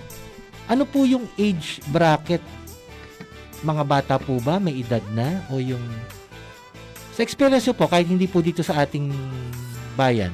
Ano 0.70 0.86
po 0.86 1.02
yung 1.02 1.26
age 1.34 1.82
bracket? 1.90 2.38
Mga 3.66 3.82
bata 3.82 4.14
po 4.22 4.38
ba 4.38 4.62
may 4.62 4.78
edad 4.78 5.02
na 5.10 5.42
o 5.50 5.58
yung 5.58 5.82
sa 7.18 7.26
experience 7.26 7.66
po 7.74 7.90
kahit 7.90 8.06
hindi 8.06 8.30
po 8.30 8.38
dito 8.38 8.62
sa 8.62 8.86
ating 8.86 9.10
bayan? 9.98 10.30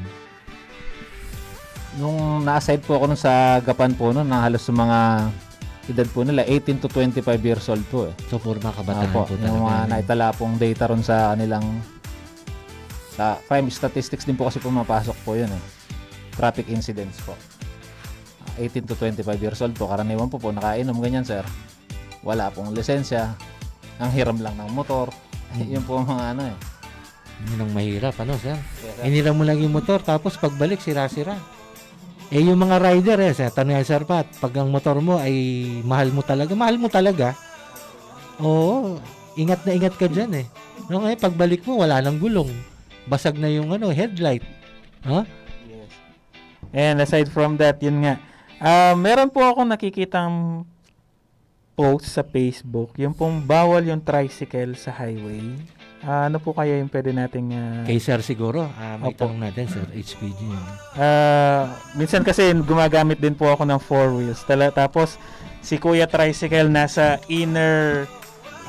Nung 1.96 2.44
na-aside 2.44 2.84
po 2.84 3.00
ako 3.00 3.08
nun 3.08 3.20
sa 3.20 3.56
Gapan 3.64 3.96
po 3.96 4.12
nun, 4.12 4.28
na 4.28 4.44
halos 4.44 4.68
sa 4.68 4.76
mga 4.76 5.32
edad 5.88 6.08
po 6.12 6.20
nila, 6.20 6.44
18 6.44 6.84
to 6.84 6.88
25 6.92 7.24
years 7.40 7.66
old 7.72 7.84
po 7.88 8.08
eh. 8.08 8.14
So 8.28 8.36
for 8.36 8.60
mga 8.60 8.76
kabataan 8.76 9.10
po 9.10 9.24
talaga. 9.24 9.48
yung 9.48 9.64
mga 9.64 9.80
yun. 9.80 9.88
naitala 9.88 10.26
pong 10.36 10.54
data 10.60 10.84
ron 10.92 11.02
sa 11.02 11.32
kanilang 11.32 11.64
sa 13.16 13.40
crime 13.50 13.66
statistics 13.72 14.28
din 14.28 14.38
po 14.38 14.46
kasi 14.46 14.60
pumapasok 14.60 15.16
po 15.24 15.34
yun 15.34 15.50
eh. 15.50 15.62
Traffic 16.36 16.70
incidents 16.70 17.18
po. 17.24 17.34
18 18.60 18.84
to 18.84 18.94
25 18.94 19.24
years 19.40 19.58
old 19.64 19.74
po. 19.74 19.90
Karaniwan 19.90 20.30
po 20.30 20.36
po 20.38 20.52
nakainom 20.52 21.00
ganyan 21.00 21.24
sir. 21.26 21.42
Wala 22.22 22.52
pong 22.52 22.76
lisensya. 22.76 23.34
Ang 23.98 24.10
hiram 24.14 24.38
lang 24.38 24.54
ng 24.54 24.70
motor. 24.70 25.10
yun 25.56 25.82
po 25.82 25.98
mga 26.04 26.36
ano 26.36 26.42
eh. 26.52 26.56
Yun 27.46 27.62
ang 27.62 27.70
mahirap, 27.70 28.14
ano 28.18 28.34
sir? 28.34 28.58
Yes, 28.82 28.98
sir. 28.98 29.06
Inira 29.06 29.30
mo 29.30 29.46
lang 29.46 29.62
yung 29.62 29.70
motor, 29.70 30.02
tapos 30.02 30.34
pagbalik, 30.34 30.82
sira-sira. 30.82 31.38
Eh, 32.28 32.44
yung 32.44 32.60
mga 32.60 32.76
rider, 32.76 33.18
eh, 33.24 33.32
sa 33.32 33.48
tanong 33.48 33.80
Sir 33.88 34.04
Pat, 34.04 34.28
pag 34.36 34.52
ang 34.60 34.68
motor 34.68 35.00
mo 35.00 35.16
ay 35.16 35.32
mahal 35.80 36.12
mo 36.12 36.20
talaga, 36.20 36.52
mahal 36.52 36.76
mo 36.76 36.92
talaga. 36.92 37.32
Oo, 38.36 39.00
ingat 39.40 39.64
na 39.64 39.72
ingat 39.72 39.96
ka 39.96 40.12
dyan 40.12 40.44
eh. 40.44 40.46
No, 40.92 41.08
eh, 41.08 41.16
pagbalik 41.16 41.64
mo, 41.64 41.80
wala 41.80 42.04
nang 42.04 42.20
gulong. 42.20 42.52
Basag 43.08 43.40
na 43.40 43.48
yung 43.48 43.72
ano, 43.72 43.88
headlight. 43.88 44.44
Ha? 45.08 45.24
Yes. 45.72 45.90
And 46.76 47.00
aside 47.00 47.32
from 47.32 47.56
that, 47.56 47.80
yun 47.80 48.04
nga. 48.04 48.20
Ah, 48.60 48.92
meron 48.92 49.32
po 49.32 49.40
ako 49.40 49.64
nakikitang 49.64 50.68
post 51.78 52.12
sa 52.12 52.26
Facebook, 52.26 52.92
yung 53.00 53.14
pong 53.14 53.40
bawal 53.40 53.80
yung 53.86 54.02
tricycle 54.02 54.74
sa 54.76 54.92
highway. 54.92 55.56
Ah, 56.06 56.30
ano 56.30 56.38
po 56.38 56.54
kaya 56.54 56.78
yung 56.78 56.86
pwede 56.94 57.10
nating 57.10 57.50
ah, 57.58 57.82
Kay 57.82 57.98
Sir 57.98 58.22
siguro, 58.22 58.70
ah, 58.70 58.94
may 59.02 59.10
Opo. 59.10 59.26
tanong 59.26 59.50
natin, 59.50 59.66
Sir, 59.66 59.82
HPG. 59.90 60.40
Ah, 60.94 61.74
minsan 61.98 62.22
kasi 62.22 62.54
gumagamit 62.62 63.18
din 63.18 63.34
po 63.34 63.50
ako 63.50 63.66
ng 63.66 63.80
four 63.82 64.14
wheels. 64.14 64.38
Tala, 64.46 64.70
tapos 64.70 65.18
si 65.58 65.74
Kuya 65.76 66.06
Tricycle 66.06 66.70
nasa 66.70 67.18
inner 67.26 68.06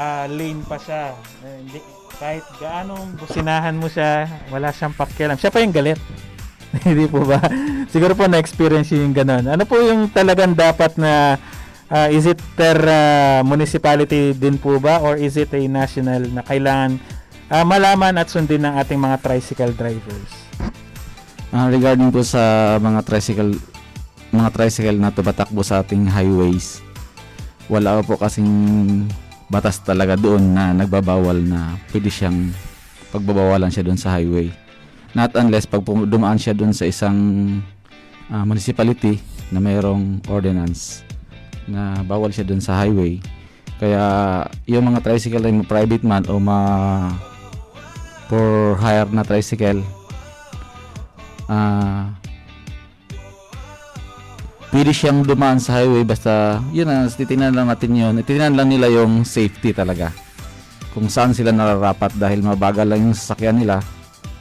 ah, 0.02 0.26
lane 0.26 0.66
pa 0.66 0.82
siya. 0.82 1.14
Eh, 1.46 1.56
hindi, 1.62 1.80
kahit 2.18 2.46
gaano 2.58 2.98
businahan 3.16 3.78
mo 3.78 3.86
siya, 3.86 4.26
wala 4.50 4.74
siyang 4.74 4.98
pakialam. 4.98 5.38
Siya 5.38 5.54
pa 5.54 5.62
yung 5.62 5.76
galit. 5.76 6.02
Hindi 6.86 7.10
po 7.10 7.26
ba? 7.26 7.42
Siguro 7.90 8.14
po 8.14 8.30
na-experience 8.30 8.94
yung 8.94 9.10
ganon. 9.10 9.42
Ano 9.50 9.66
po 9.66 9.82
yung 9.82 10.06
talagang 10.14 10.54
dapat 10.54 11.02
na 11.02 11.38
ah, 11.90 12.08
is 12.10 12.30
it 12.30 12.38
per 12.54 12.78
ah, 12.86 13.42
municipality 13.42 14.38
din 14.38 14.58
po 14.62 14.78
ba 14.78 15.02
or 15.02 15.18
is 15.18 15.34
it 15.38 15.50
a 15.54 15.62
national 15.66 16.30
na 16.30 16.46
kailangan 16.46 17.02
ah, 17.50 17.66
malaman 17.66 18.22
at 18.22 18.30
sundin 18.30 18.64
ng 18.64 18.78
ating 18.80 19.02
mga 19.02 19.18
tricycle 19.22 19.74
drivers? 19.74 20.32
Ah, 21.50 21.68
regarding 21.68 22.14
po 22.14 22.22
sa 22.22 22.78
mga 22.78 23.02
tricycle 23.02 23.58
mga 24.30 24.50
tricycle 24.54 25.02
na 25.02 25.10
tumatakbo 25.10 25.66
sa 25.66 25.82
ating 25.82 26.06
highways, 26.06 26.86
wala 27.66 28.06
po 28.06 28.14
kasing 28.14 28.46
batas 29.50 29.82
talaga 29.82 30.14
doon 30.14 30.54
na 30.54 30.70
nagbabawal 30.78 31.42
na 31.42 31.82
pwede 31.90 32.14
siyang 32.14 32.54
pagbabawalan 33.10 33.74
siya 33.74 33.86
doon 33.90 33.98
sa 33.98 34.14
highway. 34.14 34.54
Not 35.18 35.34
unless 35.34 35.66
pag 35.66 35.82
dumaan 35.82 36.38
siya 36.38 36.54
doon 36.54 36.70
sa 36.70 36.86
isang 36.86 37.18
ah, 38.30 38.46
municipality 38.46 39.18
na 39.50 39.58
mayroong 39.58 40.22
ordinance 40.30 41.02
na 41.66 42.06
bawal 42.06 42.30
siya 42.30 42.46
doon 42.46 42.62
sa 42.62 42.78
highway. 42.78 43.18
Kaya 43.82 44.46
yung 44.70 44.86
mga 44.86 45.02
tricycle 45.02 45.42
na 45.42 45.66
private 45.66 46.06
man 46.06 46.22
o 46.30 46.38
ma 46.38 46.58
for 48.30 48.78
hire 48.78 49.10
na 49.10 49.26
tricycle. 49.26 49.82
Ah 51.50 52.14
pwede 54.70 54.94
siyang 54.94 55.26
dumaan 55.26 55.58
sa 55.58 55.82
highway 55.82 56.06
basta 56.06 56.62
yun 56.70 56.86
na 56.86 57.10
titingnan 57.10 57.54
lang 57.54 57.68
natin 57.70 57.92
yun. 57.94 58.14
Titingnan 58.22 58.54
lang 58.54 58.70
nila 58.70 58.88
yung 58.90 59.26
safety 59.26 59.74
talaga. 59.74 60.14
Kung 60.94 61.10
saan 61.10 61.34
sila 61.34 61.54
nararapat 61.54 62.14
dahil 62.18 62.42
mabagal 62.42 62.86
lang 62.86 63.10
yung 63.10 63.18
sasakyan 63.18 63.62
nila 63.62 63.82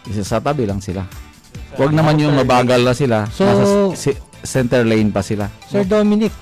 isa 0.08 0.24
sa 0.24 0.40
tabi 0.40 0.64
lang 0.64 0.80
sila. 0.80 1.04
Huwag 1.76 1.92
naman 1.92 2.16
yung 2.20 2.32
mabagal 2.36 2.80
na 2.80 2.94
sila. 2.96 3.28
So- 3.28 3.44
nasa 3.44 3.64
si- 3.96 4.20
center 4.40 4.86
lane 4.86 5.12
pa 5.12 5.20
sila. 5.20 5.50
Sir 5.68 5.84
Dominic, 5.84 6.32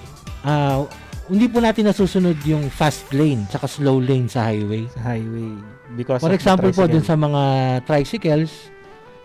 ah, 0.47 0.87
hindi 1.27 1.47
po 1.51 1.59
natin 1.59 1.91
nasusunod 1.91 2.39
yung 2.47 2.71
fast 2.71 3.11
lane 3.11 3.47
tsaka 3.51 3.67
slow 3.67 3.99
lane 3.99 4.31
sa 4.31 4.47
highway. 4.47 4.87
Sa 4.95 5.03
highway. 5.03 5.51
Because 5.99 6.23
For 6.23 6.35
example 6.35 6.71
po, 6.71 6.87
dun 6.87 7.03
sa 7.03 7.19
mga 7.19 7.43
tricycles, 7.83 8.71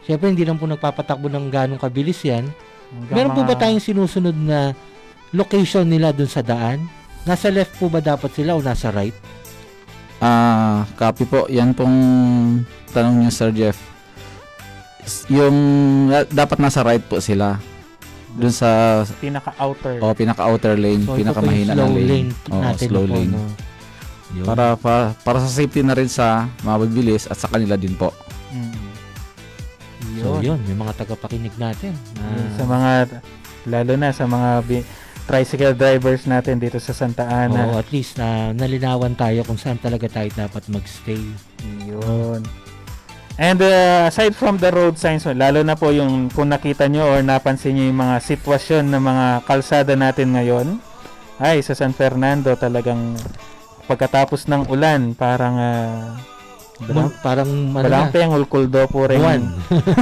syempre 0.05 0.33
hindi 0.33 0.45
lang 0.45 0.57
po 0.57 0.65
nagpapatakbo 0.65 1.29
ng 1.29 1.49
ganong 1.53 1.81
kabilis 1.81 2.21
yan. 2.25 2.49
Hanggang 2.91 3.15
Meron 3.15 3.35
po 3.37 3.41
ba 3.45 3.55
tayong 3.55 3.81
sinusunod 3.81 4.35
na 4.35 4.73
location 5.31 5.85
nila 5.85 6.09
dun 6.11 6.29
sa 6.29 6.41
daan? 6.41 6.85
Nasa 7.23 7.53
left 7.53 7.77
po 7.77 7.85
ba 7.87 8.01
dapat 8.01 8.33
sila 8.33 8.57
o 8.57 8.65
nasa 8.65 8.89
right? 8.89 9.15
Ah, 10.21 10.85
copy 10.97 11.25
po. 11.25 11.49
Yan 11.49 11.73
pong 11.73 11.97
tanong 12.93 13.25
niyo 13.25 13.31
Sir 13.33 13.49
Jeff. 13.53 13.77
Yung 15.33 15.57
dapat 16.29 16.61
nasa 16.61 16.85
right 16.85 17.01
po 17.01 17.17
sila. 17.17 17.57
Doon 18.31 18.53
sa 18.53 19.03
Pinaka-outer. 19.17 19.99
oh, 19.99 20.13
pinaka-outer 20.13 20.75
lane, 20.75 21.03
So, 21.03 21.15
pinakamahina 21.15 21.73
na 21.73 21.83
lane. 21.83 22.07
lane 22.07 22.29
Oo, 22.47 22.61
natin 22.61 22.87
slow 22.87 23.03
po, 23.03 23.13
lane. 23.13 23.31
no? 23.31 23.43
Yun. 24.31 24.45
Para, 24.45 24.65
para 24.75 25.11
para 25.17 25.37
sa 25.39 25.51
safety 25.51 25.83
na 25.83 25.91
rin 25.91 26.07
sa 26.07 26.27
mabibilis 26.61 27.27
at 27.27 27.35
sa 27.35 27.47
kanila 27.47 27.75
din 27.75 27.91
po. 27.93 28.15
Mm. 28.49 28.71
So, 30.17 30.39
yun, 30.39 30.59
yung 30.63 30.79
mga 30.79 30.95
tagapakinig 30.97 31.51
natin. 31.57 31.91
Yun, 31.91 32.23
Ah, 32.23 32.47
sa 32.55 32.63
mga 32.63 32.89
lalo 33.65 33.93
na 33.95 34.09
sa 34.09 34.25
mga 34.25 34.49
bi- 34.63 34.87
tricycle 35.21 35.71
drivers 35.73 36.25
natin 36.25 36.57
dito 36.57 36.75
sa 36.77 36.91
Santa 36.91 37.23
oo, 37.23 37.31
Ana. 37.45 37.77
at 37.77 37.87
least 37.89 38.17
na 38.17 38.51
nalinawan 38.51 39.13
tayo 39.13 39.43
kung 39.43 39.55
saan 39.55 39.77
talaga 39.77 40.07
tayo 40.07 40.27
dapat 40.29 40.63
magstay. 40.67 41.19
Yun. 41.83 42.41
And 43.39 43.59
uh, 43.63 44.11
aside 44.11 44.35
from 44.35 44.59
the 44.59 44.71
road 44.71 44.99
signs, 44.99 45.23
lalo 45.25 45.63
na 45.63 45.79
po 45.79 45.91
yung 45.91 46.27
kung 46.31 46.51
nakita 46.51 46.91
nyo 46.91 47.07
or 47.07 47.19
napansin 47.23 47.75
nyo 47.75 47.87
yung 47.87 47.99
mga 47.99 48.17
sitwasyon 48.19 48.91
ng 48.91 49.03
mga 49.03 49.25
kalsada 49.47 49.93
natin 49.95 50.35
ngayon, 50.35 50.67
ay 51.41 51.63
sa 51.63 51.73
San 51.73 51.95
Fernando 51.95 52.53
talagang 52.59 53.17
pagkatapos 53.89 54.45
ng 54.45 54.69
ulan, 54.69 55.17
parang 55.17 55.55
uh, 55.57 56.15
Mo- 56.89 57.13
parang 57.21 57.77
ano 57.77 57.85
Walang 57.85 58.09
na, 58.09 58.13
peng 58.13 58.33
ulkuldo 58.33 58.89
po 58.89 59.05
rin. 59.05 59.21
buwan. 59.21 59.41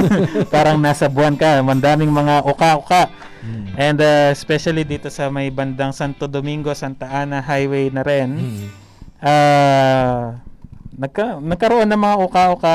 parang 0.54 0.80
nasa 0.80 1.12
buwan 1.12 1.36
ka. 1.36 1.60
Mandaming 1.60 2.08
mga 2.08 2.40
uka-uka. 2.48 3.12
Hmm. 3.44 3.68
And 3.76 3.98
uh, 4.00 4.32
especially 4.32 4.88
dito 4.88 5.12
sa 5.12 5.28
may 5.28 5.52
bandang 5.52 5.92
Santo 5.92 6.24
Domingo, 6.24 6.72
Santa 6.72 7.04
Ana 7.04 7.44
Highway 7.44 7.92
na 7.92 8.00
rin. 8.00 8.30
Hmm. 8.32 8.66
Ah, 9.20 10.40
nagka, 11.00 11.40
nagkaroon 11.40 11.88
ng 11.88 11.96
mga 12.00 12.16
uka-uka 12.20 12.72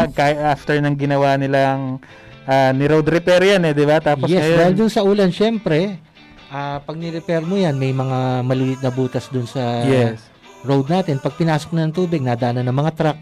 after 0.49 0.81
ng 0.81 0.97
ginawa 0.97 1.37
nilang 1.37 2.01
ah, 2.49 2.73
ni 2.73 2.89
road 2.89 3.05
repair 3.05 3.55
yan 3.55 3.61
eh, 3.69 3.73
di 3.77 3.85
ba? 3.85 4.01
Tapos 4.01 4.25
yes, 4.25 4.41
ngayon, 4.41 4.57
dahil 4.57 4.73
dun 4.73 4.91
sa 4.91 5.05
ulan, 5.05 5.29
syempre, 5.29 6.01
ah, 6.49 6.81
pag 6.81 6.97
ni-repair 6.97 7.45
mo 7.45 7.53
yan, 7.53 7.77
may 7.77 7.93
mga 7.93 8.41
maliliit 8.41 8.81
na 8.81 8.89
butas 8.89 9.29
dun 9.29 9.45
sa 9.45 9.85
yes. 9.85 10.25
road 10.65 10.89
natin. 10.89 11.21
Pag 11.21 11.37
pinasok 11.37 11.77
na 11.77 11.85
ng 11.85 11.93
tubig, 11.93 12.25
nadaanan 12.25 12.65
ng 12.65 12.77
mga 12.81 12.91
truck, 12.97 13.17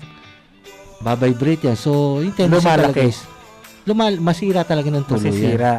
babibrate 1.04 1.68
yan. 1.68 1.76
So, 1.76 2.24
yung 2.24 2.32
tendency 2.32 2.64
Lumalaki. 2.64 2.84
talaga 2.88 3.01
is, 3.04 3.20
lumal, 3.84 4.16
masira 4.24 4.64
talaga 4.64 4.88
ng 4.88 5.04
tuloy 5.04 5.28
yan. 5.28 5.36
masisira. 5.36 5.74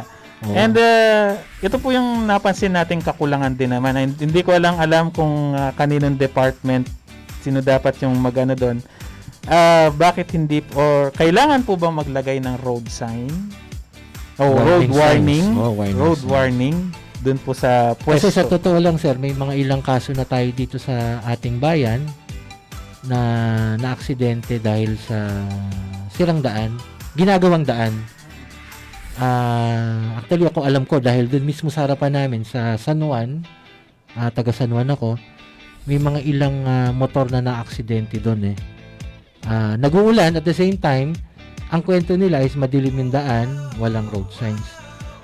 Oo. 0.45 0.53
And 0.53 0.75
uh, 0.77 1.39
ito 1.63 1.81
po 1.81 1.89
yung 1.89 2.29
napansin 2.29 2.77
nating 2.77 3.01
kakulangan 3.01 3.57
din 3.57 3.73
naman. 3.73 3.97
Hindi 3.97 4.45
ko 4.45 4.53
lang 4.61 4.77
alam 4.77 5.09
kung 5.09 5.57
uh, 5.57 5.73
kaninong 5.73 6.19
department 6.19 6.85
sino 7.45 7.61
dapat 7.61 8.01
yung 8.01 8.17
magano 8.17 8.57
doon. 8.57 8.81
Ah, 9.45 9.93
bakit 9.93 10.33
hindi 10.33 10.65
or 10.73 11.13
kailangan 11.13 11.61
po 11.61 11.77
ba 11.77 11.93
maglagay 11.93 12.41
ng 12.41 12.65
road 12.65 12.89
sign? 12.89 13.29
O 14.35 14.57
road 14.57 14.89
Warning 14.89 14.91
warning. 14.91 15.45
signs. 15.45 15.61
Oh, 15.61 15.71
warning 15.71 15.97
road 15.97 16.19
signs. 16.19 16.27
warning 16.27 16.77
doon 17.21 17.37
po 17.39 17.53
sa 17.53 17.93
pwesto. 17.93 18.25
Kasi 18.25 18.33
sa 18.33 18.45
totoo 18.45 18.77
lang 18.81 18.97
sir, 18.97 19.15
may 19.17 19.31
mga 19.31 19.53
ilang 19.55 19.81
kaso 19.85 20.11
na 20.11 20.25
tayo 20.25 20.49
dito 20.49 20.81
sa 20.81 21.21
ating 21.25 21.61
bayan 21.61 22.01
na 23.05 23.19
naaksidente 23.77 24.57
dahil 24.57 24.97
sa 24.97 25.29
sirang 26.09 26.41
daan, 26.41 26.73
ginagawang 27.13 27.61
daan. 27.61 27.93
Ah, 29.15 30.19
actually 30.19 30.43
ako 30.43 30.65
alam 30.67 30.83
ko 30.83 30.99
dahil 30.99 31.29
doon 31.31 31.45
mismo 31.47 31.71
sa 31.71 31.87
harapan 31.87 32.25
namin 32.25 32.43
sa 32.43 32.75
San 32.75 32.99
Juan, 32.99 33.45
ah, 34.17 34.27
taga 34.27 34.51
San 34.51 34.73
Juan 34.73 34.89
ako, 34.91 35.15
may 35.85 36.01
mga 36.01 36.19
ilang 36.25 36.65
ah, 36.65 36.89
motor 36.91 37.29
na 37.29 37.39
naaksidente 37.39 38.17
doon 38.19 38.51
eh. 38.51 38.57
Ah, 39.45 39.77
nag-uulan 39.77 40.33
at 40.33 40.45
the 40.45 40.55
same 40.55 40.77
time, 40.77 41.13
ang 41.69 41.81
kwento 41.85 42.17
nila 42.17 42.41
is 42.41 42.57
madilim 42.57 42.97
yung 42.97 43.11
daan, 43.13 43.49
walang 43.77 44.09
road 44.09 44.29
signs. 44.33 44.65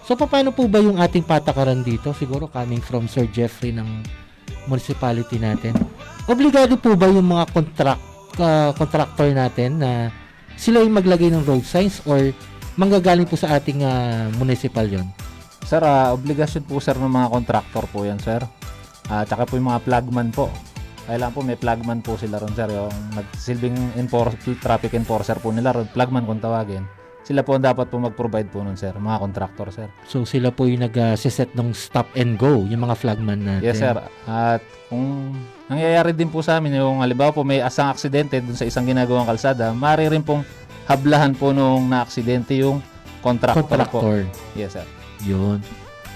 So 0.05 0.17
paano 0.17 0.53
po 0.53 0.65
ba 0.65 0.81
yung 0.81 0.97
ating 0.97 1.25
patakaran 1.25 1.85
dito? 1.85 2.13
Siguro 2.13 2.49
coming 2.49 2.81
from 2.81 3.05
Sir 3.05 3.29
Jeffrey 3.29 3.73
ng 3.73 3.87
municipality 4.65 5.41
natin. 5.41 5.73
Obligado 6.29 6.77
po 6.77 6.93
ba 6.93 7.09
yung 7.09 7.25
mga 7.25 7.49
contract 7.49 8.03
ah, 8.37 8.71
contractor 8.77 9.29
natin 9.33 9.81
na 9.81 9.91
sila 10.57 10.85
yung 10.85 10.93
maglagay 10.93 11.33
ng 11.33 11.45
road 11.45 11.65
signs 11.65 12.01
or 12.05 12.33
manggagaling 12.77 13.25
po 13.25 13.37
sa 13.37 13.57
ating 13.57 13.81
ah, 13.81 14.29
municipal 14.37 14.85
yon? 14.85 15.09
Sir, 15.65 15.81
ah, 15.81 16.13
obligasyon 16.13 16.67
po 16.67 16.77
sir 16.83 16.97
ng 16.97 17.09
mga 17.09 17.31
contractor 17.31 17.85
po 17.89 18.03
yan, 18.03 18.19
sir. 18.19 18.41
At 19.09 19.31
tsaka 19.31 19.47
po 19.47 19.57
yung 19.57 19.71
mga 19.71 19.83
flagman 19.87 20.29
po. 20.29 20.51
Kailangan 21.09 21.33
po 21.33 21.41
may 21.41 21.57
flagman 21.57 21.99
po 22.05 22.13
sila 22.15 22.37
ron, 22.37 22.53
sir. 22.53 22.69
Yung 22.69 22.93
nagsilbing 23.17 23.97
enfor- 23.97 24.37
traffic 24.61 24.93
enforcer 24.93 25.37
po 25.41 25.49
nila 25.49 25.73
ron, 25.73 25.89
flagman 25.89 26.25
kung 26.25 26.37
tawagin. 26.37 26.85
Sila 27.21 27.45
po 27.45 27.53
ang 27.53 27.61
dapat 27.61 27.85
po 27.85 28.01
mag-provide 28.01 28.49
po 28.49 28.65
nun, 28.65 28.73
sir. 28.73 28.93
Mga 28.97 29.17
contractor, 29.21 29.67
sir. 29.69 29.87
So 30.09 30.25
sila 30.25 30.49
po 30.49 30.65
yung 30.65 30.81
nag-set 30.81 31.53
ng 31.53 31.69
stop 31.73 32.09
and 32.17 32.37
go, 32.37 32.65
yung 32.65 32.81
mga 32.81 32.97
flagman 32.97 33.45
natin. 33.45 33.65
Yes, 33.65 33.77
sir. 33.77 33.93
At 34.25 34.65
kung 34.89 35.37
nangyayari 35.69 36.17
din 36.17 36.33
po 36.33 36.41
sa 36.41 36.57
amin, 36.57 36.81
yung 36.81 37.05
halimbawa 37.05 37.29
po 37.29 37.45
may 37.45 37.61
asang 37.61 37.93
aksidente 37.93 38.41
dun 38.41 38.57
sa 38.57 38.65
isang 38.65 38.89
ginagawang 38.89 39.29
kalsada, 39.29 39.69
maaari 39.69 40.09
rin 40.09 40.25
pong 40.25 40.41
hablahan 40.89 41.37
po 41.37 41.53
nung 41.53 41.87
na-aksidente 41.93 42.57
yung 42.57 42.81
contractor, 43.21 43.63
po. 43.85 44.01
Contractor. 44.01 44.25
Yes, 44.57 44.73
sir. 44.73 44.85
Yun. 45.21 45.61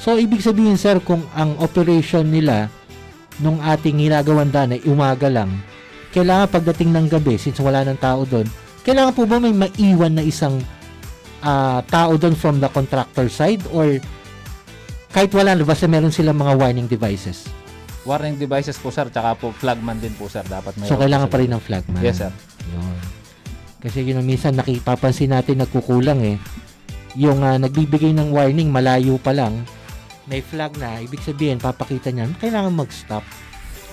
So, 0.01 0.17
ibig 0.17 0.41
sabihin, 0.41 0.75
sir, 0.75 0.97
kung 1.05 1.23
ang 1.37 1.55
operation 1.61 2.27
nila 2.27 2.67
nung 3.39 3.59
ating 3.59 3.99
ginagawang 3.99 4.51
daan 4.51 4.75
ay 4.75 4.81
umaga 4.87 5.27
lang, 5.27 5.51
kailangan 6.15 6.47
pagdating 6.47 6.95
ng 6.95 7.07
gabi, 7.11 7.35
since 7.35 7.59
wala 7.59 7.83
ng 7.83 7.99
tao 7.99 8.23
doon, 8.23 8.47
kailangan 8.87 9.13
po 9.17 9.27
ba 9.27 9.41
may 9.41 9.51
maiwan 9.51 10.15
na 10.15 10.23
isang 10.23 10.63
ah, 11.43 11.83
tao 11.91 12.15
doon 12.15 12.37
from 12.37 12.63
the 12.63 12.69
contractor 12.71 13.27
side 13.27 13.59
or 13.75 13.99
kahit 15.15 15.31
wala, 15.31 15.55
basta 15.63 15.87
meron 15.87 16.11
silang 16.11 16.35
mga 16.35 16.59
warning 16.59 16.91
devices. 16.91 17.47
Warning 18.03 18.35
devices 18.35 18.75
po, 18.75 18.91
sir. 18.91 19.07
Tsaka 19.07 19.33
po 19.39 19.55
flagman 19.55 19.97
din 19.97 20.11
po, 20.11 20.27
sir. 20.27 20.43
Dapat 20.43 20.75
may 20.75 20.91
So, 20.91 20.99
kailangan 20.99 21.31
pa 21.31 21.39
rin 21.39 21.55
ng 21.55 21.63
flagman. 21.63 22.03
Yes, 22.03 22.19
sir. 22.19 22.31
Yun. 22.67 22.99
Kasi 23.79 24.03
yun 24.03 24.19
ang 24.19 24.27
minsan 24.27 24.59
nakipapansin 24.59 25.31
natin 25.31 25.63
nagkukulang 25.63 26.19
eh. 26.19 26.35
Yung 27.15 27.47
ah, 27.47 27.55
nagbibigay 27.55 28.11
ng 28.11 28.35
warning 28.35 28.67
malayo 28.67 29.15
pa 29.15 29.31
lang, 29.31 29.63
may 30.25 30.41
flag 30.41 30.77
na, 30.77 31.01
ibig 31.01 31.21
sabihin, 31.21 31.61
papakita 31.61 32.09
niya, 32.09 32.29
kailangan 32.41 32.73
mag-stop 32.73 33.25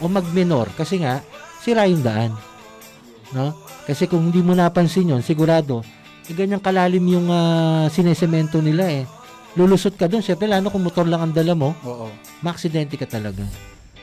o 0.00 0.08
mag-minor 0.08 0.68
kasi 0.74 1.00
nga, 1.00 1.20
sira 1.60 1.86
yung 1.86 2.02
daan. 2.02 2.32
No? 3.32 3.56
Kasi 3.88 4.08
kung 4.08 4.28
hindi 4.32 4.40
mo 4.44 4.52
napansin 4.56 5.12
yun, 5.12 5.22
sigurado, 5.24 5.84
eh, 6.28 6.34
ganyang 6.34 6.62
kalalim 6.62 7.02
yung 7.02 7.28
uh, 7.28 7.88
sinesemento 7.90 8.62
nila 8.62 8.88
eh. 8.88 9.04
Lulusot 9.52 9.98
ka 10.00 10.08
doon, 10.08 10.24
syempre 10.24 10.48
lalo 10.48 10.72
kung 10.72 10.80
motor 10.80 11.04
lang 11.04 11.20
ang 11.28 11.34
dala 11.34 11.52
mo, 11.52 11.76
Oo. 11.84 12.08
maaksidente 12.40 12.96
ka 12.96 13.04
talaga. 13.04 13.44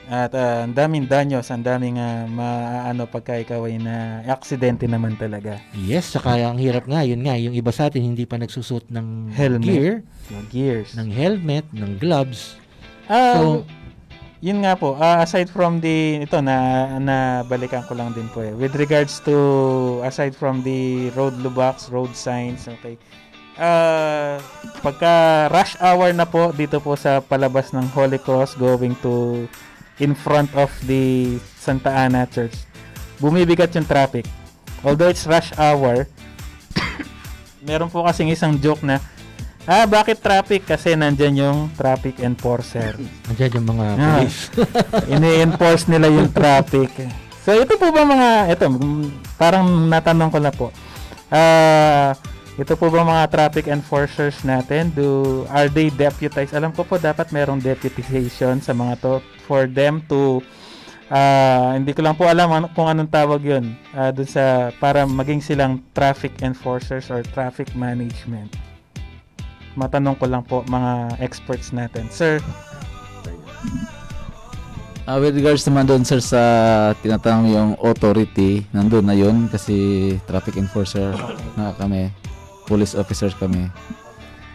At 0.09 0.33
ah, 0.33 0.65
ang 0.65 0.73
daming 0.73 1.05
danyos, 1.05 1.53
ang 1.53 1.61
daming 1.61 2.01
ah, 2.01 2.25
maano 2.25 3.05
pagka 3.05 3.37
ikaw 3.37 3.69
ay 3.69 3.77
na 3.77 4.25
aksidente 4.25 4.89
naman 4.89 5.13
talaga. 5.15 5.61
Yes, 5.77 6.09
saka 6.09 6.33
ang 6.41 6.57
hirap 6.57 6.89
nga, 6.89 7.05
yun 7.05 7.21
nga, 7.21 7.37
yung 7.37 7.53
iba 7.53 7.69
sa 7.69 7.87
atin 7.87 8.01
hindi 8.03 8.25
pa 8.25 8.35
nagsusot 8.35 8.89
ng 8.89 9.29
Helmet. 9.29 9.69
gear, 9.69 9.95
Yung 10.27 10.45
gears. 10.49 10.97
ng 10.97 11.13
helmet, 11.13 11.69
ng 11.69 12.01
gloves. 12.01 12.57
Ah, 13.05 13.37
So- 13.37 13.65
yun 14.39 14.65
nga 14.65 14.73
po, 14.73 14.97
ah, 14.97 15.21
aside 15.21 15.45
from 15.45 15.77
the, 15.77 16.25
ito 16.25 16.41
na, 16.41 16.57
na 16.97 17.17
balikan 17.43 17.85
ko 17.85 17.93
lang 17.93 18.09
din 18.11 18.25
po 18.33 18.41
eh. 18.41 18.49
With 18.49 18.73
regards 18.73 19.21
to, 19.29 19.35
aside 20.01 20.33
from 20.33 20.65
the 20.65 21.13
road 21.13 21.37
lubaks, 21.37 21.85
road 21.87 22.17
signs, 22.17 22.65
okay. 22.65 22.97
Ah, 23.59 24.39
pagka 24.79 25.11
rush 25.51 25.77
hour 25.77 26.15
na 26.15 26.23
po 26.23 26.49
dito 26.49 26.79
po 26.79 26.95
sa 26.95 27.19
palabas 27.19 27.75
ng 27.75 27.83
Holy 27.91 28.17
Cross 28.17 28.55
going 28.55 28.95
to 29.03 29.45
in 29.99 30.11
front 30.11 30.51
of 30.55 30.71
the 30.83 31.35
Santa 31.55 31.91
Ana 31.91 32.25
Church, 32.25 32.55
bumibigat 33.19 33.75
yung 33.75 33.85
traffic. 33.85 34.25
Although 34.81 35.11
it's 35.11 35.27
rush 35.27 35.51
hour, 35.55 36.07
meron 37.67 37.91
po 37.91 38.03
kasing 38.03 38.31
isang 38.31 38.55
joke 38.55 38.81
na, 38.81 39.03
ah, 39.63 39.83
bakit 39.83 40.19
traffic? 40.19 40.63
Kasi 40.63 40.95
nandyan 40.95 41.35
yung 41.37 41.57
traffic 41.75 42.19
enforcer. 42.19 42.95
Andiyan 43.29 43.59
yung 43.59 43.67
mga 43.69 43.85
Ah. 43.93 43.99
police. 44.17 44.41
Ini-enforce 45.15 45.83
nila 45.87 46.07
yung 46.07 46.31
traffic. 46.31 46.89
So, 47.43 47.51
ito 47.51 47.75
po 47.75 47.91
ba 47.91 48.03
mga, 48.03 48.29
ito, 48.51 48.65
parang 49.35 49.67
natanong 49.87 50.31
ko 50.31 50.39
na 50.39 50.51
po. 50.51 50.67
Ah, 51.27 52.15
ito 52.55 52.75
po 52.75 52.87
ba 52.87 53.03
mga 53.03 53.23
traffic 53.27 53.67
enforcers 53.67 54.43
natin? 54.43 54.91
Do, 54.91 55.43
are 55.47 55.67
they 55.67 55.87
deputized? 55.87 56.51
Alam 56.51 56.71
ko 56.71 56.83
po 56.83 56.95
dapat 56.95 57.31
merong 57.31 57.59
deputization 57.59 58.59
sa 58.59 58.71
mga 58.71 58.95
to 58.99 59.13
for 59.49 59.65
them 59.65 60.05
to 60.05 60.45
ah, 61.09 61.73
hindi 61.73 61.89
ko 61.97 62.05
lang 62.05 62.13
po 62.13 62.29
alam 62.29 62.53
ano, 62.53 62.69
kung 62.77 62.85
anong 62.85 63.09
tawag 63.09 63.41
yun 63.41 63.73
ah, 63.97 64.13
dun 64.13 64.29
sa 64.29 64.69
para 64.77 65.09
maging 65.09 65.41
silang 65.41 65.81
traffic 65.97 66.45
enforcers 66.45 67.09
or 67.09 67.25
traffic 67.33 67.73
management. 67.73 68.53
Matanong 69.73 70.13
ko 70.21 70.29
lang 70.29 70.45
po 70.45 70.61
mga 70.69 71.17
experts 71.17 71.73
natin. 71.73 72.05
Sir, 72.13 72.37
Ah, 75.09 75.17
with 75.17 75.33
regards 75.33 75.65
naman 75.65 75.89
doon 75.89 76.05
sir 76.05 76.21
sa 76.21 76.41
tinatanong 77.01 77.49
yung 77.49 77.71
authority, 77.81 78.61
nandun 78.69 79.09
na 79.09 79.17
yun 79.17 79.49
kasi 79.49 80.13
traffic 80.29 80.53
enforcer 80.53 81.17
na 81.57 81.73
kami, 81.73 82.13
police 82.69 82.93
officers 82.93 83.33
kami. 83.33 83.73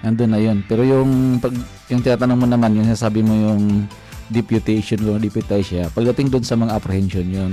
Nandun 0.07 0.30
na 0.30 0.38
yun. 0.38 0.62
Pero 0.70 0.86
yung 0.86 1.42
pag 1.42 1.51
yung 1.90 2.07
tinatanong 2.07 2.38
mo 2.38 2.47
naman, 2.47 2.70
yung 2.78 2.86
sabi 2.95 3.26
mo 3.26 3.34
yung 3.34 3.90
deputation 4.32 5.00
o 5.08 5.20
deputize 5.20 5.66
siya, 5.68 5.84
pagdating 5.92 6.32
doon 6.32 6.44
sa 6.44 6.56
mga 6.56 6.72
apprehension 6.76 7.26
yun. 7.26 7.52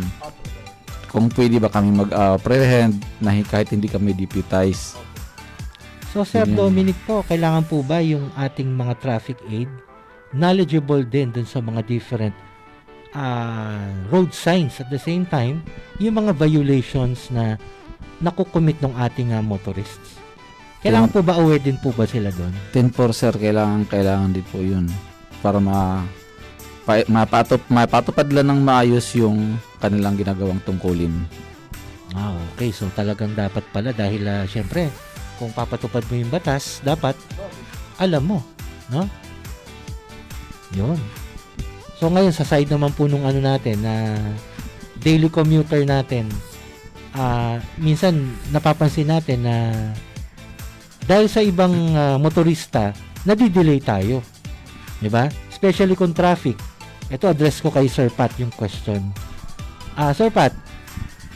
Kung 1.11 1.27
pwede 1.35 1.59
ba 1.59 1.67
kami 1.67 1.91
mag-apprehend 1.91 2.95
na 3.19 3.35
hi- 3.35 3.47
kahit 3.47 3.71
hindi 3.75 3.91
kami 3.91 4.15
deputize. 4.15 4.95
So, 6.15 6.23
Sir 6.23 6.47
Yun. 6.47 6.55
Dominic 6.59 6.95
po, 7.07 7.23
kailangan 7.23 7.67
po 7.67 7.83
ba 7.83 7.99
yung 8.03 8.31
ating 8.35 8.67
mga 8.67 8.99
traffic 8.99 9.39
aid 9.47 9.67
knowledgeable 10.31 11.03
din 11.03 11.31
dun 11.31 11.47
sa 11.47 11.59
mga 11.59 11.83
different 11.87 12.35
ah, 13.11 13.91
road 14.07 14.31
signs 14.31 14.79
at 14.79 14.87
the 14.87 14.99
same 14.99 15.27
time, 15.27 15.59
yung 15.99 16.15
mga 16.19 16.35
violations 16.35 17.27
na 17.31 17.59
nakukumit 18.23 18.79
ng 18.79 18.95
ating 18.95 19.35
ah, 19.35 19.43
motorists. 19.43 20.19
Kailangan 20.81 21.13
po 21.13 21.21
ba 21.21 21.37
aware 21.37 21.61
din 21.61 21.77
po 21.77 21.93
ba 21.93 22.09
sila 22.09 22.33
doon? 22.33 22.53
10 22.73 22.89
sir, 23.13 23.33
kailangan, 23.37 23.85
kailangan 23.85 24.33
din 24.33 24.47
po 24.49 24.57
yun 24.57 24.89
para 25.45 25.61
ma, 25.61 26.01
pa, 26.83 27.05
mapatop, 27.05 27.61
mapatupad 27.69 28.27
lang 28.33 28.49
ng 28.49 28.61
maayos 28.61 29.13
yung 29.17 29.57
kanilang 29.77 30.17
ginagawang 30.17 30.61
tungkulin. 30.65 31.13
Ah, 32.11 32.35
okay. 32.53 32.73
So 32.75 32.91
talagang 32.91 33.37
dapat 33.37 33.63
pala 33.71 33.95
dahil 33.95 34.27
ah, 34.27 34.43
syempre, 34.43 34.91
kung 35.39 35.53
papatupad 35.55 36.03
mo 36.11 36.13
yung 36.19 36.31
batas, 36.33 36.83
dapat 36.83 37.15
alam 37.97 38.23
mo, 38.25 38.39
no? 38.91 39.07
Yun. 40.75 40.99
So 42.01 42.09
ngayon 42.09 42.33
sa 42.33 42.47
side 42.47 42.69
naman 42.69 42.93
po 42.97 43.05
nung 43.05 43.25
ano 43.25 43.37
natin 43.37 43.81
na 43.85 44.17
daily 45.01 45.29
commuter 45.29 45.85
natin, 45.85 46.29
ah 47.13 47.59
minsan 47.77 48.31
napapansin 48.49 49.11
natin 49.11 49.43
na 49.43 49.55
dahil 51.05 51.27
sa 51.29 51.41
ibang 51.41 51.73
ah, 51.93 52.17
motorista, 52.17 52.93
nadidelay 53.25 53.81
tayo. 53.81 54.21
'Di 55.01 55.09
ba? 55.09 55.29
Especially 55.49 55.97
kung 55.97 56.13
traffic. 56.13 56.70
Ito 57.11 57.35
address 57.35 57.59
ko 57.59 57.67
kay 57.67 57.91
Sir 57.91 58.07
Pat 58.07 58.31
yung 58.39 58.55
question. 58.55 59.03
Ah, 59.99 60.15
Sir 60.15 60.31
Pat, 60.31 60.55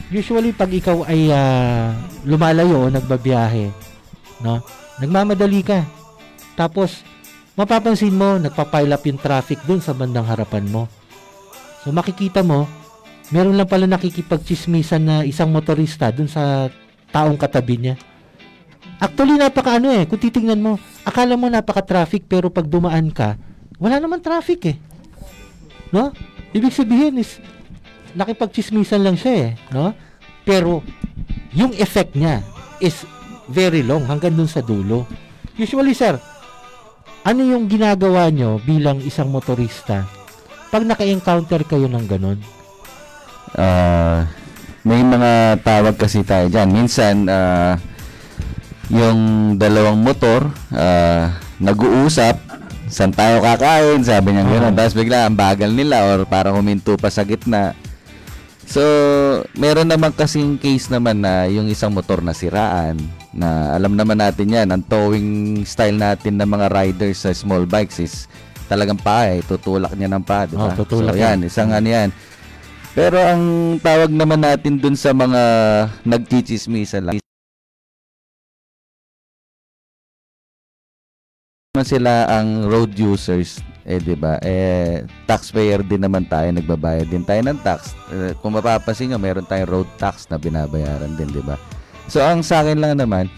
usually 0.08 0.56
pag 0.56 0.72
ikaw 0.72 1.04
ay 1.04 1.28
ah, 1.28 1.92
lumalayo 2.24 2.88
o 2.88 2.90
nagbabiyahe, 2.90 3.68
no? 4.40 4.64
Nagmamadali 4.96 5.60
ka. 5.60 5.84
Tapos 6.56 7.04
mapapansin 7.60 8.16
mo 8.16 8.40
nagpa-pile 8.40 8.96
up 8.96 9.04
yung 9.04 9.20
traffic 9.20 9.60
dun 9.68 9.84
sa 9.84 9.92
bandang 9.92 10.24
harapan 10.24 10.64
mo. 10.64 10.88
So 11.84 11.92
makikita 11.92 12.40
mo, 12.40 12.64
meron 13.28 13.60
lang 13.60 13.68
pala 13.68 13.84
nakikipagchismisan 13.84 15.02
na 15.04 15.16
isang 15.28 15.52
motorista 15.52 16.08
dun 16.08 16.32
sa 16.32 16.72
taong 17.12 17.36
katabi 17.36 17.76
niya. 17.76 17.94
Actually 18.96 19.36
napaka 19.36 19.76
ano 19.76 19.92
eh, 19.92 20.08
kung 20.08 20.16
titingnan 20.16 20.64
mo, 20.64 20.80
akala 21.04 21.36
mo 21.36 21.52
napaka-traffic 21.52 22.24
pero 22.24 22.48
pag 22.48 22.64
dumaan 22.64 23.12
ka, 23.12 23.36
wala 23.76 24.00
naman 24.00 24.24
traffic 24.24 24.72
eh. 24.72 24.76
No? 25.94 26.10
Ibig 26.56 26.72
sabihin 26.72 27.20
is 27.20 27.38
nakipagchismisan 28.16 29.04
lang 29.04 29.16
siya 29.20 29.34
eh, 29.34 29.50
no? 29.70 29.92
Pero 30.46 30.80
yung 31.52 31.76
effect 31.76 32.16
niya 32.16 32.40
is 32.80 33.04
very 33.46 33.84
long 33.84 34.06
hanggang 34.08 34.34
dun 34.34 34.50
sa 34.50 34.64
dulo. 34.64 35.04
Usually, 35.56 35.92
sir, 35.92 36.16
ano 37.26 37.42
yung 37.42 37.66
ginagawa 37.66 38.30
nyo 38.30 38.62
bilang 38.62 39.02
isang 39.02 39.30
motorista 39.30 40.06
pag 40.70 40.82
naka-encounter 40.86 41.62
kayo 41.66 41.86
ng 41.90 42.04
ganun? 42.06 42.38
Ah, 43.56 44.26
may 44.86 45.02
mga 45.02 45.62
tawag 45.62 45.98
kasi 45.98 46.22
tayo 46.22 46.46
dyan. 46.46 46.70
Minsan, 46.70 47.26
ah, 47.26 47.74
yung 48.90 49.54
dalawang 49.58 49.98
motor, 49.98 50.46
ah, 50.70 51.34
nag-uusap, 51.58 52.45
saan 52.96 53.12
tayo 53.12 53.44
kakain, 53.44 54.00
sabi 54.00 54.32
niya 54.32 54.48
gano'n. 54.48 54.72
Ah. 54.72 54.76
Tapos 54.80 54.96
bigla, 54.96 55.28
ang 55.28 55.36
bagal 55.36 55.68
nila 55.68 56.16
or 56.16 56.24
parang 56.24 56.56
huminto 56.56 56.96
pa 56.96 57.12
sa 57.12 57.28
gitna. 57.28 57.76
So, 58.64 58.80
meron 59.52 59.92
naman 59.92 60.16
kasing 60.16 60.56
case 60.56 60.88
naman 60.88 61.20
na 61.20 61.44
yung 61.44 61.68
isang 61.68 61.92
motor 61.92 62.24
na 62.24 62.32
siraan 62.32 62.96
na 63.36 63.76
alam 63.76 63.94
naman 63.94 64.16
natin 64.16 64.48
yan, 64.48 64.72
ang 64.72 64.80
towing 64.80 65.60
style 65.68 65.94
natin 65.94 66.40
ng 66.40 66.48
mga 66.48 66.72
riders 66.72 67.28
sa 67.28 67.36
small 67.36 67.68
bikes 67.68 68.00
is 68.00 68.14
talagang 68.66 68.98
paa 68.98 69.28
eh, 69.28 69.44
tutulak 69.44 69.92
niya 69.92 70.10
ng 70.10 70.24
paa, 70.24 70.48
di 70.48 70.56
ba? 70.56 70.72
Oh, 70.72 70.74
tutulak 70.74 71.14
so, 71.14 71.20
yan, 71.20 71.44
yan. 71.44 71.52
isang 71.52 71.70
ano 71.70 71.86
yan. 71.86 72.08
Pero 72.96 73.20
ang 73.20 73.76
tawag 73.76 74.08
naman 74.08 74.40
natin 74.40 74.80
dun 74.80 74.96
sa 74.96 75.12
mga 75.12 75.42
nagchichismisa 76.02 77.04
lang, 77.04 77.20
naman 81.76 81.84
sila 81.84 82.24
ang 82.32 82.64
road 82.72 82.96
users 82.96 83.60
eh 83.84 84.00
'di 84.00 84.16
ba? 84.16 84.40
Eh 84.40 85.04
taxpayer 85.28 85.84
din 85.84 86.00
naman 86.00 86.24
tayo 86.24 86.48
nagbabayad 86.48 87.04
din 87.04 87.20
tayo 87.20 87.44
ng 87.44 87.60
tax. 87.60 87.92
Eh, 88.08 88.32
kung 88.40 88.56
mapapansin 88.56 89.12
nyo 89.12 89.20
meron 89.20 89.44
tayong 89.44 89.68
road 89.68 89.88
tax 90.00 90.24
na 90.32 90.40
binabayaran 90.40 91.12
din 91.20 91.28
'di 91.28 91.44
ba? 91.44 91.60
So 92.08 92.24
ang 92.24 92.40
sa 92.40 92.64
akin 92.64 92.80
lang 92.80 92.96
naman 92.96 93.28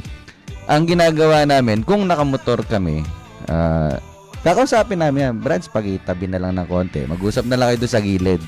ang 0.71 0.87
ginagawa 0.87 1.43
namin 1.43 1.83
kung 1.83 2.07
nakamotor 2.07 2.63
kami 2.63 3.03
ah 3.51 3.99
kakausapin 4.47 5.03
namin 5.03 5.35
yan 5.35 5.37
Brad 5.43 5.67
pagitabi 5.67 6.31
na 6.31 6.39
lang 6.39 6.55
ng 6.63 6.71
konti. 6.71 7.03
Mag-usap 7.11 7.43
na 7.51 7.59
lang 7.59 7.75
kayo 7.75 7.83
doon 7.83 7.93
sa 7.93 8.01
gilid. 8.01 8.43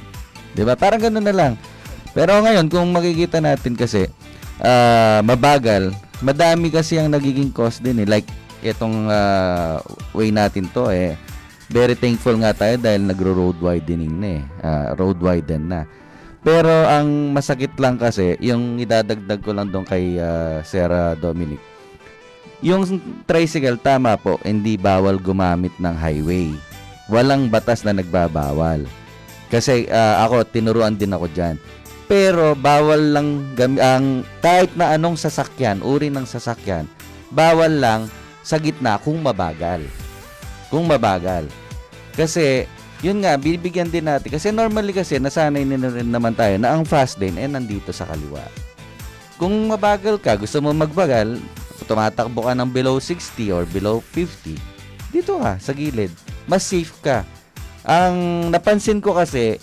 'di 0.55 0.63
ba? 0.63 0.79
Parang 0.79 1.03
ganoon 1.03 1.27
na 1.27 1.35
lang. 1.35 1.53
Pero 2.15 2.39
ngayon 2.39 2.71
kung 2.71 2.95
makikita 2.95 3.43
natin 3.43 3.75
kasi 3.75 4.07
ah, 4.63 5.19
mabagal 5.27 5.91
madami 6.23 6.71
kasi 6.71 6.97
ang 6.97 7.11
nagiging 7.11 7.51
cost 7.51 7.83
din 7.85 8.01
eh. 8.01 8.09
Like 8.09 8.31
itong 8.63 9.09
ah, 9.09 9.81
way 10.13 10.31
natin 10.31 10.69
to 10.71 10.89
eh 10.93 11.17
very 11.71 11.95
thankful 11.95 12.35
nga 12.43 12.51
tayo 12.51 12.75
dahil 12.83 13.07
nagro-road 13.07 13.63
widening 13.63 14.15
na 14.19 14.29
eh. 14.35 14.43
Ah, 14.61 14.87
road 14.99 15.23
widen 15.23 15.71
na. 15.71 15.87
Pero 16.43 16.69
ang 16.69 17.31
masakit 17.31 17.71
lang 17.79 17.95
kasi, 17.95 18.35
yung 18.43 18.83
idadagdag 18.83 19.39
ko 19.39 19.55
lang 19.55 19.71
doon 19.71 19.87
kay 19.87 20.19
ah, 20.19 20.61
Sarah 20.67 21.15
Dominic. 21.15 21.63
Yung 22.61 22.85
tricycle, 23.25 23.81
tama 23.81 24.19
po, 24.19 24.37
hindi 24.43 24.77
bawal 24.77 25.17
gumamit 25.17 25.73
ng 25.79 25.95
highway. 25.95 26.53
Walang 27.09 27.49
batas 27.49 27.87
na 27.87 27.95
nagbabawal. 27.95 28.85
Kasi 29.47 29.87
ah, 29.89 30.27
ako, 30.27 30.43
tinuruan 30.51 30.99
din 30.99 31.15
ako 31.15 31.31
dyan. 31.31 31.55
Pero 32.11 32.59
bawal 32.59 33.15
lang 33.15 33.55
gam- 33.55 33.79
ang 33.79 34.27
kahit 34.43 34.75
na 34.75 34.99
anong 34.99 35.15
sasakyan, 35.15 35.79
uri 35.87 36.11
ng 36.11 36.27
sasakyan, 36.27 36.91
bawal 37.31 37.71
lang 37.79 38.11
sa 38.41 38.57
gitna 38.57 38.97
kung 39.01 39.21
mabagal. 39.21 39.85
Kung 40.73 40.87
mabagal. 40.87 41.49
Kasi, 42.15 42.65
yun 43.01 43.25
nga, 43.25 43.37
bibigyan 43.41 43.89
din 43.89 44.07
natin. 44.07 44.29
Kasi 44.29 44.53
normally 44.53 44.93
kasi, 44.93 45.17
nasanay 45.17 45.65
na 45.65 45.89
rin 45.89 46.09
naman 46.09 46.37
tayo 46.37 46.57
na 46.61 46.77
ang 46.77 46.85
fast 46.85 47.17
lane 47.17 47.41
eh 47.41 47.49
nandito 47.49 47.91
sa 47.91 48.05
kaliwa. 48.09 48.45
Kung 49.41 49.53
mabagal 49.73 50.21
ka, 50.21 50.37
gusto 50.37 50.61
mo 50.61 50.73
magbagal, 50.77 51.41
tumatakbo 51.89 52.45
ka 52.45 52.53
ng 52.53 52.69
below 52.69 53.01
60 53.01 53.57
or 53.57 53.65
below 53.65 54.05
50, 54.13 54.53
dito 55.11 55.41
ka, 55.41 55.57
sa 55.57 55.73
gilid. 55.73 56.13
Mas 56.45 56.63
safe 56.63 56.93
ka. 57.01 57.25
Ang 57.83 58.49
napansin 58.53 59.01
ko 59.01 59.17
kasi, 59.17 59.57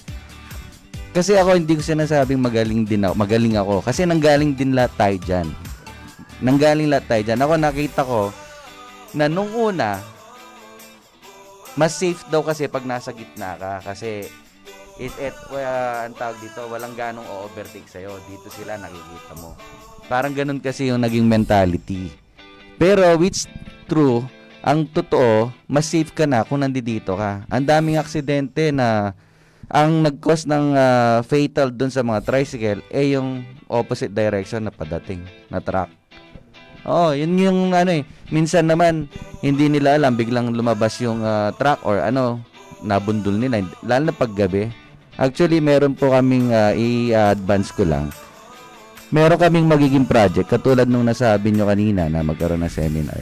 kasi 1.14 1.38
ako 1.38 1.56
hindi 1.56 1.78
ko 1.78 1.82
sinasabing 1.82 2.42
magaling 2.42 2.84
din 2.84 3.06
ako, 3.06 3.14
magaling 3.16 3.56
ako. 3.56 3.86
Kasi 3.86 4.04
nanggaling 4.04 4.58
din 4.58 4.74
lahat 4.74 4.94
tayo 4.98 5.18
dyan. 5.24 5.48
Nanggaling 6.42 6.90
lahat 6.90 7.06
tayo 7.06 7.22
dyan. 7.26 7.40
Ako 7.42 7.54
nakita 7.58 8.02
ko, 8.02 8.34
na 9.16 9.32
nung 9.32 9.52
una, 9.56 10.02
mas 11.78 11.96
safe 11.96 12.26
daw 12.28 12.42
kasi 12.42 12.66
pag 12.68 12.84
nasa 12.84 13.14
gitna 13.14 13.56
ka 13.56 13.86
kasi 13.86 14.26
it 14.98 15.14
it 15.22 15.36
uh, 15.54 16.10
ang 16.10 16.18
tawag 16.18 16.42
dito 16.42 16.66
walang 16.68 16.98
ganong 16.98 17.28
o-overtake 17.30 17.86
sa'yo. 17.86 18.18
Dito 18.26 18.50
sila 18.50 18.82
nakikita 18.82 19.38
mo. 19.38 19.54
Parang 20.10 20.34
ganun 20.34 20.58
kasi 20.58 20.90
yung 20.90 21.06
naging 21.06 21.30
mentality. 21.30 22.10
Pero 22.82 23.06
which 23.22 23.46
true 23.86 24.26
ang 24.66 24.90
totoo 24.90 25.54
mas 25.70 25.86
safe 25.86 26.12
ka 26.12 26.26
na 26.26 26.42
kung 26.42 26.66
nandito 26.66 27.14
ka. 27.14 27.46
Ang 27.48 27.64
daming 27.70 28.02
aksidente 28.02 28.74
na 28.74 29.14
ang 29.68 30.02
nag-cause 30.02 30.48
ng 30.48 30.74
ah, 30.74 31.20
fatal 31.28 31.70
dun 31.76 31.92
sa 31.92 32.02
mga 32.02 32.24
tricycle 32.24 32.82
eh 32.88 33.14
yung 33.14 33.44
opposite 33.68 34.16
direction 34.16 34.64
na 34.64 34.72
padating 34.72 35.28
na 35.52 35.60
truck 35.60 35.92
Oh, 36.88 37.12
yun 37.12 37.36
yung 37.36 37.76
ano 37.76 37.92
eh. 38.00 38.04
Minsan 38.32 38.72
naman 38.72 39.12
hindi 39.44 39.68
nila 39.68 40.00
alam 40.00 40.16
biglang 40.16 40.56
lumabas 40.56 40.96
yung 41.04 41.20
ah, 41.20 41.52
truck 41.52 41.84
or 41.84 42.00
ano, 42.00 42.40
nabundol 42.80 43.36
nila 43.36 43.60
lalo 43.84 44.10
na 44.10 44.16
paggabi. 44.16 44.72
Actually, 45.20 45.60
meron 45.60 46.00
po 46.00 46.16
kaming 46.16 46.56
ah, 46.56 46.72
i-advance 46.72 47.76
ko 47.76 47.84
lang. 47.84 48.08
Meron 49.12 49.36
kaming 49.36 49.68
magiging 49.68 50.08
project 50.08 50.48
katulad 50.48 50.88
nung 50.88 51.04
nasabi 51.04 51.52
nyo 51.52 51.68
kanina 51.68 52.08
na 52.08 52.24
magkaroon 52.24 52.64
ng 52.64 52.72
seminar. 52.72 53.20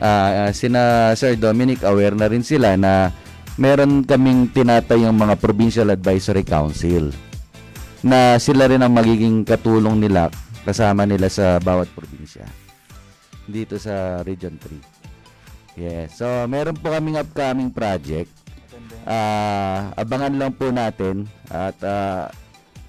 Ah, 0.00 0.48
ah, 0.48 0.50
sina 0.56 1.12
Sir 1.12 1.36
Dominic 1.36 1.84
aware 1.84 2.16
na 2.16 2.32
rin 2.32 2.40
sila 2.40 2.80
na 2.80 3.12
meron 3.60 4.08
kaming 4.08 4.48
tinatayong 4.48 5.12
mga 5.12 5.36
Provincial 5.36 5.92
Advisory 5.92 6.48
Council 6.48 7.12
na 8.00 8.40
sila 8.40 8.64
rin 8.64 8.80
ang 8.80 8.96
magiging 8.96 9.44
katulong 9.44 10.00
nila 10.00 10.32
kasama 10.64 11.04
nila 11.04 11.28
sa 11.28 11.60
bawat 11.60 11.88
probinsya 11.92 12.48
dito 13.48 13.80
sa 13.80 14.20
Region 14.26 14.56
3. 14.58 15.00
Yes. 15.80 16.18
So, 16.18 16.26
meron 16.50 16.76
po 16.76 16.92
kaming 16.92 17.20
upcoming 17.20 17.70
project. 17.70 18.28
Ah, 19.06 19.94
abangan 19.96 20.34
lang 20.34 20.52
po 20.52 20.68
natin 20.68 21.24
at 21.48 21.78
ah, 21.86 22.28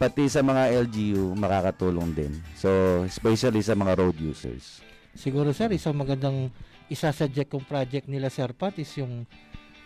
pati 0.02 0.28
sa 0.28 0.42
mga 0.42 0.74
LGU 0.88 1.38
makakatulong 1.38 2.12
din. 2.12 2.34
So, 2.58 3.02
especially 3.06 3.62
sa 3.62 3.78
mga 3.78 4.02
road 4.02 4.18
users. 4.18 4.82
Siguro 5.14 5.52
sir, 5.52 5.72
isang 5.76 5.96
magandang 5.96 6.50
isasuggest 6.92 7.48
kong 7.52 7.68
project 7.68 8.08
nila 8.12 8.28
Sir 8.28 8.52
Pat 8.52 8.76
is 8.80 8.92
yung 9.00 9.24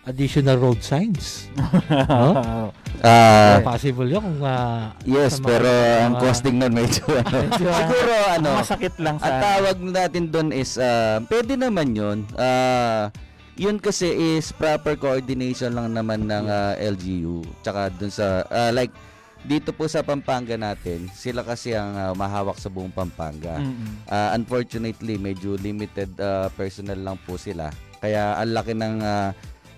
additional 0.06 0.58
road 0.58 0.80
signs. 0.80 1.50
no? 2.10 2.70
Ah, 3.02 3.60
Possible 3.60 4.08
yun 4.08 4.22
kung 4.22 4.40
ah, 4.42 4.94
yes, 5.04 5.38
sa 5.38 5.42
mga- 5.42 5.48
pero 5.48 5.70
ang 6.00 6.14
costing 6.16 6.56
nun 6.56 6.74
medyo 6.74 7.04
ano. 7.20 7.38
Medyo, 7.44 7.68
ah, 7.68 7.80
Siguro 7.84 8.14
ano, 8.32 8.50
Masakit 8.56 8.96
lang 8.98 9.18
Ang 9.18 9.26
sa 9.26 9.32
tawag 9.38 9.78
natin 9.80 10.24
doon 10.30 10.50
is, 10.50 10.78
ah, 10.78 11.20
pwede 11.26 11.54
naman 11.56 11.92
yun. 11.92 12.18
Ah, 12.34 13.10
yun 13.56 13.78
kasi 13.78 14.08
is 14.38 14.50
proper 14.52 14.96
coordination 14.96 15.72
lang 15.72 15.92
naman 15.92 16.26
ng 16.26 16.46
ah, 16.46 16.74
LGU. 16.76 17.42
Tsaka 17.60 17.90
dun 17.90 18.10
sa, 18.10 18.42
ah, 18.46 18.72
like, 18.72 18.94
dito 19.42 19.70
po 19.70 19.86
sa 19.86 20.02
Pampanga 20.02 20.58
natin, 20.58 21.06
sila 21.12 21.42
kasi 21.42 21.74
ang 21.74 21.94
ah, 21.94 22.14
mahawak 22.14 22.58
sa 22.58 22.66
buong 22.68 22.90
Pampanga. 22.90 23.58
Mm-mm. 23.58 24.06
Ah, 24.06 24.34
unfortunately, 24.34 25.18
medyo 25.18 25.54
limited 25.56 26.10
ah, 26.18 26.50
personnel 26.50 26.98
lang 27.00 27.18
po 27.20 27.36
sila. 27.36 27.70
Kaya 27.98 28.34
ang 28.36 28.54
laki 28.54 28.74
ng 28.74 28.96
ah, 29.00 29.30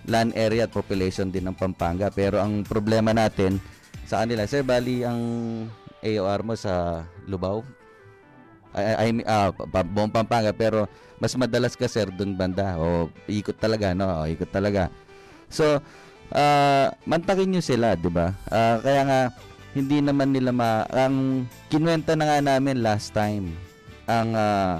land 0.08 0.32
area 0.34 0.66
at 0.66 0.74
population 0.74 1.30
din 1.30 1.46
ng 1.46 1.56
Pampanga. 1.56 2.08
Pero 2.10 2.40
ang 2.40 2.64
problema 2.64 3.12
natin 3.12 3.60
sa 4.08 4.24
kanila, 4.24 4.48
Sir, 4.48 4.64
bali 4.64 5.04
ang 5.04 5.22
AOR 6.00 6.42
mo 6.48 6.56
sa 6.56 7.04
Lubao? 7.28 7.62
I, 8.72 9.12
I 9.12 9.12
mean, 9.12 9.28
buong 9.92 10.12
Pampanga. 10.16 10.56
Pero 10.56 10.88
mas 11.20 11.36
madalas 11.36 11.76
ka, 11.76 11.92
Sir, 11.92 12.08
dun 12.10 12.40
banda. 12.40 12.80
O 12.80 13.12
ikot 13.28 13.60
talaga, 13.60 13.92
no? 13.92 14.08
O, 14.08 14.26
ikot 14.26 14.50
talaga. 14.50 14.88
So, 15.52 15.84
ah, 16.32 16.96
mantakin 17.04 17.52
nyo 17.52 17.62
sila, 17.62 18.00
di 18.00 18.08
ba? 18.08 18.32
Ah, 18.48 18.80
kaya 18.80 19.02
nga, 19.04 19.22
hindi 19.76 20.00
naman 20.00 20.32
nila 20.32 20.56
ma... 20.56 20.88
Ang 20.90 21.46
kinwenta 21.68 22.16
na 22.16 22.32
nga 22.32 22.40
namin 22.40 22.80
last 22.80 23.12
time, 23.12 23.52
ang 24.08 24.32
ah, 24.34 24.80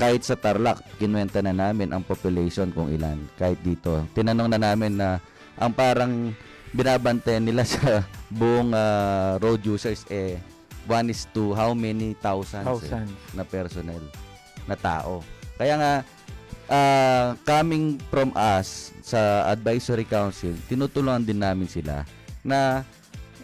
kahit 0.00 0.24
sa 0.24 0.32
Tarlac, 0.32 0.80
kinwenta 0.96 1.44
na 1.44 1.52
namin 1.52 1.92
ang 1.92 2.00
population 2.00 2.72
kung 2.72 2.88
ilan. 2.88 3.20
Kahit 3.36 3.60
dito. 3.60 4.08
Tinanong 4.16 4.48
na 4.48 4.56
namin 4.56 4.96
na 4.96 5.20
ang 5.60 5.76
parang 5.76 6.32
binabantayan 6.72 7.44
nila 7.44 7.68
sa 7.76 8.08
buong 8.32 8.72
ah, 8.72 9.36
road 9.36 9.60
users 9.60 10.08
eh 10.08 10.40
one 10.88 11.12
is 11.12 11.28
to 11.36 11.52
how 11.52 11.76
many 11.76 12.16
thousands, 12.18 12.64
eh, 12.64 12.72
thousand. 12.88 13.06
na 13.36 13.44
personnel 13.44 14.00
na 14.64 14.74
tao. 14.78 15.20
Kaya 15.60 15.76
nga 15.76 15.92
ah, 16.72 17.28
coming 17.44 18.00
from 18.08 18.32
us 18.32 18.96
sa 19.04 19.44
advisory 19.52 20.08
council, 20.08 20.56
tinutulungan 20.64 21.22
din 21.28 21.44
namin 21.44 21.68
sila 21.68 22.08
na 22.40 22.88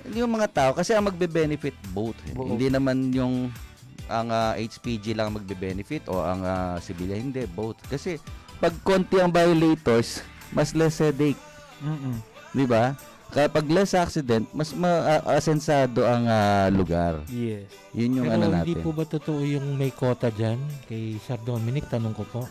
yung 0.09 0.33
mga 0.33 0.49
tao 0.49 0.71
kasi 0.73 0.95
ang 0.97 1.05
magbe-benefit 1.05 1.77
both. 1.93 2.17
eh. 2.31 2.33
Buo. 2.33 2.49
Hindi 2.49 2.71
naman 2.73 3.13
yung 3.13 3.51
ang 4.07 4.29
ah, 4.31 4.53
HPG 4.55 5.15
lang 5.15 5.35
magbe-benefit 5.35 6.07
o 6.11 6.23
ang 6.23 6.41
ah, 6.43 6.77
civilian 6.79 7.31
hindi 7.31 7.45
both. 7.51 7.79
Kasi 7.87 8.19
pag 8.59 8.73
konti 8.87 9.21
ang 9.21 9.31
violators, 9.31 10.23
mas 10.55 10.73
less 10.73 11.03
headache, 11.03 11.39
Mm-mm. 11.83 12.17
'di 12.55 12.65
ba? 12.65 12.97
Kaya 13.27 13.51
pag 13.51 13.67
less 13.67 13.91
accident, 13.93 14.47
mas 14.55 14.71
ma-asensado 14.71 16.07
ang 16.07 16.31
ah, 16.31 16.71
lugar. 16.71 17.27
Yes. 17.27 17.67
Yun 17.91 18.23
yung 18.23 18.29
Pero 18.31 18.37
ano 18.39 18.45
hindi 18.55 18.73
natin. 18.79 18.85
po 18.87 18.91
ba 18.95 19.05
totoo 19.05 19.41
yung 19.43 19.67
may 19.75 19.91
quota 19.91 20.31
dyan? 20.31 20.63
Kay 20.87 21.19
Sir 21.19 21.41
Dominic, 21.43 21.91
tanong 21.91 22.15
ko 22.15 22.23
po. 22.29 22.43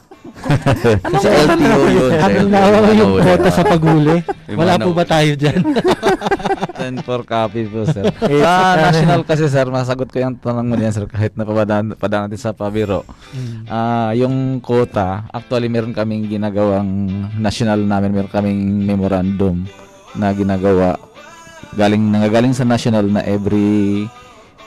sa 1.24 1.30
LTO 1.32 1.80
yun. 1.90 2.12
Ano 2.20 2.40
na 2.52 2.60
yung 2.68 2.86
ano, 2.92 3.04
quota 3.24 3.50
sa 3.50 3.64
paghuli? 3.64 4.18
Wala 4.52 4.76
ano. 4.76 4.84
po 4.86 4.92
ba 4.92 5.06
tayo 5.08 5.32
dyan? 5.38 5.62
10 6.86 7.02
for 7.02 7.26
copy 7.26 7.66
po, 7.66 7.90
sir. 7.90 8.06
sa 8.46 8.78
national 8.78 9.26
kasi, 9.26 9.50
sir, 9.50 9.66
masagot 9.66 10.10
ko 10.14 10.22
yung 10.22 10.38
tanong 10.38 10.68
mo 10.70 10.76
niyan, 10.78 10.94
sir, 10.94 11.10
kahit 11.10 11.34
na 11.34 11.42
papadaan, 11.42 11.98
padaan 11.98 12.30
natin 12.30 12.38
sa 12.38 12.54
pabiro. 12.54 13.02
Mm. 13.34 13.66
Ah, 13.66 14.12
yung 14.14 14.62
quota, 14.62 15.26
actually 15.34 15.66
meron 15.66 15.98
kaming 15.98 16.30
ginagawang 16.30 16.86
national 17.42 17.82
namin, 17.82 18.14
meron 18.14 18.30
kaming 18.30 18.86
memorandum 18.86 19.66
na 20.14 20.30
ginagawa 20.32 20.96
galing 21.76 22.08
nangagaling 22.08 22.56
sa 22.56 22.64
national 22.64 23.10
na 23.10 23.26
every 23.26 24.06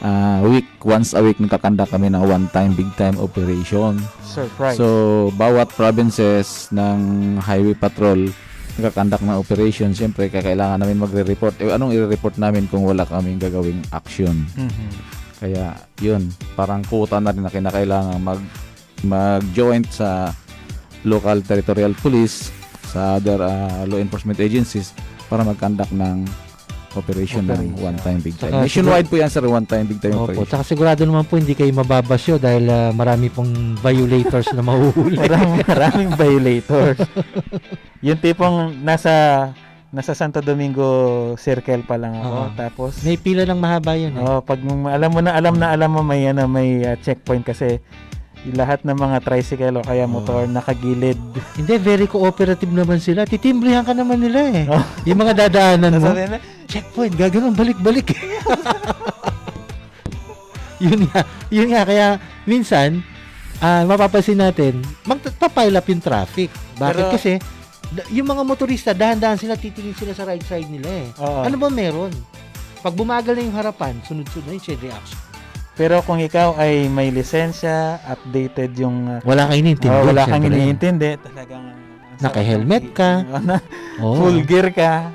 ah, 0.02 0.42
week, 0.42 0.66
once 0.82 1.14
a 1.14 1.22
week 1.22 1.38
nagkakanda 1.38 1.86
kami 1.86 2.10
ng 2.10 2.20
one 2.20 2.50
time 2.50 2.74
big 2.74 2.90
time 2.98 3.14
operation. 3.22 4.02
Surprise. 4.26 4.74
So, 4.74 5.30
bawat 5.38 5.70
provinces 5.72 6.66
ng 6.74 6.98
highway 7.38 7.78
patrol 7.78 8.26
nagkakandak 8.78 9.20
ng 9.26 9.34
operation, 9.42 9.90
siyempre 9.90 10.30
kailangan 10.30 10.78
namin 10.78 11.02
magre-report. 11.02 11.58
Eh, 11.58 11.74
anong 11.74 11.98
i-report 11.98 12.38
namin 12.38 12.70
kung 12.70 12.86
wala 12.86 13.02
kaming 13.02 13.42
gagawing 13.42 13.82
action? 13.90 14.46
Mhm. 14.54 14.88
Kaya, 15.38 15.74
yun, 15.98 16.30
parang 16.54 16.86
quota 16.86 17.18
na 17.18 17.34
rin 17.34 17.42
na 17.42 17.50
kinakailangan 17.50 18.18
mag, 18.22 18.40
mag-joint 19.02 19.86
sa 19.90 20.30
local 21.02 21.42
territorial 21.42 21.94
police, 21.98 22.54
sa 22.90 23.18
other 23.18 23.42
ah, 23.42 23.82
law 23.86 23.98
enforcement 23.98 24.38
agencies 24.38 24.94
para 25.28 25.42
mag-conduct 25.42 25.92
ng 25.92 26.24
operation, 26.94 27.44
ng 27.44 27.52
Operation. 27.52 27.84
one-time 27.84 28.18
big 28.18 28.34
time. 28.34 28.50
Saka 28.50 28.64
Nationwide 28.64 29.06
po 29.06 29.16
yan, 29.16 29.28
sir, 29.28 29.44
one-time 29.44 29.84
big 29.84 30.00
time 30.00 30.14
Opo, 30.14 30.24
operation. 30.24 30.48
tsaka 30.48 30.62
sigurado 30.64 31.02
naman 31.04 31.24
po 31.24 31.36
hindi 31.36 31.52
kayo 31.52 31.68
mababasyo 31.70 32.38
dahil 32.38 32.64
ah, 32.64 32.90
marami 32.90 33.28
pong 33.28 33.76
violators 33.76 34.48
na 34.52 34.62
mahuhuli. 34.62 35.20
maraming, 35.24 35.62
maraming 35.62 36.10
violators. 36.14 36.98
yung 38.06 38.16
tipong 38.16 38.78
nasa 38.80 39.12
nasa 39.88 40.12
Santo 40.12 40.40
Domingo 40.40 40.84
Circle 41.34 41.82
pa 41.82 41.96
lang 41.96 42.12
ako. 42.14 42.28
Oo. 42.28 42.48
Tapos 42.54 42.90
May 43.02 43.16
pila 43.16 43.42
ng 43.42 43.56
mahaba 43.56 43.96
yun 43.96 44.16
eh. 44.16 44.20
oh, 44.20 44.40
pag 44.40 44.60
m- 44.60 44.84
alam 44.84 45.08
mo 45.08 45.20
na 45.24 45.32
alam 45.32 45.56
na 45.56 45.72
alam 45.72 45.88
mo 45.88 46.04
may 46.04 46.28
ano, 46.28 46.44
may 46.44 46.84
uh, 46.84 46.92
checkpoint 47.00 47.40
kasi 47.42 47.80
yung 48.44 48.54
lahat 48.54 48.84
ng 48.84 48.94
mga 48.94 49.18
tricycle 49.24 49.80
o 49.80 49.82
kaya 49.82 50.04
Oo. 50.04 50.12
motor 50.14 50.44
nakagilid. 50.44 51.16
Hindi, 51.56 51.74
very 51.80 52.06
cooperative 52.06 52.70
naman 52.70 53.00
sila. 53.00 53.24
Titimbrihan 53.24 53.82
ka 53.82 53.96
naman 53.96 54.20
nila 54.20 54.40
eh. 54.46 54.64
Oh. 54.68 54.84
Yung 55.04 55.18
mga 55.18 55.48
dadaanan 55.48 55.92
mo, 56.04 56.12
na, 56.12 56.38
checkpoint, 56.68 57.16
gagano'n, 57.16 57.52
balik-balik. 57.52 58.12
yun 60.78 61.08
nga, 61.08 61.20
yun 61.48 61.68
nga, 61.72 61.82
kaya 61.82 62.06
minsan, 62.44 63.00
ah 63.58 63.82
mapapansin 63.82 64.38
natin, 64.38 64.78
magpapile 65.02 65.74
up 65.74 65.86
yung 65.88 65.98
traffic. 65.98 66.52
Bakit? 66.76 66.94
Pero- 66.94 67.10
Kasi, 67.10 67.32
yung 68.12 68.28
mga 68.28 68.42
motorista, 68.44 68.90
dahan-dahan 68.92 69.34
sila, 69.34 69.56
titingin 69.56 69.96
sila 69.96 70.12
sa 70.12 70.22
right 70.22 70.44
side 70.44 70.68
nila 70.68 70.86
eh. 70.86 71.06
Oo. 71.18 71.40
Ano 71.42 71.56
ba 71.56 71.66
meron? 71.66 72.12
Pag 72.78 72.94
bumagal 72.94 73.32
na 73.32 73.42
yung 73.42 73.56
harapan, 73.56 73.96
sunod-sunod 74.04 74.44
na 74.44 74.52
yung 74.54 74.62
chain 74.62 74.78
reaction. 74.78 75.18
Pero 75.72 76.02
kung 76.02 76.18
ikaw 76.18 76.58
ay 76.58 76.84
may 76.86 77.08
lisensya, 77.08 77.96
updated 78.04 78.76
yung 78.76 79.08
uh, 79.08 79.18
Wala 79.22 79.46
kang 79.46 79.56
iniintindi. 79.56 79.88
oh, 79.88 80.04
wala 80.04 80.26
kang 80.26 80.42
iniintindi, 80.42 81.16
talagang 81.22 81.64
Naka-helmet 82.18 82.84
ka. 82.92 83.22
Na- 83.46 83.62
full 83.96 84.42
gear 84.42 84.68
ka. 84.68 85.08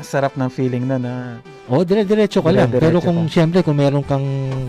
Sarap 0.00 0.38
ng 0.38 0.50
feeling 0.50 0.86
nun 0.86 1.04
ah. 1.04 1.38
Oo, 1.68 1.84
dire-diretso 1.84 2.40
ka 2.40 2.54
lang. 2.54 2.70
Pero 2.70 3.02
kung 3.02 3.26
ka. 3.26 3.32
siyempre, 3.32 3.60
kung 3.60 3.76
meron 3.76 4.06
kang 4.06 4.24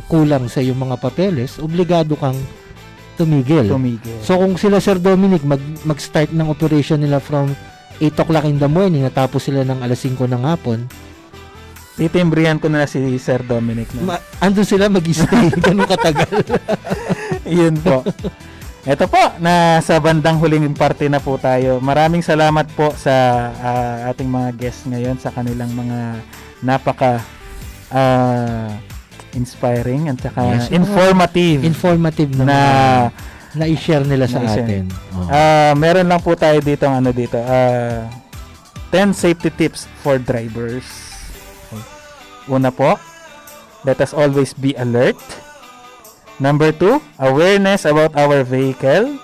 kulang 0.09 0.49
sa 0.51 0.59
iyong 0.59 0.77
mga 0.77 0.99
papeles, 0.99 1.61
obligado 1.61 2.17
kang 2.19 2.35
tumigil. 3.15 3.67
tumigil. 3.67 4.17
So 4.23 4.39
kung 4.39 4.55
sila 4.55 4.79
Sir 4.79 4.97
Dominic 4.99 5.43
mag 5.43 5.59
mag-start 5.83 6.31
ng 6.31 6.47
operation 6.47 6.99
nila 6.99 7.19
from 7.19 7.51
8 7.99 8.15
o'clock 8.15 8.47
in 8.47 8.59
the 8.59 8.67
morning 8.67 9.03
natapos 9.03 9.51
sila 9.51 9.67
ng 9.67 9.83
alas 9.83 10.03
5 10.07 10.15
ng 10.27 10.43
hapon, 10.43 10.87
Titimbrihan 11.99 12.55
ko 12.63 12.71
na 12.71 12.87
si 12.87 13.03
Sir 13.19 13.43
Dominic 13.43 13.91
na. 13.91 14.15
ma- 14.15 14.23
andun 14.39 14.63
sila 14.63 14.87
mag-stay 14.87 15.51
ganun 15.67 15.83
katagal. 15.83 16.31
Yun 17.59 17.75
po. 17.83 18.07
Ito 18.81 19.05
po, 19.05 19.19
nasa 19.37 19.99
bandang 19.99 20.39
huling 20.39 20.71
parte 20.71 21.05
na 21.05 21.19
po 21.19 21.35
tayo. 21.35 21.77
Maraming 21.79 22.23
salamat 22.23 22.63
po 22.73 22.95
sa 22.95 23.11
ah, 23.53 24.09
ating 24.09 24.25
mga 24.25 24.49
guests 24.55 24.87
ngayon 24.87 25.19
sa 25.19 25.29
kanilang 25.29 25.67
mga 25.69 26.23
napaka 26.61 27.19
ah, 27.91 28.71
inspiring 29.31 30.07
at 30.07 30.17
saka 30.17 30.41
Yes. 30.57 30.71
informative 30.71 31.59
Informative 31.61 32.31
na, 32.33 32.43
na 32.43 32.59
na 33.51 33.65
i-share 33.65 34.05
nila 34.05 34.25
sa 34.25 34.39
Na-share. 34.39 34.63
atin. 34.63 34.85
Oo. 35.11 35.27
ah, 35.27 35.73
meron 35.75 36.07
lang 36.07 36.21
po 36.21 36.33
tayo 36.33 36.57
dito 36.59 36.87
ang 36.87 37.03
ano 37.03 37.11
dito. 37.11 37.35
ah, 37.37 38.07
10 38.89 39.11
safety 39.13 39.51
tips 39.51 39.85
for 39.99 40.17
drivers. 40.17 40.87
Una 42.47 42.71
po, 42.71 42.97
let 43.83 43.99
us 43.99 44.15
always 44.15 44.55
be 44.55 44.73
alert. 44.73 45.19
Number 46.39 46.71
two, 46.71 47.03
awareness 47.19 47.83
about 47.83 48.15
our 48.15 48.41
vehicle, 48.41 49.19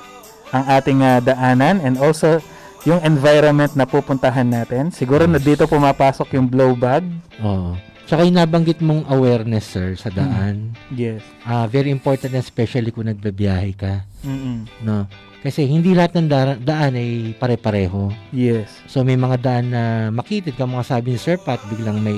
ang 0.51 0.63
ating 0.69 0.99
ah, 0.99 1.19
daanan, 1.19 1.79
and 1.79 1.95
also 1.95 2.43
yung 2.83 2.99
environment 3.01 3.73
na 3.73 3.83
pupuntahan 3.83 4.45
natin. 4.45 4.91
Siguro 4.91 5.25
na 5.25 5.39
dito 5.39 5.65
pumapasok 5.65 6.35
yung 6.35 6.45
blow 6.45 6.75
bag. 6.75 7.07
Oo. 7.39 7.73
Tsaka 8.05 8.21
yung 8.21 8.37
nabanggit 8.37 8.85
mong 8.85 9.09
awareness, 9.09 9.65
sir, 9.65 9.97
sa 9.97 10.13
daan. 10.13 10.77
Yes. 10.93 11.25
Ah, 11.41 11.65
very 11.65 11.89
important 11.89 12.37
especially 12.37 12.93
kung 12.93 13.09
nagbabiyahe 13.09 13.73
ka. 13.73 14.05
Mm-mm. 14.21 14.69
No? 14.85 15.09
Kasi 15.41 15.65
hindi 15.65 15.93
lahat 15.93 16.13
ng 16.13 16.27
da- 16.27 16.57
daan 16.57 16.93
ay 16.93 17.33
pare-pareho. 17.33 18.13
Yes. 18.29 18.69
So 18.85 19.01
may 19.01 19.17
mga 19.17 19.37
daan 19.41 19.65
na 19.69 19.83
makitid 20.09 20.53
ka 20.53 20.65
mga 20.65 20.85
sabi 20.85 21.13
ni 21.13 21.19
Sir 21.21 21.37
Pat, 21.37 21.57
biglang 21.65 21.97
may 21.97 22.17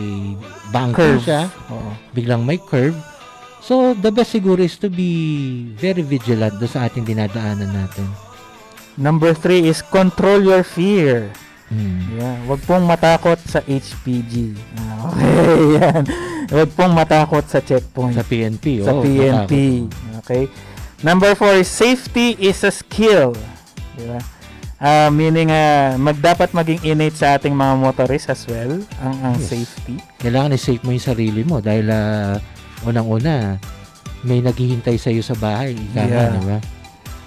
Curve. 0.92 1.24
siya, 1.24 1.48
Oo. 1.68 1.92
biglang 2.12 2.44
may 2.44 2.60
curve. 2.60 2.96
So 3.68 3.92
the 3.92 4.16
best 4.16 4.32
siguro 4.32 4.64
is 4.64 4.80
to 4.80 4.88
be 4.88 5.12
very 5.76 6.00
vigilant 6.00 6.56
do 6.56 6.72
sa 6.72 6.88
ating 6.88 7.04
dinadaanan 7.04 7.68
natin. 7.68 8.08
Number 8.96 9.36
three 9.36 9.68
is 9.68 9.84
control 9.84 10.40
your 10.40 10.64
fear. 10.64 11.36
Hmm. 11.68 12.00
Yeah, 12.16 12.40
wag 12.48 12.64
pong 12.64 12.88
matakot 12.88 13.44
sa 13.44 13.60
HPG. 13.60 14.56
Ah, 14.80 15.12
Okay, 15.12 15.60
yan. 15.84 16.04
Wag 16.48 16.70
pong 16.80 16.96
matakot 16.96 17.44
sa 17.44 17.60
checkpoint. 17.60 18.16
Sa 18.16 18.24
PNP, 18.24 18.88
Sa 18.88 18.96
oh, 18.96 19.04
PNP. 19.04 19.84
Okay. 20.24 20.48
Number 21.04 21.36
four 21.36 21.60
is 21.60 21.68
safety 21.68 22.40
is 22.40 22.64
a 22.64 22.72
skill. 22.72 23.36
Di 24.00 24.08
ba? 24.08 24.20
Ah, 24.80 25.12
meaning 25.12 25.52
ah, 25.52 26.00
mag 26.00 26.16
dapat 26.16 26.56
maging 26.56 26.88
innate 26.88 27.20
sa 27.20 27.36
ating 27.36 27.52
mga 27.52 27.74
motorists 27.84 28.32
as 28.32 28.48
well 28.48 28.80
ang 29.04 29.16
ang 29.28 29.36
Yes. 29.36 29.52
safety. 29.52 30.00
Kailangan 30.24 30.56
i-safe 30.56 30.82
mo 30.88 30.96
yung 30.96 31.04
sarili 31.04 31.44
mo 31.44 31.60
dahil 31.60 31.92
ah, 31.92 32.40
unang-una 32.84 33.58
may 34.22 34.42
naghihintay 34.42 34.98
sa 34.98 35.10
iyo 35.10 35.22
sa 35.22 35.38
bahay. 35.38 35.74
Ika 35.74 36.02
Yeah. 36.04 36.34
di 36.34 36.42
ba? 36.46 36.58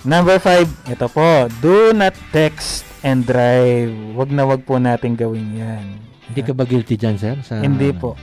Number 0.00 0.40
five, 0.40 0.66
ito 0.88 1.06
po, 1.12 1.46
do 1.60 1.92
not 1.92 2.16
text 2.32 2.88
and 3.04 3.24
drive. 3.24 3.92
Wag 4.16 4.32
na 4.32 4.48
wag 4.48 4.64
po 4.64 4.80
natin 4.80 5.12
gawin 5.14 5.56
'yan. 5.56 5.84
Hindi 6.30 6.40
ka 6.40 6.52
ba 6.54 6.64
guilty 6.64 6.94
dyan, 6.94 7.16
sir? 7.18 7.36
Sa, 7.42 7.58
Hindi 7.58 7.90
po. 7.90 8.14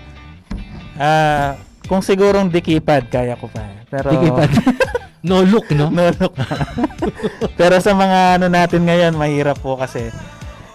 Ah, 0.96 1.60
kung 1.86 2.00
sigurong 2.02 2.50
dikipad 2.50 3.12
kaya 3.12 3.36
ko 3.36 3.52
pa. 3.52 3.68
Pero 3.92 4.16
Dikipad. 4.16 4.50
no 5.28 5.44
look, 5.44 5.68
no? 5.76 5.92
no 5.92 6.08
look. 6.16 6.34
Pero 7.60 7.78
sa 7.84 7.92
mga 7.92 8.40
ano 8.40 8.48
natin 8.48 8.88
ngayon, 8.88 9.14
mahirap 9.20 9.60
po 9.60 9.76
kasi. 9.76 10.08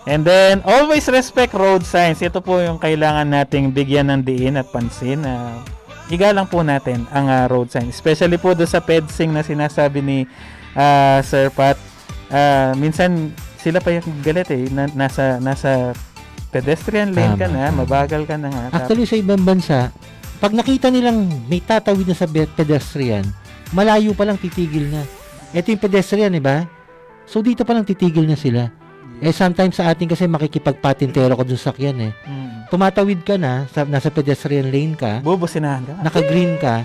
And 0.02 0.26
then, 0.26 0.60
always 0.66 1.06
respect 1.06 1.54
road 1.54 1.86
signs. 1.86 2.18
Ito 2.20 2.42
po 2.42 2.58
yung 2.58 2.82
kailangan 2.82 3.30
nating 3.30 3.70
bigyan 3.70 4.10
ng 4.10 4.22
diin 4.26 4.58
at 4.58 4.66
pansin. 4.74 5.22
Uh, 5.22 5.62
igalang 6.08 6.48
po 6.48 6.64
natin 6.64 7.06
ang 7.12 7.28
ah, 7.28 7.46
road 7.46 7.70
sign. 7.70 7.90
Especially 7.90 8.40
po 8.40 8.56
do 8.56 8.66
sa 8.66 8.82
pedsing 8.82 9.30
na 9.30 9.44
sinasabi 9.44 10.00
ni 10.02 10.18
ah, 10.74 11.22
Sir 11.22 11.52
Pat. 11.52 11.76
Ah, 12.32 12.72
minsan, 12.74 13.30
sila 13.60 13.78
pa 13.78 13.94
yung 13.94 14.06
galit 14.24 14.48
eh. 14.50 14.66
Na, 14.72 14.88
nasa, 14.90 15.38
nasa 15.38 15.92
pedestrian 16.50 17.14
lane 17.14 17.38
ka 17.38 17.46
Tama, 17.48 17.54
na, 17.54 17.62
tama. 17.70 17.78
mabagal 17.86 18.22
ka 18.26 18.36
na 18.36 18.48
nga. 18.50 18.64
Actually, 18.74 19.06
sa 19.06 19.16
ibang 19.16 19.40
bansa, 19.40 19.88
pag 20.42 20.52
nakita 20.52 20.90
nilang 20.90 21.28
may 21.46 21.62
tatawid 21.62 22.10
na 22.10 22.16
sa 22.18 22.26
pedestrian, 22.28 23.22
malayo 23.70 24.12
pa 24.12 24.26
lang 24.26 24.36
titigil 24.36 24.90
na. 24.90 25.06
Ito 25.54 25.70
yung 25.70 25.84
pedestrian, 25.84 26.32
di 26.34 26.42
ba? 26.42 26.66
So, 27.24 27.40
dito 27.40 27.62
pa 27.62 27.72
lang 27.72 27.86
titigil 27.86 28.26
na 28.26 28.36
sila. 28.36 28.68
Eh, 29.22 29.30
sometimes 29.30 29.78
sa 29.78 29.86
atin 29.86 30.10
kasi 30.10 30.26
makikipagpatintero 30.26 31.38
ka 31.38 31.46
dun 31.46 31.54
sa 31.54 31.70
sakyan 31.70 32.10
eh. 32.10 32.12
Mm. 32.26 32.66
Tumatawid 32.74 33.22
ka 33.22 33.38
na, 33.38 33.70
sa, 33.70 33.86
nasa 33.86 34.10
pedestrian 34.10 34.66
lane 34.66 34.98
ka, 34.98 35.22
Bubusinahan 35.22 35.86
ka. 35.86 35.94
naka-green 36.02 36.58
ka, 36.58 36.82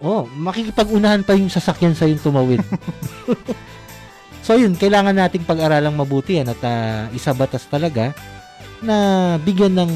oh, 0.00 0.24
makikipag-unahan 0.24 1.20
pa 1.20 1.36
yung 1.36 1.52
sasakyan 1.52 1.92
sa 1.92 2.08
yung 2.08 2.16
tumawid. 2.20 2.64
so 4.46 4.56
yun, 4.56 4.72
kailangan 4.72 5.12
nating 5.12 5.44
pag-aralang 5.44 5.92
mabuti 5.92 6.40
yan 6.40 6.48
at 6.48 6.60
ah, 6.64 7.12
isa 7.12 7.36
batas 7.36 7.68
talaga 7.68 8.16
na 8.80 9.36
bigyan 9.44 9.76
ng 9.76 9.92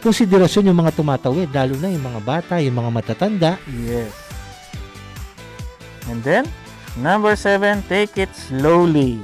konsiderasyon 0.00 0.72
yung 0.72 0.80
mga 0.80 0.96
tumatawid, 0.96 1.52
lalo 1.52 1.76
na 1.76 1.92
yung 1.92 2.04
mga 2.04 2.20
bata, 2.24 2.54
yung 2.64 2.80
mga 2.80 2.90
matatanda. 2.90 3.52
Yes. 3.68 4.12
And 6.10 6.24
then, 6.24 6.48
number 6.96 7.36
seven, 7.36 7.84
take 7.86 8.16
it 8.16 8.32
slowly. 8.34 9.22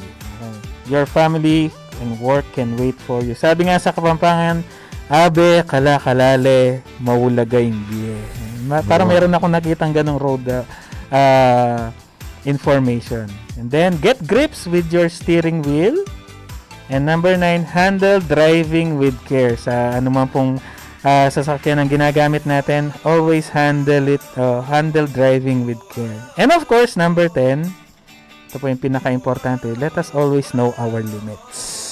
Your 0.89 1.05
family 1.05 1.70
and 2.01 2.16
work 2.18 2.45
can 2.57 2.76
wait 2.80 2.97
for 2.97 3.20
you. 3.20 3.36
Sabi 3.36 3.68
nga 3.68 3.76
sa 3.76 3.93
Kapampangan, 3.93 4.64
Abe, 5.09 5.64
kala 5.64 5.97
kalale, 5.97 6.84
maulagay 7.01 7.72
hindi. 7.72 8.12
Ma- 8.68 8.84
para 8.84 9.05
Oo. 9.05 9.09
meron 9.09 9.32
ako 9.32 9.49
nakitang 9.49 9.97
ganong 9.97 10.20
road 10.20 10.45
uh, 10.49 10.64
uh, 11.09 11.89
information. 12.45 13.24
And 13.57 13.72
then, 13.72 13.97
get 14.05 14.20
grips 14.28 14.68
with 14.68 14.93
your 14.93 15.09
steering 15.09 15.64
wheel. 15.64 15.97
And 16.93 17.05
number 17.05 17.36
nine, 17.36 17.64
handle 17.64 18.20
driving 18.20 18.97
with 19.01 19.16
care. 19.28 19.57
Sa 19.57 19.97
ano 19.97 20.09
man 20.09 20.28
pong 20.28 20.61
ah, 21.05 21.28
sasakyan 21.30 21.78
ang 21.78 21.89
ginagamit 21.91 22.45
natin, 22.49 22.91
always 23.05 23.49
handle 23.49 24.09
it, 24.09 24.24
uh, 24.39 24.64
handle 24.64 25.07
driving 25.07 25.66
with 25.68 25.78
care. 25.93 26.16
And 26.41 26.51
of 26.51 26.66
course, 26.66 26.97
number 26.97 27.28
10, 27.28 27.68
ito 28.49 28.57
po 28.57 28.64
yung 28.64 28.80
pinaka-importante, 28.80 29.68
let 29.76 29.92
us 30.01 30.16
always 30.16 30.57
know 30.57 30.72
our 30.80 31.05
limits. 31.05 31.84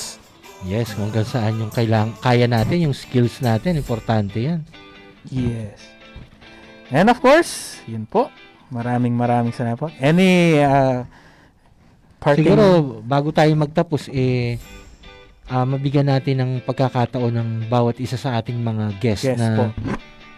Yes, 0.64 0.96
kung 0.96 1.12
hanggang 1.12 1.28
saan 1.28 1.60
yung 1.60 1.68
kailang, 1.68 2.16
kaya 2.24 2.48
natin, 2.48 2.88
yung 2.88 2.96
skills 2.96 3.44
natin, 3.44 3.76
importante 3.76 4.40
yan. 4.40 4.64
Yes. 5.28 5.76
And 6.88 7.12
of 7.12 7.20
course, 7.20 7.84
yun 7.84 8.08
po. 8.08 8.32
Maraming 8.72 9.12
maraming 9.12 9.52
salamat 9.52 9.76
po. 9.76 9.92
Any 10.00 10.56
uh, 10.64 11.04
parting... 12.24 12.48
Siguro, 12.48 13.04
bago 13.04 13.36
tayo 13.36 13.52
magtapos, 13.52 14.08
eh, 14.08 14.56
ah, 15.52 15.68
mabigyan 15.68 16.08
natin 16.08 16.40
ng 16.40 16.50
pagkakataon 16.64 17.36
ng 17.36 17.50
bawat 17.68 18.00
isa 18.00 18.16
sa 18.16 18.40
ating 18.40 18.56
mga 18.56 18.84
guests 18.96 19.28
Yes 19.28 19.36
na 19.36 19.60
po. 19.60 19.64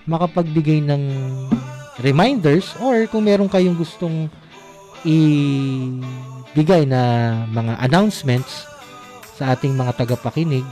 makapagbigay 0.03 0.83
ng 0.83 1.03
reminders 2.03 2.75
or 2.83 3.07
kung 3.07 3.23
meron 3.23 3.47
kayong 3.47 3.79
gustong 3.79 4.27
ibigay 5.05 6.83
na 6.89 7.01
mga 7.53 7.79
announcements 7.85 8.67
sa 9.39 9.55
ating 9.55 9.79
mga 9.79 9.95
tagapakinig 9.95 10.67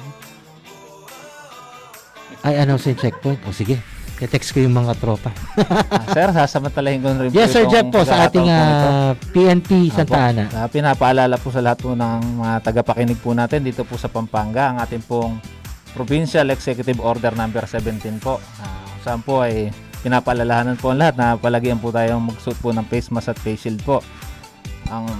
ay 2.43 2.63
announce 2.63 2.87
yung 2.91 2.99
checkpoint. 2.99 3.43
O 3.47 3.55
sige, 3.55 3.79
text 4.25 4.55
ko 4.55 4.63
yung 4.63 4.73
mga 4.73 4.97
tropa. 4.97 5.29
Ah, 5.67 6.09
sir, 6.15 6.29
sasamantalahin 6.33 7.05
ko 7.05 7.13
rin 7.13 7.31
yes, 7.35 7.53
Sir 7.53 7.69
Jeff 7.69 7.87
po 7.93 8.01
sa 8.07 8.31
ating 8.31 8.49
ito. 8.49 8.55
ah, 8.55 9.13
PNP 9.35 9.93
Santa. 9.93 10.33
Ana. 10.33 10.45
Ah, 10.55 10.69
pinapaalala 10.71 11.37
po 11.37 11.53
sa 11.53 11.61
lahat 11.61 11.85
po 11.85 11.93
ng 11.93 12.41
mga 12.41 12.55
tagapakinig 12.65 13.19
po 13.21 13.37
natin 13.37 13.61
dito 13.67 13.85
po 13.85 14.01
sa 14.01 14.09
Pampanga 14.09 14.73
ang 14.73 14.79
ating 14.81 15.05
pong 15.05 15.37
Provincial 15.93 16.49
Executive 16.53 16.97
Order 17.03 17.37
number 17.37 17.65
17 17.69 18.01
po. 18.23 18.41
Ah, 18.63 18.89
saan 19.05 19.21
po 19.21 19.45
ay 19.45 19.69
pinapaalalahanan 20.07 20.79
po 20.79 20.95
ang 20.95 21.03
lahat 21.03 21.19
na 21.19 21.35
palagian 21.35 21.83
po 21.83 21.91
tayong 21.91 22.31
magsuot 22.31 22.55
po 22.63 22.71
ng 22.71 22.87
face 22.87 23.11
mask 23.11 23.35
at 23.35 23.39
face 23.43 23.67
shield 23.67 23.83
po. 23.83 23.99
Ang 24.87 25.11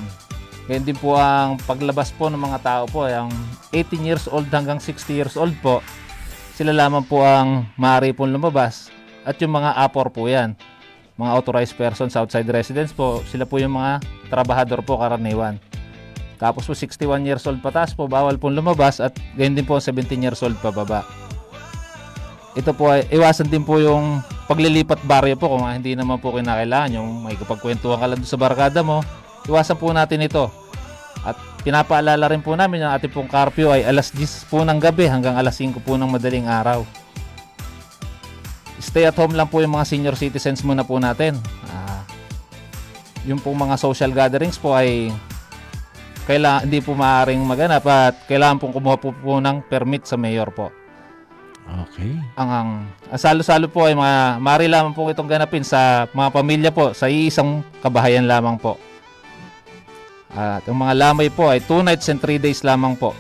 Ganyan 0.67 0.83
din 0.83 0.99
po 0.99 1.15
ang 1.15 1.63
paglabas 1.63 2.11
po 2.11 2.27
ng 2.27 2.43
mga 2.43 2.59
tao 2.59 2.85
po, 2.91 3.07
ang 3.07 3.31
18 3.71 4.03
years 4.03 4.27
old 4.27 4.51
hanggang 4.51 4.83
60 4.83 5.15
years 5.15 5.39
old 5.39 5.55
po, 5.63 5.79
sila 6.59 6.75
lamang 6.75 7.07
po 7.07 7.23
ang 7.23 7.71
maaari 7.79 8.11
pong 8.11 8.35
lumabas 8.35 8.91
at 9.23 9.39
yung 9.39 9.55
mga 9.55 9.79
apor 9.79 10.11
po 10.11 10.27
yan 10.27 10.59
mga 11.17 11.33
authorized 11.33 11.75
persons 11.81 12.13
outside 12.13 12.45
residence 12.53 12.93
po, 12.93 13.25
sila 13.25 13.49
po 13.49 13.57
yung 13.57 13.73
mga 13.73 14.05
trabahador 14.29 14.85
po 14.85 15.01
karaniwan. 15.01 15.57
Tapos 16.37 16.69
po 16.69 16.77
61 16.77 17.25
years 17.25 17.49
old 17.49 17.65
pataas 17.65 17.97
po, 17.97 18.05
bawal 18.05 18.37
pong 18.37 18.53
lumabas 18.53 19.01
at 19.01 19.17
ganyan 19.33 19.65
din 19.65 19.67
po 19.67 19.81
17 19.81 20.05
years 20.21 20.45
old 20.45 20.61
pababa. 20.61 21.09
Ito 22.57 22.73
po 22.73 22.89
ay 22.89 23.05
iwasan 23.13 23.53
din 23.53 23.63
po 23.63 23.77
yung 23.77 24.25
paglilipat 24.49 25.05
baryo 25.05 25.37
po 25.37 25.53
kung 25.53 25.69
hindi 25.69 25.93
naman 25.93 26.17
po 26.17 26.33
kinakailangan 26.33 26.97
yung 26.97 27.21
may 27.21 27.37
kapagkwentuhan 27.37 28.01
ka 28.01 28.07
lang 28.09 28.21
sa 28.25 28.41
barkada 28.41 28.81
mo. 28.81 29.05
Iwasan 29.45 29.77
po 29.77 29.93
natin 29.93 30.25
ito. 30.25 30.49
At 31.21 31.37
pinapaalala 31.61 32.33
rin 32.33 32.41
po 32.41 32.57
namin 32.57 32.89
yung 32.89 32.93
ating 32.97 33.13
pong 33.13 33.29
curfew 33.29 33.69
ay 33.69 33.85
alas 33.85 34.09
10 34.11 34.49
po 34.49 34.65
ng 34.65 34.81
gabi 34.81 35.05
hanggang 35.05 35.37
alas 35.37 35.61
5 35.61 35.77
po 35.85 36.01
ng 36.01 36.09
madaling 36.09 36.49
araw 36.49 36.87
stay 38.87 39.09
at 39.09 39.19
home 39.19 39.35
lang 39.35 39.51
po 39.51 39.61
yung 39.61 39.75
mga 39.75 39.89
senior 39.89 40.17
citizens 40.17 40.63
muna 40.63 40.87
po 40.87 40.97
natin. 41.03 41.37
Ah, 41.69 42.07
yung 43.27 43.43
pong 43.43 43.59
mga 43.59 43.77
social 43.81 44.15
gatherings 44.15 44.61
po 44.61 44.77
ay 44.77 45.11
kailangan, 46.31 46.71
hindi 46.71 46.79
po 46.81 46.95
maaaring 46.95 47.43
maganap 47.43 47.85
at 47.87 48.15
kailangan 48.31 48.63
pong 48.63 48.75
kumuha 48.79 48.97
po, 48.97 49.11
po 49.11 49.43
ng 49.43 49.67
permit 49.67 50.07
sa 50.07 50.15
mayor 50.15 50.55
po. 50.55 50.71
Okay. 51.67 52.15
Ang, 52.39 52.51
ang, 52.51 52.69
salo-salo 53.19 53.67
po 53.67 53.91
ay 53.91 53.99
mga, 53.99 54.39
maaari 54.39 54.71
lamang 54.71 54.95
po 54.95 55.11
itong 55.11 55.27
ganapin 55.27 55.67
sa 55.67 56.07
mga 56.15 56.31
pamilya 56.31 56.71
po, 56.71 56.95
sa 56.95 57.11
iisang 57.11 57.67
kabahayan 57.83 58.27
lamang 58.27 58.55
po. 58.55 58.79
At 60.31 60.63
ang 60.69 60.79
mga 60.79 60.95
lamay 60.95 61.29
po 61.33 61.51
ay 61.51 61.65
2 61.65 61.87
nights 61.87 62.07
and 62.13 62.23
3 62.23 62.39
days 62.39 62.63
lamang 62.63 62.95
po. 62.95 63.17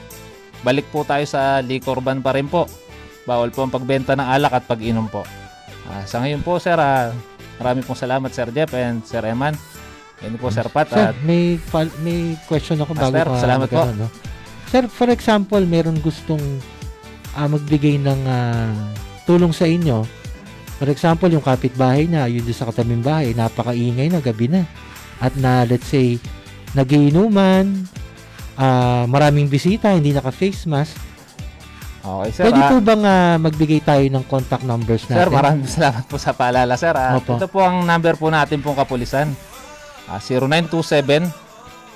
Balik 0.62 0.86
po 0.94 1.02
tayo 1.02 1.26
sa 1.26 1.58
liquor 1.58 1.98
ban 1.98 2.22
pa 2.22 2.34
rin 2.34 2.46
po. 2.46 2.70
Bawal 3.26 3.50
po 3.50 3.66
ang 3.66 3.74
pagbenta 3.74 4.14
ng 4.14 4.22
alak 4.22 4.62
at 4.62 4.64
pag-inom 4.70 5.10
po. 5.10 5.26
Ah, 5.90 6.06
sa 6.06 6.22
ngayon 6.22 6.42
po, 6.46 6.62
sir, 6.62 6.78
ah, 6.78 7.10
marami 7.58 7.82
pong 7.82 7.98
salamat, 7.98 8.30
Sir 8.30 8.50
Jeff 8.54 8.70
and 8.74 9.02
Sir 9.02 9.26
Eman. 9.26 9.58
Yan 10.24 10.38
po, 10.40 10.48
Sir 10.48 10.66
Pat. 10.70 10.88
Sir, 10.88 11.12
At 11.12 11.18
may, 11.26 11.60
may 12.00 12.38
question 12.48 12.80
ako 12.80 12.96
bago 12.96 13.12
Master, 13.12 13.26
pa 13.28 13.36
salamat 13.42 13.68
po. 13.68 13.82
no? 13.92 14.08
Sir, 14.70 14.84
for 14.88 15.08
example, 15.12 15.60
meron 15.62 16.00
gustong 16.00 16.40
ah, 17.36 17.46
magbigay 17.46 18.00
ng 18.00 18.20
ah, 18.24 18.72
tulong 19.28 19.52
sa 19.52 19.68
inyo. 19.68 20.02
For 20.76 20.88
example, 20.88 21.28
yung 21.32 21.44
kapitbahay 21.44 22.08
na, 22.08 22.28
yun 22.28 22.44
doon 22.44 22.56
sa 22.56 22.68
kataming 22.68 23.00
bahay, 23.04 23.32
napakaingay 23.32 24.12
na 24.12 24.20
gabi 24.20 24.48
na. 24.48 24.64
At 25.20 25.32
na, 25.36 25.64
let's 25.64 25.88
say, 25.88 26.20
nagiinuman, 26.76 27.88
ah, 28.56 29.04
maraming 29.08 29.48
bisita, 29.48 29.92
hindi 29.92 30.12
naka-face 30.16 30.68
mask. 30.68 30.96
Okay, 32.06 32.30
sir. 32.30 32.44
Pwede 32.46 32.60
ah, 32.62 32.70
po 32.70 32.76
bang 32.78 33.02
ah, 33.02 33.34
magbigay 33.40 33.80
tayo 33.82 34.04
ng 34.06 34.24
contact 34.30 34.62
numbers 34.62 35.10
natin? 35.10 35.26
Sir, 35.26 35.28
maraming 35.32 35.66
salamat 35.66 36.04
po 36.06 36.16
sa 36.22 36.30
paalala, 36.36 36.78
sir. 36.78 36.94
Ah, 36.94 37.18
Opo. 37.18 37.34
ito 37.34 37.50
po 37.50 37.66
ang 37.66 37.82
number 37.82 38.14
po 38.14 38.30
natin 38.30 38.62
pong 38.62 38.78
kapulisan. 38.78 39.26
Ah, 40.06 40.22
0927 40.22 41.26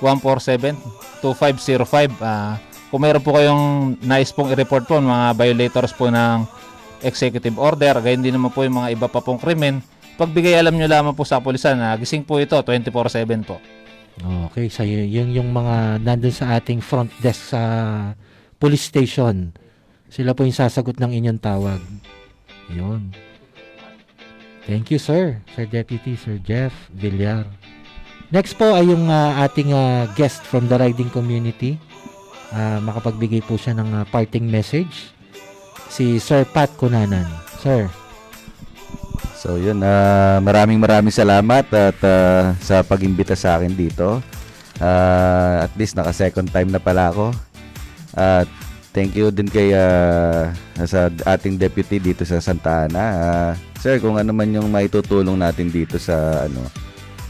147 0.03 0.75
2505. 1.23 2.19
Ah, 2.19 2.59
kung 2.91 2.99
mayroon 2.99 3.23
po 3.23 3.39
kayong 3.39 3.95
nais 4.03 4.35
pong 4.35 4.51
i-report 4.51 4.83
po 4.83 4.99
mga 4.99 5.31
violators 5.39 5.95
po 5.95 6.11
ng 6.11 6.43
executive 7.01 7.55
order, 7.55 7.95
gayon 8.03 8.19
din 8.19 8.35
naman 8.35 8.51
po 8.51 8.67
yung 8.67 8.83
mga 8.83 8.99
iba 8.99 9.07
pa 9.07 9.23
pong 9.23 9.39
krimen, 9.39 9.79
pagbigay 10.19 10.59
alam 10.59 10.75
nyo 10.75 10.85
lamang 10.85 11.15
po 11.15 11.23
sa 11.23 11.39
kapulisan, 11.39 11.79
ah, 11.79 11.95
gising 11.95 12.27
po 12.27 12.37
ito 12.37 12.59
24/7 12.59 13.47
po. 13.47 13.57
Okay, 14.51 14.67
so 14.67 14.83
y- 14.83 15.07
yung 15.07 15.31
yung 15.31 15.49
mga 15.55 16.03
nandun 16.03 16.35
sa 16.35 16.59
ating 16.59 16.83
front 16.83 17.09
desk 17.23 17.55
sa 17.55 17.61
police 18.59 18.85
station. 18.85 19.55
Sila 20.11 20.35
po 20.35 20.43
yung 20.43 20.53
sasagot 20.53 20.99
ng 20.99 21.15
inyong 21.15 21.39
tawag. 21.39 21.79
Yun. 22.69 23.15
Thank 24.67 24.93
you, 24.93 24.99
sir. 24.99 25.39
Sir 25.55 25.65
Deputy, 25.65 26.19
Sir 26.19 26.37
Jeff 26.43 26.75
Villar. 26.93 27.47
Next 28.29 28.59
po 28.59 28.75
ay 28.75 28.91
yung 28.91 29.07
ah, 29.07 29.41
ating 29.41 29.71
ah, 29.71 30.05
guest 30.13 30.43
from 30.43 30.67
the 30.67 30.75
riding 30.75 31.09
community. 31.09 31.79
Ah, 32.51 32.83
makapagbigay 32.83 33.39
po 33.47 33.55
siya 33.55 33.75
ng 33.79 34.03
ah, 34.03 34.05
parting 34.07 34.43
message. 34.43 35.15
Si 35.87 36.19
Sir 36.19 36.43
Pat 36.47 36.71
Kunanan. 36.75 37.27
Sir. 37.63 37.87
So 39.41 39.57
yun, 39.57 39.81
ah, 39.81 40.37
maraming 40.37 40.77
maraming 40.77 41.15
salamat 41.15 41.65
at 41.73 41.97
ah, 42.05 42.53
sa 42.61 42.85
pag-imbita 42.85 43.33
sa 43.33 43.57
akin 43.57 43.73
dito. 43.73 44.21
Ah, 44.77 45.65
at 45.65 45.73
least 45.79 45.97
naka 45.97 46.13
second 46.13 46.51
time 46.53 46.69
na 46.69 46.77
pala 46.77 47.09
ako. 47.09 47.33
At 48.13 48.45
thank 48.91 49.15
you 49.15 49.31
din 49.31 49.47
kay 49.47 49.71
ah, 49.73 50.51
sa 50.83 51.09
ating 51.09 51.55
deputy 51.57 51.97
dito 51.97 52.27
sa 52.27 52.37
Santa 52.37 52.85
Ana. 52.85 53.01
Ah, 53.01 53.51
sir, 53.79 53.97
kung 53.97 54.19
ano 54.19 54.29
man 54.35 54.51
yung 54.51 54.69
maitutulong 54.69 55.39
natin 55.39 55.71
dito 55.71 55.97
sa 55.97 56.45
ano, 56.45 56.67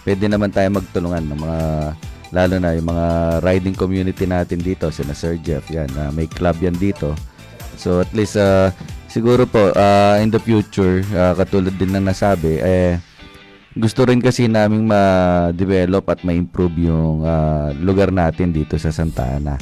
pwede 0.03 0.26
naman 0.26 0.49
tayo 0.49 0.67
magtulungan 0.74 1.24
ng 1.30 1.39
mga 1.39 1.59
lalo 2.32 2.57
na 2.57 2.75
yung 2.75 2.88
mga 2.88 3.07
riding 3.43 3.75
community 3.75 4.23
natin 4.27 4.59
dito, 4.63 4.88
sina 4.89 5.15
Sir 5.15 5.39
Jeff, 5.39 5.67
yan, 5.67 5.91
ah, 5.99 6.11
may 6.11 6.27
club 6.27 6.57
yan 6.59 6.75
dito. 6.75 7.15
So 7.75 8.01
at 8.03 8.11
least 8.11 8.36
ah, 8.39 8.71
siguro 9.11 9.43
po 9.47 9.71
ah, 9.75 10.19
in 10.19 10.32
the 10.32 10.39
future 10.39 11.03
ah, 11.15 11.36
katulad 11.36 11.75
din 11.75 11.91
ng 11.91 12.07
nasabi 12.07 12.59
eh 12.61 12.99
gusto 13.71 14.03
rin 14.03 14.19
kasi 14.19 14.51
naming 14.51 14.84
ma-develop 14.84 16.03
at 16.11 16.19
ma-improve 16.27 16.75
yung 16.91 17.23
ah, 17.23 17.71
lugar 17.79 18.11
natin 18.11 18.51
dito 18.51 18.75
sa 18.75 18.91
Santa 18.91 19.23
Ana. 19.39 19.55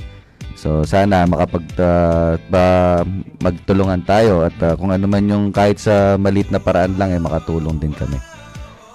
So 0.58 0.82
sana 0.82 1.30
makapag 1.30 1.66
ah, 1.78 2.34
ba- 2.50 3.06
magtulungan 3.38 4.02
tayo 4.10 4.50
at 4.50 4.58
ah, 4.66 4.74
kung 4.74 4.90
ano 4.90 5.06
man 5.06 5.30
yung 5.30 5.54
kahit 5.54 5.78
sa 5.78 6.18
maliit 6.18 6.50
na 6.50 6.58
paraan 6.58 6.98
lang 6.98 7.14
eh 7.14 7.22
makatulong 7.22 7.78
din 7.78 7.94
kami. 7.94 8.18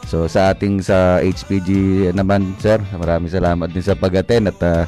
So 0.05 0.29
sa 0.29 0.53
ating 0.53 0.85
sa 0.85 1.19
HPG 1.21 1.71
naman 2.13 2.55
sir, 2.61 2.79
maraming 2.95 3.33
salamat 3.33 3.73
din 3.73 3.85
sa 3.85 3.97
pag-attend 3.97 4.53
at 4.53 4.59
ah, 4.63 4.85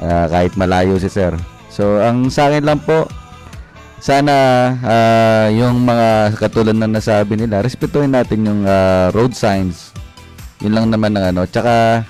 ah, 0.00 0.26
kahit 0.30 0.54
malayo 0.54 0.96
si 0.96 1.10
sir. 1.10 1.34
So 1.68 1.98
ang 1.98 2.30
sa 2.30 2.48
akin 2.48 2.64
lang 2.64 2.80
po 2.82 3.10
sana 4.04 4.34
ah, 4.84 5.46
yung 5.48 5.80
mga 5.88 6.36
katulad 6.36 6.76
na 6.76 6.84
nasabi 6.84 7.40
nila, 7.40 7.64
respetuhin 7.64 8.12
natin 8.12 8.44
yung 8.44 8.60
ah, 8.68 9.08
road 9.16 9.32
signs. 9.32 9.96
Yun 10.60 10.76
lang 10.76 10.86
naman 10.92 11.16
ang 11.16 11.32
ano. 11.32 11.42
Tsaka 11.48 12.04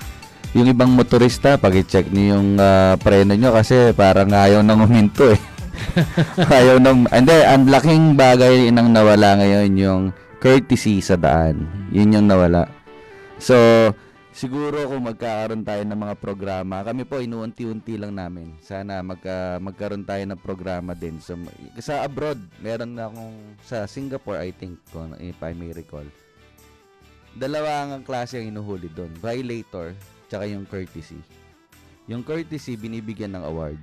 yung 0.51 0.67
ibang 0.67 0.91
motorista, 0.91 1.55
pag-check 1.55 2.11
niyo 2.11 2.35
yung 2.35 2.59
ah, 2.59 2.99
preno 2.99 3.31
nyo 3.31 3.55
kasi 3.55 3.95
parang 3.95 4.27
ayaw 4.27 4.59
nang 4.59 4.83
huminto 4.83 5.31
eh. 5.31 5.39
ayaw 6.59 6.83
nang, 6.83 7.07
hindi, 7.07 7.37
ang 7.43 7.63
laking 7.67 8.19
bagay 8.19 8.71
nang 8.75 8.91
nawala 8.91 9.39
ngayon 9.39 9.71
yung 9.79 10.01
courtesy 10.45 11.01
sa 11.01 11.17
daan. 11.17 11.65
Yun 11.89 12.21
yung 12.21 12.29
nawala. 12.29 12.69
So, 13.41 13.57
siguro 14.29 14.85
kung 14.85 15.09
magkakaroon 15.09 15.65
tayo 15.65 15.81
ng 15.81 15.97
mga 15.97 16.15
programa, 16.21 16.85
kami 16.85 17.01
po 17.01 17.17
inuunti-unti 17.17 17.97
lang 17.97 18.13
namin. 18.13 18.53
Sana 18.61 19.01
magka, 19.01 19.57
magkaroon 19.57 20.05
tayo 20.05 20.21
ng 20.21 20.37
programa 20.37 20.93
din. 20.93 21.17
So, 21.17 21.33
sa 21.81 22.05
abroad, 22.05 22.37
meron 22.61 22.93
na 22.93 23.09
akong 23.09 23.33
sa 23.65 23.89
Singapore, 23.89 24.37
I 24.37 24.53
think, 24.53 24.77
if 25.17 25.41
I 25.41 25.57
may 25.57 25.73
recall. 25.73 26.05
Dalawa 27.33 27.97
ang 27.97 28.05
klase 28.05 28.37
ang 28.37 28.53
inuhuli 28.53 28.93
doon. 28.93 29.09
Violator, 29.17 29.97
tsaka 30.29 30.45
yung 30.45 30.69
courtesy. 30.69 31.17
Yung 32.05 32.21
courtesy, 32.21 32.77
binibigyan 32.77 33.33
ng 33.33 33.41
award. 33.49 33.81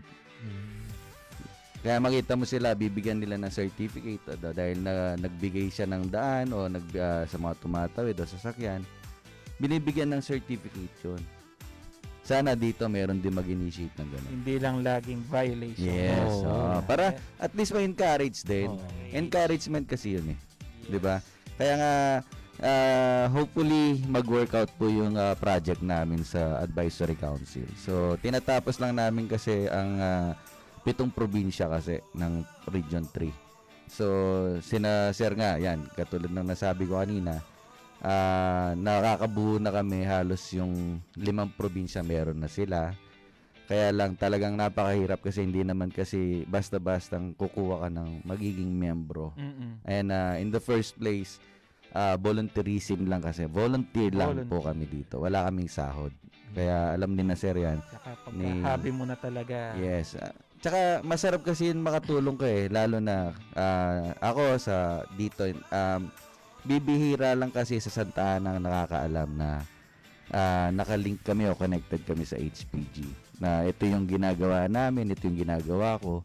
Kaya 1.82 1.98
makita 1.98 2.38
mo 2.38 2.46
sila, 2.46 2.78
bibigyan 2.78 3.18
nila 3.18 3.34
ng 3.42 3.50
certificate 3.50 4.22
uh, 4.30 4.54
dahil 4.54 4.78
na, 4.78 5.18
nagbigay 5.18 5.66
siya 5.66 5.90
ng 5.90 6.06
daan 6.14 6.54
o 6.54 6.70
nag, 6.70 6.86
ah, 6.94 7.26
sa 7.26 7.42
mga 7.42 7.58
tumatawid 7.58 8.14
o 8.22 8.24
sasakyan. 8.24 8.86
Binibigyan 9.58 10.14
ng 10.14 10.22
certificate 10.22 10.94
yun. 11.02 11.18
Sana 12.22 12.54
dito 12.54 12.86
meron 12.86 13.18
din 13.18 13.34
mag-initiate 13.34 13.98
ng 13.98 14.08
gano'n. 14.14 14.30
Hindi 14.30 14.54
lang 14.62 14.78
laging 14.86 15.26
violation. 15.26 15.90
Yes. 15.90 16.30
Oo. 16.30 16.46
oo. 16.46 16.78
para 16.86 17.18
at 17.42 17.50
least 17.58 17.74
ma-encourage 17.74 18.46
din. 18.46 18.70
Oo. 18.70 19.10
Encouragement 19.10 19.82
kasi 19.90 20.22
yun 20.22 20.38
eh. 20.38 20.38
'Di 20.86 21.02
ba? 21.02 21.18
Kaya 21.58 21.74
nga 21.82 21.94
ah, 22.62 23.26
hopefully 23.34 23.98
mag-workout 24.06 24.70
po 24.78 24.86
yung 24.86 25.18
ah, 25.18 25.34
project 25.34 25.82
namin 25.82 26.22
sa 26.22 26.62
advisory 26.62 27.18
council. 27.18 27.66
So 27.74 28.14
tinatapos 28.22 28.78
lang 28.78 28.94
namin 28.94 29.26
kasi 29.26 29.66
ang 29.66 29.90
ah, 29.98 30.30
pitong 30.82 31.14
probinsya 31.14 31.70
kasi 31.70 32.02
ng 32.14 32.42
Region 32.68 33.06
3. 33.06 33.30
So 33.88 34.06
sina 34.58 35.10
Sir 35.12 35.34
nga, 35.34 35.56
yan, 35.56 35.86
katulad 35.92 36.30
ng 36.30 36.48
nasabi 36.48 36.86
ko 36.86 36.98
kanina, 36.98 37.38
ah 38.02 38.74
nakakabuo 38.74 39.62
na 39.62 39.70
kami 39.70 40.02
halos 40.02 40.42
yung 40.52 40.98
limang 41.14 41.54
probinsya 41.54 42.02
meron 42.02 42.42
na 42.42 42.50
sila. 42.50 42.90
Kaya 43.62 43.94
lang 43.94 44.18
talagang 44.18 44.58
napakahirap 44.58 45.22
kasi 45.22 45.46
hindi 45.46 45.62
naman 45.62 45.88
kasi 45.88 46.44
basta-bastang 46.44 47.32
kukuha 47.38 47.86
ka 47.86 47.88
ng 47.88 48.26
magiging 48.26 48.68
membro. 48.68 49.32
Mm-mm. 49.38 49.80
And 49.86 50.12
uh, 50.12 50.34
in 50.36 50.52
the 50.52 50.60
first 50.60 50.98
place, 50.98 51.38
uh, 51.94 52.18
volunteerism 52.20 53.06
lang 53.08 53.22
kasi. 53.24 53.46
Volunteer 53.48 54.12
lang 54.12 54.44
po 54.44 54.60
Volunteer. 54.60 54.66
kami 54.66 54.84
dito. 54.90 55.14
Wala 55.24 55.48
kaming 55.48 55.72
sahod. 55.72 56.12
Kaya 56.52 56.92
alam 56.92 57.16
din 57.16 57.32
na 57.32 57.36
sir 57.38 57.56
yan. 57.56 57.80
Saka 57.88 58.12
pag 58.12 58.32
Ni- 58.36 58.92
mo 58.92 59.08
na 59.08 59.16
talaga. 59.16 59.72
Yes. 59.80 60.20
Ah, 60.20 60.36
tsaka 60.62 61.02
masarap 61.02 61.42
kasi 61.42 61.74
yun 61.74 61.82
makatulong 61.82 62.38
ka 62.38 62.46
eh. 62.46 62.70
Lalo 62.70 63.02
na 63.02 63.34
ah, 63.58 64.14
ako 64.22 64.56
sa 64.62 65.02
dito, 65.18 65.42
um, 65.50 66.08
bibihira 66.62 67.34
lang 67.34 67.50
kasi 67.50 67.82
sa 67.82 67.90
Santa 67.90 68.38
Ana 68.38 68.54
ang 68.54 68.62
nakakaalam 68.62 69.30
na 69.34 69.66
ah, 70.30 70.70
nakalink 70.70 71.26
kami 71.26 71.50
o 71.50 71.58
connected 71.58 72.06
kami 72.06 72.22
sa 72.22 72.38
HPG. 72.38 73.10
Na 73.42 73.66
ito 73.66 73.82
yung 73.90 74.06
ginagawa 74.06 74.70
namin, 74.70 75.10
ito 75.10 75.26
yung 75.26 75.42
ginagawa 75.42 75.98
ko. 75.98 76.22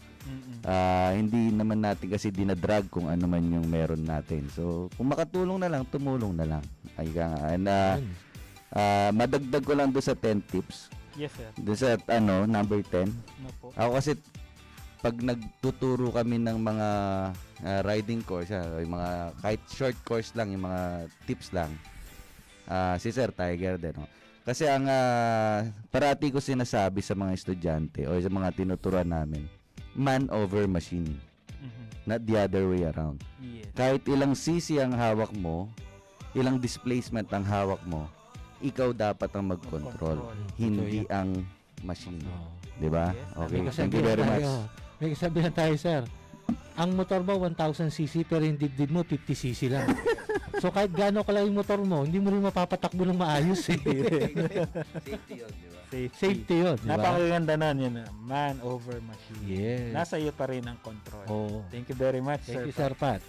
Ah, 0.62 1.18
hindi 1.18 1.50
naman 1.50 1.82
natin 1.82 2.14
kasi 2.14 2.30
dinadrag 2.30 2.86
kung 2.94 3.10
ano 3.10 3.26
man 3.26 3.42
yung 3.42 3.66
meron 3.66 4.06
natin. 4.06 4.46
So, 4.54 4.92
kung 4.94 5.10
makatulong 5.10 5.58
na 5.66 5.72
lang, 5.72 5.84
tumulong 5.90 6.38
na 6.38 6.46
lang. 6.46 6.64
Ay 6.94 7.10
nga. 7.10 7.28
And, 7.50 7.66
Yun. 7.66 8.06
ah, 8.76 9.10
madagdag 9.18 9.66
ko 9.66 9.74
lang 9.74 9.90
doon 9.90 10.06
sa 10.06 10.14
10 10.14 10.46
tips. 10.46 10.94
Yes, 11.18 11.34
sir. 11.34 11.50
Doon 11.58 11.76
sa 11.76 11.98
ano, 12.08 12.46
number 12.46 12.86
10. 12.86 13.10
Ano 13.10 13.50
po? 13.58 13.74
Ako 13.74 13.98
kasi 13.98 14.12
pag 14.98 15.14
nagtuturo 15.14 16.10
kami 16.10 16.38
ng 16.38 16.58
mga 16.58 16.88
ah, 17.64 17.82
riding 17.84 18.22
course, 18.22 18.50
ah, 18.50 18.78
yung 18.78 18.94
mga 18.94 19.10
kahit 19.42 19.62
short 19.68 19.98
course 20.04 20.30
lang, 20.34 20.54
yung 20.54 20.64
mga 20.64 20.82
tips 21.26 21.50
lang. 21.52 21.74
ah, 22.68 22.96
si 22.96 23.10
Sir 23.10 23.32
Tiger 23.32 23.80
din, 23.80 23.96
no? 23.96 24.06
Kasi 24.44 24.64
ang 24.64 24.86
ah, 24.86 25.64
parati 25.88 26.30
ko 26.30 26.38
sinasabi 26.38 27.00
sa 27.00 27.12
mga 27.12 27.32
estudyante 27.34 28.06
o 28.06 28.14
sa 28.14 28.28
mga 28.28 28.54
tinuturuan 28.54 29.08
namin, 29.08 29.48
man 29.92 30.28
over 30.30 30.68
machine, 30.68 31.18
Mhm. 31.58 31.84
not 32.06 32.22
the 32.24 32.36
other 32.38 32.68
way 32.68 32.84
around. 32.84 33.24
Yes. 33.40 33.72
Kahit 33.74 34.04
ilang 34.06 34.36
sisi 34.36 34.78
ang 34.78 34.94
hawak 34.94 35.32
mo, 35.32 35.72
ilang 36.32 36.60
displacement 36.60 37.26
ang 37.32 37.42
hawak 37.42 37.80
mo, 37.84 38.06
ikaw 38.60 38.90
dapat 38.92 39.30
ang 39.32 39.46
mag-control, 39.50 40.18
Mag-control. 40.18 40.58
hindi 40.58 41.04
Ito 41.04 41.12
ang 41.12 41.30
machine. 41.82 42.18
Oo. 42.24 42.50
'Di 42.78 42.90
ba? 42.90 43.10
Okay, 43.38 43.60
May 43.60 43.70
thank 43.70 43.94
you 43.94 44.02
very 44.02 44.22
much. 44.22 44.42
tayo. 44.42 44.54
May 44.98 45.08
kasabihan 45.14 45.54
tayo, 45.54 45.74
sir. 45.78 46.02
Ang 46.74 46.94
motor 46.94 47.22
mo 47.22 47.42
1,000cc 47.44 48.24
pero 48.24 48.42
yung 48.42 48.56
dibdib 48.56 48.90
mo 48.90 49.02
50cc 49.02 49.62
lang. 49.68 49.88
So 50.58 50.74
kahit 50.74 50.90
gaano 50.90 51.22
ka 51.22 51.30
lang 51.30 51.46
yung 51.46 51.62
motor 51.62 51.78
mo, 51.78 52.02
hindi 52.02 52.18
mo 52.18 52.34
rin 52.34 52.42
mapapatakbo 52.42 53.06
ng 53.06 53.14
maayos 53.14 53.62
eh. 53.70 53.78
Safety 55.06 55.38
yun, 55.38 55.52
di 55.54 55.68
ba? 55.70 55.80
Safety. 55.86 56.18
Safety 56.18 56.56
yun, 56.58 56.76
di 56.76 56.88
ba? 56.88 56.98
Napakaganda 56.98 57.54
nun 57.54 57.78
yun. 57.78 57.94
Man 58.20 58.58
over 58.66 58.98
machine. 59.00 59.38
Yes. 59.46 59.94
Nasa 59.94 60.18
iyo 60.18 60.34
pa 60.34 60.50
rin 60.50 60.66
ang 60.66 60.82
control. 60.82 61.26
Oo. 61.30 61.58
Thank 61.70 61.94
you 61.94 61.98
very 61.98 62.18
much, 62.20 62.42
Thank 62.42 62.58
sir. 62.58 62.64
you, 62.66 62.74
Sir 62.74 62.92
Pat. 62.98 63.22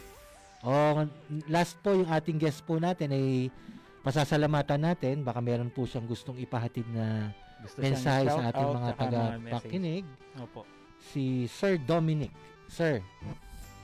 Oh, 0.64 1.04
last 1.46 1.76
po 1.78 1.92
yung 1.92 2.08
ating 2.08 2.40
guest 2.40 2.64
po 2.64 2.80
natin 2.80 3.12
ay 3.12 3.52
pasasalamatan 4.00 4.80
natin. 4.84 5.20
Baka 5.20 5.38
meron 5.38 5.68
po 5.68 5.84
siyang 5.84 6.04
gustong 6.04 6.38
ipahatid 6.38 6.86
na 6.88 7.32
Gusto 7.58 7.78
mensahe 7.78 8.24
sa 8.24 8.42
ating 8.46 8.70
mga 8.70 8.90
taga-pakinig. 8.94 10.04
Opo. 10.38 10.62
Si 11.04 11.24
Sir 11.48 11.76
Dominic. 11.76 12.30
Sir, 12.66 13.00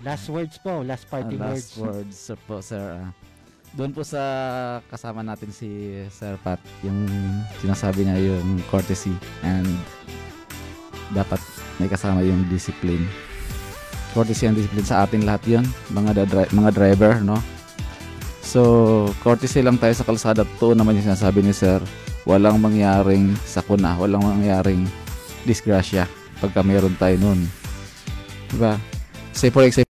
last 0.01 0.28
words 0.28 0.57
po, 0.57 0.81
last 0.81 1.09
parting 1.09 1.39
Ah, 1.39 1.51
words. 1.51 1.73
last 1.73 1.81
words 1.81 2.15
sir 2.15 2.36
po 2.47 2.61
sir 2.61 2.77
ah. 3.01 3.09
doon 3.73 3.91
po 3.91 4.05
sa 4.05 4.20
kasama 4.86 5.19
natin 5.20 5.49
si 5.49 5.66
Sir 6.09 6.36
Pat 6.39 6.61
yung 6.81 7.09
sinasabi 7.59 8.05
niya 8.05 8.20
yung 8.31 8.61
courtesy 8.69 9.11
and 9.41 9.66
dapat 11.11 11.41
may 11.77 11.89
kasama 11.89 12.20
yung 12.20 12.45
discipline 12.47 13.03
courtesy 14.12 14.47
and 14.47 14.55
discipline 14.55 14.85
sa 14.85 15.03
atin 15.03 15.24
lahat 15.24 15.43
yon 15.49 15.65
mga 15.91 16.23
da- 16.23 16.51
mga 16.53 16.70
driver 16.70 17.19
no 17.19 17.35
so 18.45 18.62
courtesy 19.25 19.65
lang 19.65 19.81
tayo 19.81 19.97
sa 19.97 20.05
kalsada 20.05 20.45
to 20.61 20.77
naman 20.77 21.01
yung 21.01 21.09
sinasabi 21.09 21.41
ni 21.41 21.57
Sir 21.57 21.81
walang 22.29 22.61
mangyaring 22.61 23.33
sakuna 23.49 23.97
walang 23.97 24.21
mangyaring 24.21 24.85
disgrasya 25.49 26.05
pagka 26.39 26.61
meron 26.61 26.95
tayo 27.01 27.16
nun 27.19 27.41
diba 28.53 28.77
say 29.33 29.49
for 29.49 29.65
example 29.65 29.95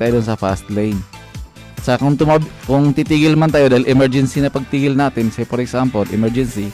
tayo 0.00 0.16
dun 0.16 0.24
sa 0.24 0.40
fast 0.40 0.64
lane. 0.72 0.96
Sa 1.84 2.00
kung 2.00 2.16
tumab 2.16 2.40
kung 2.64 2.96
titigil 2.96 3.36
man 3.36 3.52
tayo 3.52 3.68
dahil 3.68 3.84
emergency 3.84 4.40
na 4.40 4.48
pagtigil 4.48 4.96
natin, 4.96 5.28
say 5.28 5.44
for 5.44 5.60
example, 5.60 6.08
emergency, 6.08 6.72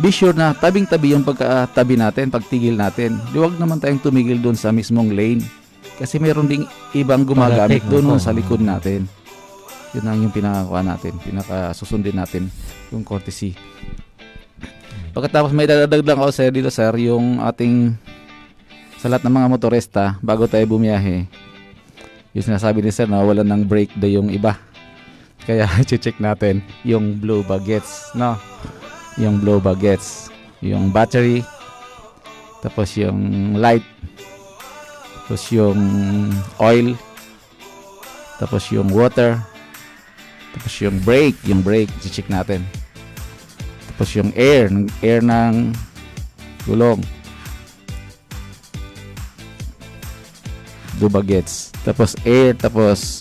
be 0.00 0.08
sure 0.08 0.32
na 0.32 0.56
tabing-tabi 0.56 1.12
yung 1.12 1.28
pagkatabi 1.28 2.00
natin, 2.00 2.32
pagtigil 2.32 2.72
natin. 2.72 3.20
Di 3.32 3.36
wag 3.36 3.60
naman 3.60 3.84
tayong 3.84 4.00
tumigil 4.00 4.40
doon 4.40 4.56
sa 4.56 4.72
mismong 4.72 5.12
lane. 5.12 5.44
Kasi 5.98 6.22
meron 6.22 6.46
ding 6.46 6.62
ibang 6.94 7.26
gumagamit 7.26 7.82
doon 7.90 8.22
sa 8.22 8.30
likod 8.30 8.62
natin. 8.62 9.10
Yun 9.96 10.04
ang 10.06 10.18
yung 10.22 10.34
pinakakuha 10.34 10.80
natin, 10.84 11.16
pinakasusundin 11.18 12.14
natin 12.14 12.46
yung 12.94 13.02
courtesy. 13.02 13.58
Pagkatapos 15.16 15.50
may 15.50 15.66
dadagdag 15.66 16.06
lang 16.06 16.18
ako 16.22 16.30
sir 16.30 16.54
dito 16.54 16.70
sir, 16.70 16.92
yung 17.02 17.42
ating 17.42 17.96
sa 19.00 19.10
lahat 19.10 19.26
ng 19.26 19.34
mga 19.34 19.48
motorista 19.50 20.04
bago 20.22 20.46
tayo 20.46 20.62
bumiyahe, 20.70 21.26
yung 22.36 22.44
sinasabi 22.46 22.84
ni 22.84 22.92
sir 22.94 23.08
na 23.10 23.24
wala 23.24 23.42
ng 23.42 23.64
brake 23.66 23.96
daw 23.98 24.06
yung 24.06 24.30
iba. 24.30 24.60
Kaya 25.48 25.64
check 25.88 26.20
natin 26.20 26.60
yung 26.84 27.16
blue 27.16 27.42
baguettes, 27.42 28.12
no? 28.12 28.36
Yung 29.16 29.40
blue 29.40 29.58
baguettes, 29.58 30.28
yung 30.60 30.92
battery, 30.92 31.40
tapos 32.60 32.92
yung 32.94 33.54
light, 33.56 33.82
tapos 35.28 35.44
yung 35.52 35.76
oil, 36.56 36.96
tapos 38.40 38.64
yung 38.72 38.88
water, 38.88 39.36
tapos 40.56 40.72
yung 40.80 40.96
brake, 41.04 41.36
yung 41.44 41.60
brake, 41.60 41.92
check 42.00 42.32
natin. 42.32 42.64
Tapos 43.92 44.08
yung 44.16 44.32
air, 44.32 44.72
ng 44.72 44.88
air 45.04 45.20
ng 45.20 45.76
gulong. 46.64 47.04
Blue 50.96 51.12
baguettes. 51.12 51.76
Tapos 51.84 52.16
air, 52.24 52.56
tapos 52.56 53.20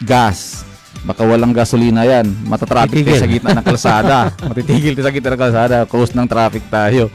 gas. 0.00 0.64
Baka 1.04 1.28
walang 1.28 1.52
gasolina 1.52 2.08
yan. 2.08 2.24
Matatraffic 2.48 3.04
tayo 3.04 3.20
sa 3.20 3.28
gitna 3.28 3.52
ng 3.60 3.66
kalsada. 3.68 4.16
Matitigil 4.48 4.96
tayo 4.96 5.04
sa 5.04 5.12
gitna 5.12 5.36
ng 5.36 5.42
kalsada. 5.44 5.76
Close 5.84 6.16
ng 6.16 6.24
traffic 6.24 6.64
tayo. 6.72 7.12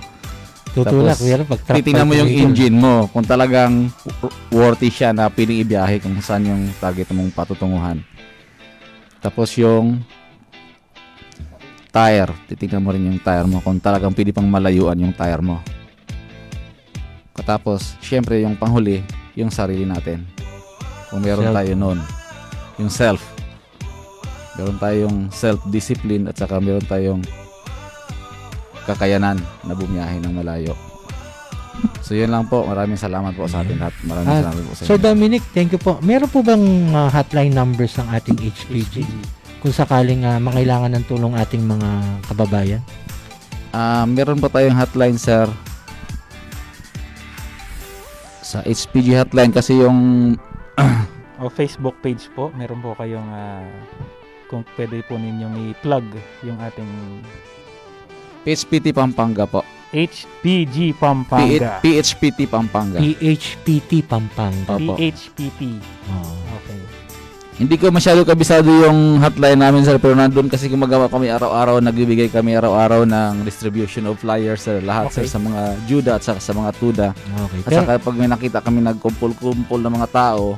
Tutulak, 0.69 1.17
Tapos, 1.17 1.25
pero 1.25 1.41
pag 1.49 1.59
titingnan 1.81 2.05
mo 2.05 2.13
yung 2.13 2.29
engine 2.29 2.77
mo. 2.77 3.09
Kung 3.09 3.25
talagang 3.25 3.89
worthy 4.53 4.93
siya 4.93 5.09
na 5.09 5.25
piling 5.27 5.65
ibiyahe 5.65 5.97
kung 5.97 6.13
saan 6.21 6.45
yung 6.45 6.63
target 6.77 7.09
mong 7.09 7.33
patutunguhan. 7.33 8.05
Tapos 9.19 9.57
yung 9.57 10.05
tire. 11.89 12.31
Titingnan 12.45 12.83
mo 12.85 12.89
rin 12.93 13.09
yung 13.09 13.19
tire 13.19 13.49
mo 13.49 13.59
kung 13.65 13.81
talagang 13.81 14.13
pwede 14.13 14.29
pang 14.29 14.45
malayuan 14.45 15.01
yung 15.01 15.13
tire 15.13 15.41
mo. 15.41 15.57
Katapos, 17.33 17.97
syempre 18.03 18.45
yung 18.45 18.53
panghuli, 18.53 19.01
yung 19.33 19.49
sarili 19.49 19.89
natin. 19.89 20.27
Kung 21.09 21.25
meron 21.25 21.49
Self. 21.49 21.57
tayo 21.57 21.73
noon. 21.73 21.99
Yung 22.77 22.91
self. 22.93 23.21
Meron 24.59 24.77
tayong 24.77 25.17
self-discipline 25.33 26.29
at 26.29 26.37
saka 26.37 26.61
meron 26.61 26.85
tayong 26.85 27.23
kakayanan 28.89 29.37
na 29.61 29.73
bumiyahe 29.73 30.17
ng 30.17 30.33
malayo. 30.33 30.73
So 32.01 32.11
yun 32.11 32.27
lang 32.27 32.43
po. 32.43 32.65
Maraming 32.65 32.97
salamat 32.97 33.31
po 33.31 33.45
sa 33.45 33.61
ating 33.61 33.77
lahat. 33.77 33.95
Maraming 34.03 34.27
Ah, 34.27 34.41
salamat 34.43 34.61
po 34.61 34.73
sa 34.73 34.81
So 34.83 34.93
inyo. 34.93 35.03
Dominic, 35.05 35.43
thank 35.53 35.69
you 35.69 35.79
po. 35.79 35.95
Meron 36.01 36.27
po 36.27 36.41
bang 36.41 36.59
uh, 36.89 37.07
hotline 37.07 37.49
numbers 37.49 37.95
ng 37.95 38.09
ating 38.09 38.35
HPG? 38.35 39.05
Kung 39.59 39.71
sakaling 39.71 40.23
uh, 40.23 40.39
mangailangan 40.39 40.91
ng 40.91 41.05
tulong 41.05 41.35
ating 41.35 41.61
mga 41.61 41.89
kababayan? 42.25 42.81
Ah, 43.69 44.03
meron 44.03 44.41
pa 44.41 44.49
tayong 44.49 44.73
hotline 44.73 45.15
sir. 45.15 45.45
Sa 48.41 48.59
HPG 48.59 49.13
hotline 49.15 49.53
kasi 49.53 49.77
yung 49.77 50.33
O 51.39 51.47
Facebook 51.47 51.95
page 52.01 52.27
po, 52.29 52.51
meron 52.51 52.83
po 52.83 52.91
kayong 52.93 53.29
ah, 53.29 53.63
kung 54.47 54.67
pwede 54.75 54.99
po 55.05 55.15
ninyong 55.15 55.71
i-plug 55.71 56.03
yung 56.41 56.59
ating 56.59 56.89
PHPT 58.43 58.95
Pampanga 58.95 59.43
po. 59.45 59.61
HPG 59.89 60.93
Pampanga. 60.95 61.81
P- 61.81 61.97
PHPT 61.97 62.45
Pampanga. 62.45 63.01
PHPT 63.01 64.05
Pampanga. 64.05 64.77
Opo. 64.77 64.93
PHPT. 64.95 65.61
Oh. 66.13 66.37
Okay. 66.61 66.77
Hindi 67.59 67.75
ko 67.75 67.91
masyado 67.91 68.23
kabisado 68.23 68.69
yung 68.69 69.19
hotline 69.19 69.59
namin 69.59 69.83
sir 69.83 69.99
pero 69.99 70.15
nandun 70.15 70.47
kasi 70.47 70.71
gumagawa 70.71 71.11
kami 71.11 71.27
araw-araw, 71.27 71.83
nagbibigay 71.83 72.31
kami 72.31 72.55
araw-araw 72.55 73.03
ng 73.03 73.43
distribution 73.43 74.07
of 74.07 74.15
flyers 74.15 74.63
sir, 74.63 74.79
lahat 74.79 75.11
Okay. 75.11 75.25
sir 75.25 75.35
sa 75.35 75.39
mga 75.43 75.61
Juda 75.83 76.11
at 76.15 76.23
saka 76.23 76.39
sa 76.39 76.53
mga 76.55 76.71
Tuda. 76.79 77.07
Okay. 77.49 77.59
At 77.65 77.71
saka 77.83 77.91
pag 77.99 78.15
may 78.15 78.29
nakita 78.31 78.63
kami 78.63 78.79
nagkumpul-kumpul 78.85 79.81
ng 79.81 79.93
mga 79.99 80.07
tao, 80.07 80.55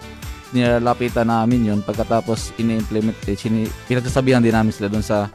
nilalapitan 0.52 1.26
namin 1.26 1.74
yun 1.74 1.80
pagkatapos 1.80 2.54
ini-implement, 2.60 3.16
eh, 3.26 3.34
sini, 3.34 3.66
pinagsasabihan 3.88 4.44
din 4.44 4.54
namin 4.54 4.70
sila 4.70 4.92
dun 4.92 5.02
sa 5.02 5.32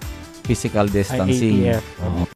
physical 0.46 0.86
distancing. 0.86 1.74
Oo. 2.06 2.30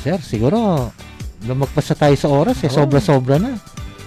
sir, 0.00 0.16
siguro 0.24 0.88
lumagpas 1.44 1.92
na 1.92 1.96
tayo 2.08 2.16
sa 2.16 2.28
oras 2.32 2.56
eh. 2.64 2.72
Sobra-sobra 2.72 3.36
na. 3.36 3.60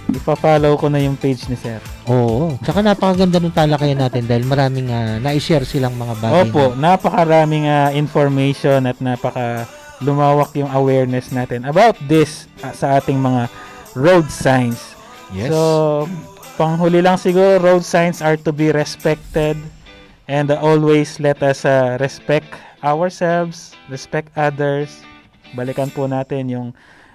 Ipa-follow 0.04 0.76
ko 0.76 0.92
na 0.92 1.00
yung 1.00 1.16
page 1.16 1.48
ni 1.48 1.56
Sir. 1.56 1.80
Oo. 2.10 2.60
Tsaka 2.60 2.84
napakaganda 2.84 3.40
ng 3.40 3.54
talakayan 3.54 4.04
natin 4.04 4.28
dahil 4.28 4.44
maraming 4.44 4.92
uh, 4.92 5.16
na-share 5.16 5.64
silang 5.64 5.96
mga 5.96 6.14
bagay. 6.20 6.50
Opo, 6.50 6.76
napakaraming 6.76 7.64
ah, 7.64 7.88
information 7.94 8.84
at 8.84 9.00
napaka 9.00 9.64
lumawak 10.04 10.52
yung 10.60 10.68
awareness 10.68 11.32
natin 11.32 11.64
about 11.64 11.96
this 12.04 12.50
ah, 12.60 12.76
sa 12.76 13.00
ating 13.00 13.16
mga 13.16 13.48
road 13.96 14.28
signs. 14.28 14.92
Yes. 15.32 15.48
So, 15.48 16.04
panghuli 16.54 17.02
lang 17.02 17.18
siguro, 17.18 17.58
road 17.58 17.84
signs 17.84 18.22
are 18.22 18.38
to 18.38 18.50
be 18.54 18.70
respected 18.70 19.58
and 20.30 20.50
uh, 20.50 20.58
always 20.58 21.18
let 21.20 21.42
us 21.42 21.66
uh, 21.66 21.98
respect 22.00 22.48
ourselves, 22.82 23.74
respect 23.90 24.30
others. 24.38 25.02
Balikan 25.54 25.90
po 25.90 26.06
natin 26.06 26.50
yung 26.50 26.68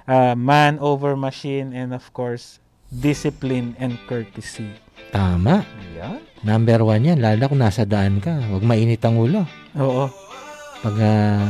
uh, 0.08 0.36
man 0.36 0.80
over 0.80 1.16
machine 1.16 1.72
and 1.72 1.92
of 1.92 2.08
course, 2.12 2.60
discipline 2.90 3.76
and 3.80 3.96
courtesy. 4.10 4.70
Tama. 5.12 5.64
Yan. 5.96 6.22
Number 6.44 6.80
one 6.84 7.04
yan. 7.04 7.20
Lalo 7.20 7.52
kung 7.52 7.60
nasa 7.60 7.84
daan 7.84 8.24
ka. 8.24 8.40
Huwag 8.48 8.64
mainit 8.64 9.04
ang 9.04 9.20
ulo. 9.20 9.44
Oo, 9.76 10.08
Pag 10.80 10.96
ah, 11.04 11.44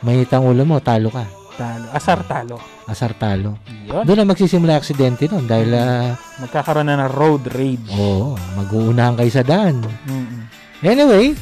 mainit 0.00 0.32
ang 0.32 0.48
ulo 0.48 0.64
mo, 0.64 0.80
talo 0.80 1.12
ka. 1.12 1.28
Talo. 1.56 1.86
Asar 1.90 2.20
talo. 2.22 2.56
Asar 2.84 3.12
talo. 3.12 3.56
Yun. 3.82 4.04
Doon 4.04 4.18
na 4.18 4.28
magsisimula 4.28 4.76
aksidente 4.76 5.26
nun 5.26 5.44
dahil 5.44 5.72
ah, 5.72 6.14
Magkakaroon 6.38 6.86
na 6.86 7.00
ng 7.00 7.10
road 7.10 7.48
rage. 7.48 7.88
oo, 7.90 8.36
mag-uunahan 8.54 9.16
kayo 9.16 9.30
sa 9.30 9.42
daan. 9.42 9.80
Mm-mm. 10.04 10.44
Anyway, 10.80 11.32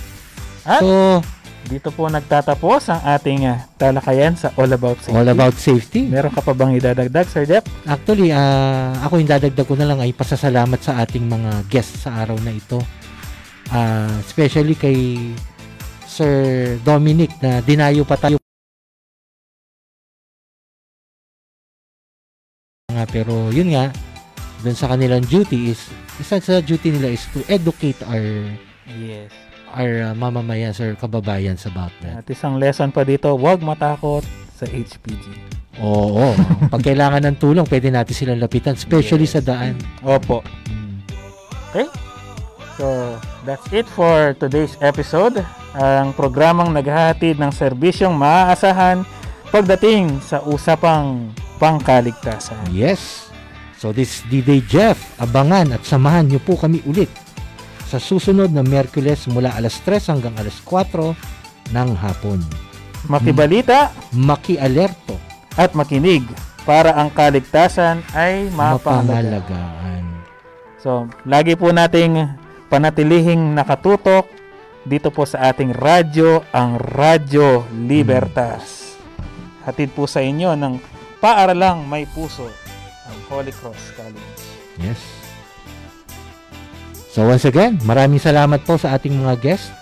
At 0.63 0.81
so 0.81 1.21
dito 1.65 1.89
po 1.89 2.07
nagtatapos 2.07 2.89
ang 2.89 3.01
ating 3.11 3.45
ah, 3.47 3.65
talakayan 3.75 4.33
sa 4.33 4.53
All 4.55 4.69
About 4.69 5.01
Safety. 5.01 5.13
all 5.13 5.29
about 5.29 5.55
safety. 5.57 6.01
Meron 6.07 6.29
ka 6.31 6.41
pa 6.41 6.53
bang 6.53 6.77
idadagdag, 6.77 7.25
Sir 7.25 7.45
Jeff? 7.45 7.65
Actually, 7.83 8.31
ah, 8.31 8.93
ako 9.01 9.17
yung 9.17 9.29
dadagdag 9.29 9.65
ko 9.65 9.73
na 9.73 9.85
lang 9.85 9.97
ay 9.99 10.13
pasasalamat 10.13 10.77
sa 10.79 11.01
ating 11.01 11.25
mga 11.25 11.65
guests 11.67 12.05
sa 12.05 12.21
araw 12.21 12.37
na 12.39 12.53
ito. 12.53 12.85
Ah, 13.67 14.13
especially 14.21 14.77
kay 14.77 15.33
Sir 16.05 16.31
Dominic 16.81 17.33
na 17.41 17.59
dinayo 17.59 18.05
pa 18.05 18.15
tayo 18.15 18.37
nga 22.95 23.05
pero 23.05 23.51
yun 23.51 23.75
nga 23.75 23.91
dun 24.63 24.77
sa 24.79 24.89
kanilang 24.89 25.27
duty 25.27 25.75
is 25.75 25.91
isa 26.17 26.39
sa 26.39 26.63
duty 26.63 26.95
nila 26.95 27.13
is 27.13 27.27
to 27.35 27.43
educate 27.51 27.99
our 28.07 28.25
Yes. 28.85 29.33
our 29.75 30.13
uh, 30.13 30.15
mamamayan 30.15 30.71
or 30.79 30.95
kababayans 30.95 31.67
about 31.67 31.91
that. 32.05 32.23
At 32.23 32.27
isang 32.31 32.63
lesson 32.63 32.95
pa 32.95 33.03
dito, 33.03 33.35
huwag 33.35 33.59
matakot 33.59 34.23
sa 34.55 34.69
HPG. 34.71 35.35
Oo. 35.83 36.31
Pag 36.71 36.83
kailangan 36.85 37.27
ng 37.27 37.37
tulong, 37.43 37.67
pwede 37.67 37.91
natin 37.91 38.15
silang 38.15 38.39
lapitan, 38.39 38.79
especially 38.79 39.27
sa 39.27 39.43
daan. 39.43 39.75
Opo. 40.07 40.47
Mm. 40.71 41.03
Okay? 41.73 41.87
So, 42.79 43.19
that's 43.43 43.67
it 43.75 43.87
for 43.91 44.39
today's 44.39 44.79
episode. 44.79 45.43
Ang 45.75 46.15
programang 46.15 46.71
naghahatid 46.71 47.43
ng 47.43 47.51
serbisyong 47.51 48.15
maaasahan 48.15 49.03
pagdating 49.51 50.23
sa 50.23 50.39
usapang 50.47 51.35
pangkaligtasan. 51.59 52.71
Yes. 52.71 53.29
So 53.79 53.93
this 53.93 54.21
is 54.21 54.21
D-Day 54.33 54.65
Jeff. 54.65 54.97
Abangan 55.21 55.77
at 55.77 55.83
samahan 55.85 56.31
niyo 56.31 56.41
po 56.41 56.57
kami 56.57 56.81
ulit 56.89 57.11
sa 57.85 58.01
susunod 58.01 58.51
na 58.51 58.65
Merkules 58.65 59.29
mula 59.29 59.53
alas 59.53 59.79
3 59.85 60.11
hanggang 60.11 60.35
alas 60.41 60.57
4 60.65 61.15
ng 61.71 61.91
hapon. 62.01 62.41
Makibalita 63.07 63.93
Maki-alerto. 64.17 65.21
at 65.55 65.77
makinig 65.77 66.25
para 66.65 66.97
ang 66.97 67.13
kaligtasan 67.13 68.03
ay 68.17 68.51
mapangalaga. 68.51 69.53
Mapangalagaan. 69.55 70.03
So, 70.81 71.07
lagi 71.29 71.55
po 71.55 71.71
nating 71.71 72.19
panatilihing 72.73 73.55
nakatutok 73.55 74.27
dito 74.85 75.09
po 75.09 75.25
sa 75.25 75.49
ating 75.49 75.73
radyo, 75.73 76.45
ang 76.53 76.77
Radyo 76.77 77.65
Libertas. 77.89 78.93
Hatid 79.65 79.97
po 79.97 80.05
sa 80.05 80.21
inyo 80.21 80.53
ng 80.53 80.94
paaralang 81.25 81.89
may 81.89 82.05
puso, 82.05 82.53
ang 83.09 83.19
Holy 83.33 83.49
Cross 83.57 83.97
College. 83.97 84.41
Yes. 84.77 85.01
So 87.09 87.25
once 87.25 87.49
again, 87.49 87.81
maraming 87.89 88.21
salamat 88.21 88.61
po 88.69 88.77
sa 88.77 88.93
ating 88.93 89.17
mga 89.17 89.41
guests 89.41 89.73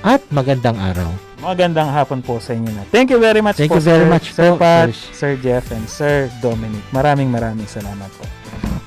at 0.00 0.24
magandang 0.32 0.80
araw. 0.80 1.12
Magandang 1.44 1.92
hapon 1.92 2.24
po 2.24 2.40
sa 2.40 2.56
inyo 2.56 2.72
na. 2.72 2.88
Thank 2.88 3.12
you 3.12 3.20
very 3.20 3.44
much 3.44 3.60
Thank 3.60 3.76
po, 3.76 3.76
you 3.76 3.84
very 3.84 4.08
Sir, 4.08 4.12
much 4.16 4.26
Sir 4.32 4.50
po, 4.56 4.64
Pat, 4.64 4.88
Sir- 4.88 5.12
Sir 5.12 5.32
Jeff, 5.44 5.68
and 5.68 5.84
Sir 5.84 6.32
Dominic. 6.40 6.80
Maraming 6.96 7.28
maraming 7.28 7.68
salamat 7.68 8.08
po. 8.16 8.24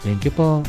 Thank 0.01 0.25
you 0.25 0.33
po. 0.33 0.65